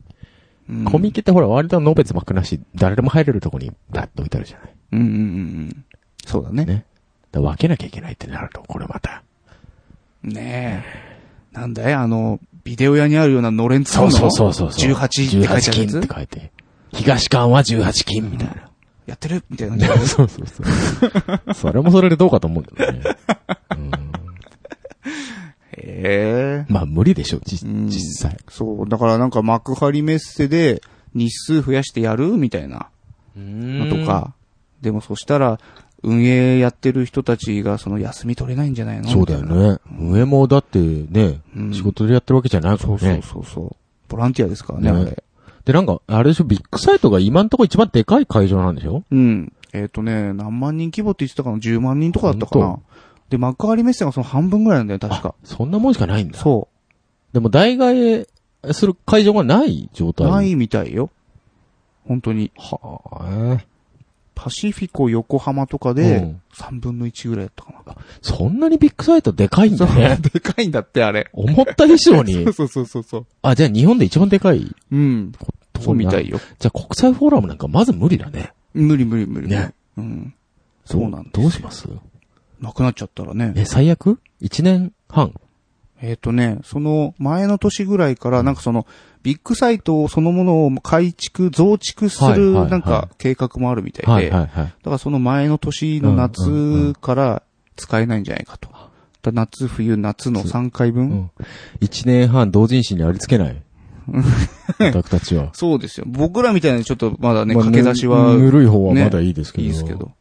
[0.70, 0.74] う。
[0.74, 4.74] うんコミケってほら割とのべつ幕なし、誰でも入れるとこにバッと置いてあるじゃない。
[4.94, 5.86] うんうんうんうん。
[6.26, 6.66] そうだね。
[6.66, 6.86] ね。
[7.32, 9.24] だ分けなきゃいけないってなると、これまた。
[10.24, 11.58] ねえ。
[11.58, 14.12] なんだいあの、ビデオ屋にあるようなのれん使うの？
[14.12, 14.92] そうそうそうそう。
[14.92, 15.98] 18って書いてあるや18金つ？
[16.00, 16.52] って書いて。
[16.94, 18.70] 東館は18金みたいな。
[19.06, 19.44] やってる？
[19.50, 19.78] みたいな。
[19.98, 21.54] そうそうそう。
[21.54, 23.02] それもそれでどうかと思うけどね。
[23.72, 23.92] うん
[25.86, 26.74] へえ。
[26.74, 28.00] まあ無理でしょ、じうん実
[28.30, 28.38] 際。
[28.50, 28.90] そう。
[28.90, 30.82] だからなんか幕張メッセで
[31.14, 32.88] 日数増やしてやるみたいな
[33.38, 34.34] のとか。
[34.82, 35.60] でもそしたら、
[36.02, 39.08] 運営やってる人たちがその休み取れないんじゃないの？
[39.10, 39.80] そうだよね。
[39.98, 43.22] 上もだってね、うん仕事でやってるわけじゃないかそうそうらね。
[43.24, 43.76] そうそう。
[44.10, 45.24] ボランティアですからね、ねあれ。
[45.64, 49.04] で、なんか、あれでしょ、ビッグサイトが今んとこ一番でかい会場なんでしょ？
[49.10, 49.54] うん。
[49.72, 52.66] えっ、とね、何万人規模って言ってたかな ?10 万人とかだったかな？
[52.66, 52.84] 本
[53.34, 55.34] で、幕張メッセがその半分ぐらいなんだよ、確か。
[55.44, 56.38] そんなもんしかないんだ。
[56.40, 56.68] そ
[57.34, 58.28] でも、代替
[58.68, 60.14] えする会場がない状う。
[60.14, 60.30] 態。
[60.30, 61.10] ないみたいよ。
[62.08, 62.52] 本当に。
[62.56, 63.02] は
[63.58, 63.58] あ、
[64.36, 67.96] パシフィコ横浜とかうでん、3分の1ぐらいだったかな。
[68.22, 70.20] そんなにビッグサイトでかいんだね。
[70.32, 71.30] でかいんだって、あれ。
[71.34, 72.44] 思った以上に。
[72.54, 73.26] そうそうそうそう。
[73.42, 75.32] あ、じゃあ日本で一番でかいうん。
[75.32, 76.40] とこそうみたいよ。
[76.60, 78.54] じゃあ国際フォーラムなんかまず無理だね。
[78.76, 79.48] 無理無理無理。
[79.48, 79.74] ね。
[79.98, 80.34] うん。
[80.86, 81.88] そうなんですどうします？
[82.64, 83.54] なくなっちゃったらね。
[83.56, 84.20] え、最悪？
[84.40, 85.34] 一年半？
[86.02, 88.88] えっ、とね、その前の年ぐらいから、なんかその、
[89.22, 94.66] ビッグサイトそのものを改築、増築する、なんか計画もあるみたいで、はいはいはい。
[94.66, 97.44] だからその前の年の夏から
[97.76, 98.70] 使えないんじゃないかと。
[99.32, 101.32] 夏、冬、夏の3回分、うん。
[101.80, 103.62] 一年半同人誌にありつけない？
[104.80, 105.52] オタクたちは。
[105.54, 106.06] そうですよ。
[106.08, 109.64] 僕らみたいなちょっとまだね、まあ駆け出しは、ぬぬるい方はまだいいですけど。
[109.64, 110.12] いいですけど。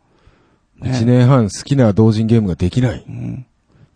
[0.85, 3.05] 一年半好きな同人ゲームができない。
[3.07, 3.47] うん。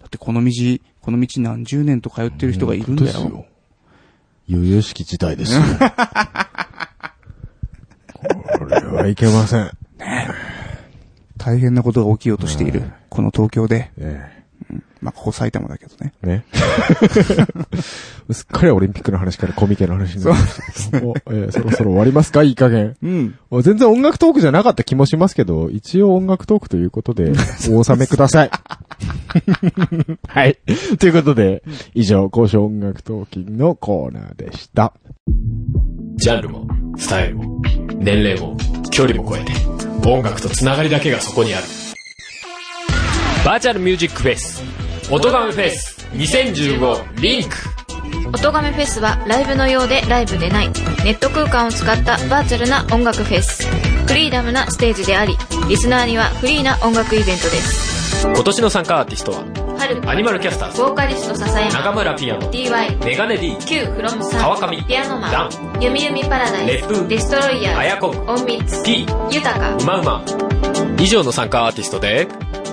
[0.01, 0.53] だってこの道、
[1.01, 3.21] この道何十年と通ってる人がいるんだよ。
[3.21, 3.47] よ。
[4.49, 5.63] 悠々しき事態ですよ。
[8.59, 9.71] これはいけません。
[11.37, 12.91] 大変なことが起きようとしている。
[13.09, 13.91] この東京で。
[13.99, 14.36] え
[15.07, 16.13] まあ、ここ埼玉だけどね。
[16.25, 16.45] えね。
[18.33, 21.11] すっかりオリンピックの話からコミケの話になりましたけど。
[21.11, 22.43] おええそろそろ終わりますか？
[22.43, 22.97] いい加減。
[23.01, 23.39] うん。
[23.53, 27.33] お全然音楽トークじゃなかった気もしますけど、一応音楽トークということで、
[27.71, 28.51] お納めください。
[30.27, 30.59] はい。
[30.99, 31.63] ということで、
[31.95, 34.93] 以上、交渉音楽トーキンのコーナーでした。
[36.17, 36.67] ジャンルも、
[36.97, 37.63] スタイルも、
[37.99, 38.57] 年齢も、
[38.91, 39.53] 距離も超えて、
[40.09, 41.65] 音楽とつながりだけがそこにある。
[43.45, 44.61] バーチャルミュージックフェス、
[45.11, 47.57] 音ガメフェス2015リンク。
[48.29, 53.67] 音亀フェスはライブのようでライブでないネット空間を使ったバーチャルな音楽フェス
[54.07, 55.37] フリーダムなステージであり
[55.69, 59.45] リスナーにはフリーな音楽イベントです今年の参加アーティストは、
[59.79, 65.51] 春アニマルキャスターズ、ボーカリスト笹山中村ピアノ、DY メガネ D、Q フロムさん川上ピアノマダン
[65.81, 70.25] ゆみゆみパラダイスレップデストロイヤーあやこオンミッツ T、豊かうまうま。
[70.99, 72.27] 以上の参加アーティストで、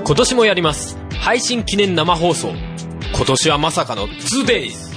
[0.05, 1.02] 今年もやります。
[1.23, 2.49] 配信記念生放送。
[3.15, 4.91] 今年はまさかの 2days。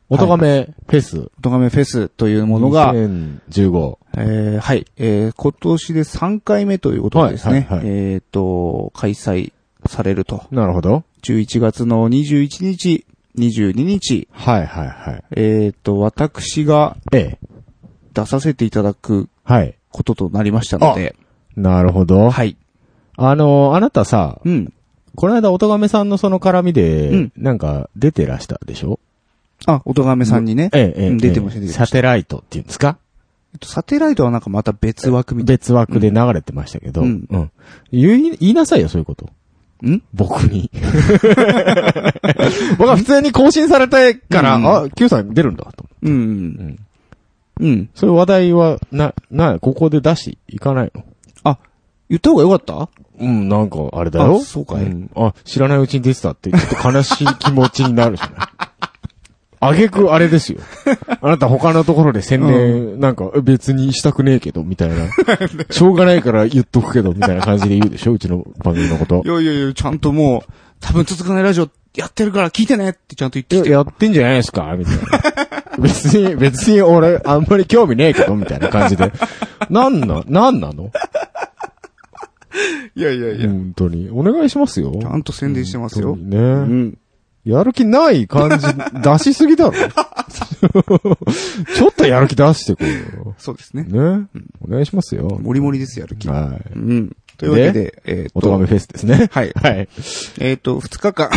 [0.10, 1.30] おとがめフェス。
[1.40, 3.98] おとがめフェスというものが、2015。
[4.20, 9.52] えーはい、えー今年で3回目ということでですね、はいはいはいえっ、と、開催
[9.86, 10.46] されると。
[10.52, 11.04] なるほど。
[11.24, 13.06] 11月の21日、
[13.38, 15.24] 22日、はいはいはい。
[15.36, 17.48] えっ、と、私がええ。
[18.14, 19.76] 出させていただくはい。
[19.92, 21.18] こととなりましたので、
[21.58, 22.30] なるほど。
[22.30, 22.56] はい。
[23.18, 24.74] あの、あなたさ、うん。
[25.18, 29.00] この間、おとがめさんのその絡みで、うんなんか、出てらしたでしょ？
[29.66, 31.10] あ、おとがめさんにね、ええ、ええ。
[31.10, 32.98] うん出てましたええ出てましたサテライトっていうんですか？
[33.54, 37.52] えっとサテライトはなんかまた別枠みたい別枠で流れてましたけど、ううんん。
[37.92, 39.28] 言い、言いなさいよ、そういうこと。
[39.88, 40.04] ん？
[40.14, 40.70] 僕に。
[42.78, 45.86] 僕は普通に更新されてから、うんあ、Q さん出るんだと。
[46.04, 46.12] うん。
[46.12, 46.80] うん。
[47.60, 47.90] うん。
[47.96, 51.04] そういう話題は、な、な、ここで出していかないの？
[51.44, 51.58] あ、
[52.10, 52.90] 言った方がよかった？
[53.20, 54.38] うん、なんか、あれだよ。
[54.38, 58.48] あそうかいんあ、知らないうちに出てたって、ちょっと悲しい気持ちになるじゃない。
[59.60, 60.60] あげくあれですよ。
[61.20, 64.96] あなた他のところで宣伝、なんか、え別にしたくねえけど、みたいな。
[65.72, 69.28] しょうがないから言っとくけど、みたいな感じで言うでしょうちの番組のことい。
[69.28, 73.70] やいやいや、ちゃんともう、多分続かないラジオやってるから聞いてねってちゃんと言ってきて。
[73.72, 75.02] やってんじゃないですかみたいな。
[75.80, 79.12] 別に、別に俺、あんまり興味ねえけど、みたいな感じで。
[79.72, 80.92] なんな、なんなの？
[82.96, 84.10] いやいやいや、本当に。
[84.12, 84.98] お願いしますよ。
[85.00, 86.16] ちゃんと宣伝してますよ。
[86.16, 86.38] ね。
[86.38, 86.98] うん。
[87.46, 88.68] やる気ない感じ、
[89.02, 89.74] 出しすぎだろ。
[91.76, 93.36] ちょっとやる気出してこいよ。
[93.38, 93.84] そうですね。
[93.84, 94.28] ね。
[94.62, 95.24] お願いしますよ。
[95.42, 96.28] もりもりです、やる気。
[96.28, 96.80] はうい。
[96.80, 97.16] ん。
[97.38, 99.30] というわけで、えーっと、おとがめフェスですね。
[99.32, 99.88] はいはい。
[100.40, 101.30] えーっと、2日間、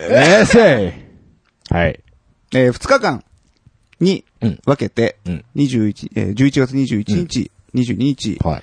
[0.00, 2.00] えーせいはい。
[2.52, 3.24] えー、2日間
[4.00, 8.62] にうん分けて、うん21、えー、11月21日、22日、はい。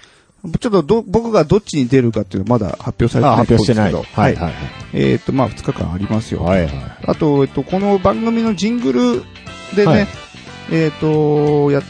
[0.60, 3.92] ちょっとど、僕がどっちに出るかっていうのはまだ発表されてあ、ない発表してない。
[3.92, 4.50] ところですけどはい。
[4.50, 4.54] はい。
[4.94, 6.44] えーっと、まあ、2日間ありますよ。
[6.44, 6.64] はい。
[6.66, 6.74] はい。
[7.06, 9.24] あと、えっと、この番組のジングル
[9.76, 10.08] でね、はい
[10.72, 11.82] えっと、や、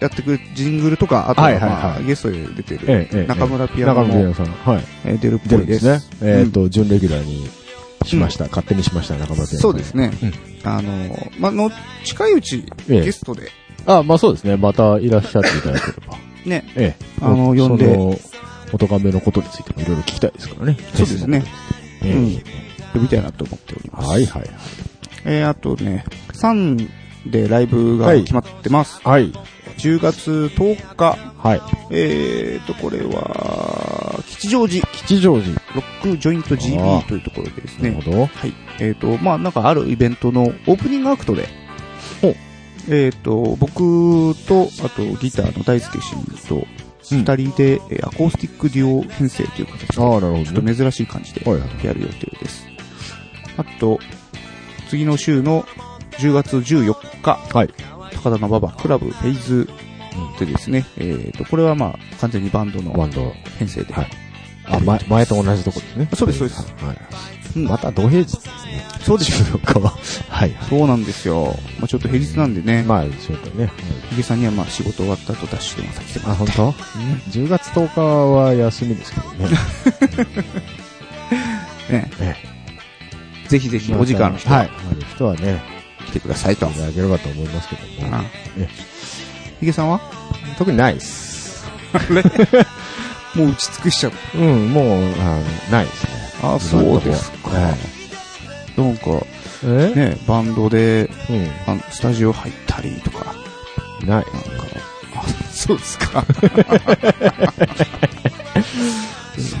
[0.00, 3.26] やってくるジングルとか、あとは、はいはいはいまあ、ゲストで出てる、ええ、ええ。
[3.26, 4.74] 中村ピアノも、中村ピアノさん。
[4.74, 4.84] はい。
[5.04, 5.48] えー出るっぽいで。
[5.48, 6.30] 出るんですすね。
[6.40, 7.48] えっと、準レギュラーに
[8.04, 8.44] しました。
[8.46, 9.60] 勝手にしました、中村ピアノ。
[9.60, 10.10] そうですね。
[10.22, 10.32] うん
[10.62, 11.70] あの、まあ、の、
[12.04, 13.50] 近いうち、ええゲストで、
[13.86, 14.56] あ、まあそうですね。
[14.56, 16.29] またいらっしゃっていただければ。
[16.44, 17.04] ね、ええ。
[17.20, 18.18] あの呼んで
[18.72, 20.76] おとがめのことについてもいろいろ聞きたいですからね。
[20.94, 21.44] そうですね。
[22.02, 22.12] ええ。
[22.14, 22.42] うん
[22.92, 24.08] 呼びたいなと思っております。
[24.08, 24.50] はいはい
[25.24, 26.88] えー、あとね、3
[27.26, 29.00] でライブがはい決まってます。
[29.06, 29.32] はい。
[29.76, 31.62] 10月10日、はい。
[31.90, 35.54] えーと、これは、吉祥寺、吉祥寺。
[35.74, 38.26] ロックジョイントあ GB ーというところでですねなる、ほど。
[38.26, 38.52] はい。
[38.78, 41.48] えっ、と、まあ、なんかあるイベントのオープニングアクトで、
[42.88, 46.66] えっ、と、僕と、あとギターの大輔氏と、
[47.10, 50.60] 二人で、えーアコースティックデュオ編成という形で、ああ、なるほちょ。
[50.60, 51.86] っと珍しい感じではいはい。
[51.86, 52.66] やる予定です。
[53.56, 53.98] あと、
[54.88, 55.64] 次の週の
[56.18, 57.70] 10月14日、はい。
[58.14, 59.68] 高田馬場クラブフェイズ
[60.38, 62.92] でですね、えっ、と、これはまあ、完全にバンドの。
[63.58, 64.10] 編成で、はい
[64.64, 66.08] あ、前、前と同じとこですね。
[66.14, 66.96] そうですそうですはい。
[67.56, 68.86] うんまた土平日ですね。
[69.02, 69.92] そうです収録は。
[70.28, 70.56] はい。
[70.68, 71.56] そうなんですよ。
[71.78, 73.70] まあ、ちょっと平日なんでね、まあ、ちょっとね。
[74.10, 76.78] ヒゲさんにはまあ仕事終わった後ダッシュでまた来てもらあ、って本当
[77.30, 79.48] ？10月10日は休みですけどね。
[81.90, 82.36] ね、え
[83.48, 84.66] ぜひぜひお時間の人はい。
[84.66, 85.60] はある人はね、
[86.06, 86.66] 来てくださいと。
[86.66, 88.18] いただければと思いますけども。
[89.58, 90.00] ヒゲさんは？
[90.56, 91.66] 特にないっす。
[93.34, 94.12] もう打ち尽くしちゃう。
[94.38, 96.20] うん、もう、あの、ないですね。
[96.42, 97.50] あそうですか。
[97.50, 97.76] は
[98.76, 99.26] なんか、
[99.62, 99.92] え？
[99.94, 101.10] ね、バンドで、う
[101.66, 103.34] あのスタジオ入ったりとか、
[104.02, 104.08] ん。
[104.08, 104.24] ない。
[104.24, 104.30] なんか、
[105.16, 106.24] あ、そうですか。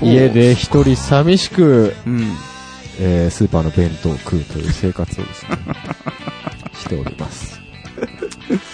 [0.02, 0.28] 家。
[0.30, 2.32] で一人寂しく、うん。
[2.98, 5.50] えースーパーの弁当を食うという生活をですね、
[6.74, 7.60] しております。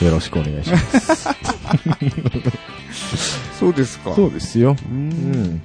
[0.00, 1.28] よろしくお願いします。
[3.58, 4.14] そうですか。
[4.14, 4.76] そうですよ。
[4.90, 4.94] う。
[4.94, 5.62] うんん。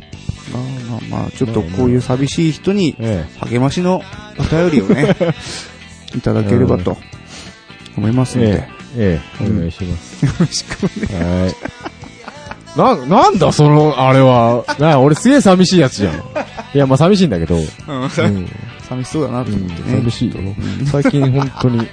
[0.52, 0.64] まあ
[1.12, 4.02] まあまあ、ちょっとこういう寂しい人にえ励ましの
[4.38, 5.16] お便りをね、
[6.16, 6.98] いただければと
[7.98, 8.58] 思いますえので。
[8.58, 10.26] えええお願いします。
[10.26, 11.56] よろしくお願いはい。
[12.78, 14.66] な、なんだその、あれは。
[14.80, 16.16] な、俺すげえ寂しいやつじゃん。
[16.74, 17.56] いや、まあ寂しいんだけど。
[17.56, 17.66] うん。
[18.10, 19.98] 寂しそうだなと思ってね。
[20.00, 20.36] 寂しいよ。
[20.86, 21.88] 最近本当に、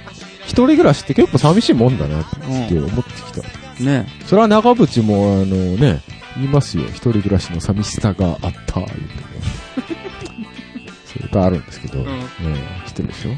[0.45, 2.23] 一人暮らしって結構寂しいもんだなっ
[2.67, 3.58] て思ってきた。
[3.83, 4.07] ね。
[4.25, 5.45] それは長渕も、あの
[5.77, 6.01] ね、
[6.35, 6.83] 言いますよ。
[6.89, 8.89] 一人暮らしの寂しさがあった、言 う
[11.05, 12.05] そういう歌あるんですけど、ね。
[12.85, 13.31] 知ってるでしょ？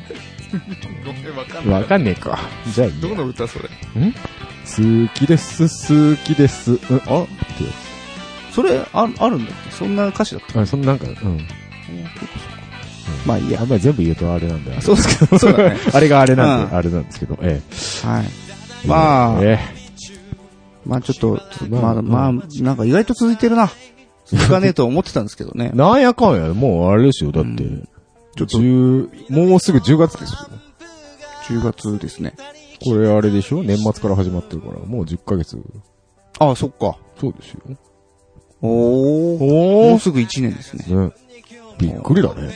[1.06, 2.38] ごめん、わかんわかんねえか。
[2.74, 3.08] じゃあいいや。
[3.10, 3.70] どの歌それ？
[3.70, 6.72] 好きです、好きです。
[6.72, 6.80] うん、あ？
[6.80, 7.26] ってや
[8.54, 9.72] それ、ああるんだっけ？
[9.72, 10.54] そんな歌詞だった？
[10.54, 11.48] つあ、そんななんか、うん。
[13.26, 13.62] まあいいや。
[13.62, 13.70] あん。
[13.70, 14.82] まり全部言うとあれなんだよ。
[14.82, 15.20] そうです。
[15.20, 15.78] けど、そうだね。
[15.94, 17.62] あれがあれなんで、うんあれなんですけど、え
[18.04, 18.26] はい。
[18.84, 18.88] え。
[18.88, 19.40] まあ。
[19.42, 19.60] え
[20.86, 23.70] まあちょっと、まあまあ、まあ、なんか意外と続いてるな。
[24.26, 25.76] 続かねえと思ってたんですけどねえ。
[25.78, 27.64] なんやかんや、もうあれですよ、だって。
[28.38, 30.40] ちょっと10もうすぐ10月ですよ。
[31.50, 32.34] 10月ですね。
[32.84, 33.62] これあれでしょ？
[33.62, 35.58] 年末から始まってるから、もう10ヶ月。
[36.40, 36.98] ああ、そっか。
[37.20, 37.60] そうですよ。
[38.62, 39.44] おー。
[39.44, 40.86] おもうすぐ1年ですね。
[40.88, 41.12] ね。
[41.78, 42.52] びっくりだね。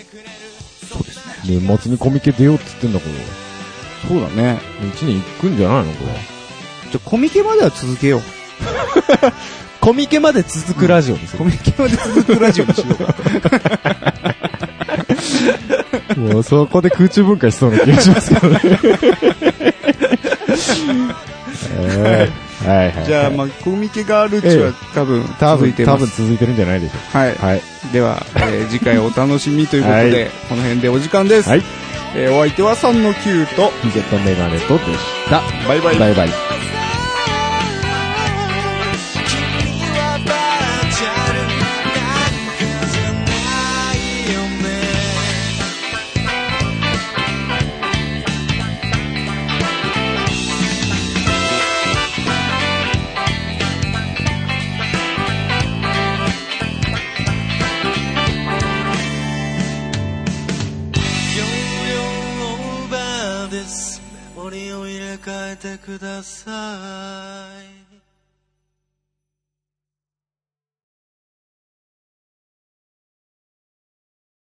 [0.89, 1.59] そうですね。
[1.59, 4.09] 年末にコミケ出ようって言ってんだから。
[4.09, 4.59] そうだね。
[4.81, 5.91] 1年行くんじゃないの？
[5.93, 6.34] これ。
[6.91, 8.21] じゃ、コミケまでは続けよう。
[9.81, 13.15] コミケまで続くラジオですコミケまで続くラジオにしようか。
[16.17, 18.59] もうそこで空中分解しそうな気がしますけどね。
[21.77, 22.29] え
[22.63, 23.05] ーはいはい。
[23.05, 26.03] じゃあ、まあ、コミケがあるうちは多分続いてます。
[26.03, 27.31] 多分続いてるんじゃないでしょはい。
[27.33, 27.45] うか。
[27.47, 27.61] はい。
[27.93, 31.49] では、えー次回お楽しみということで、はいこの辺でお時間です。
[31.49, 31.63] はい。
[32.15, 34.89] えーお相手は3の9と、ヒゲとメガネとでし
[35.29, 35.43] た。
[35.67, 35.99] バイバイ。
[35.99, 36.54] バイバイ。
[66.17, 66.21] オ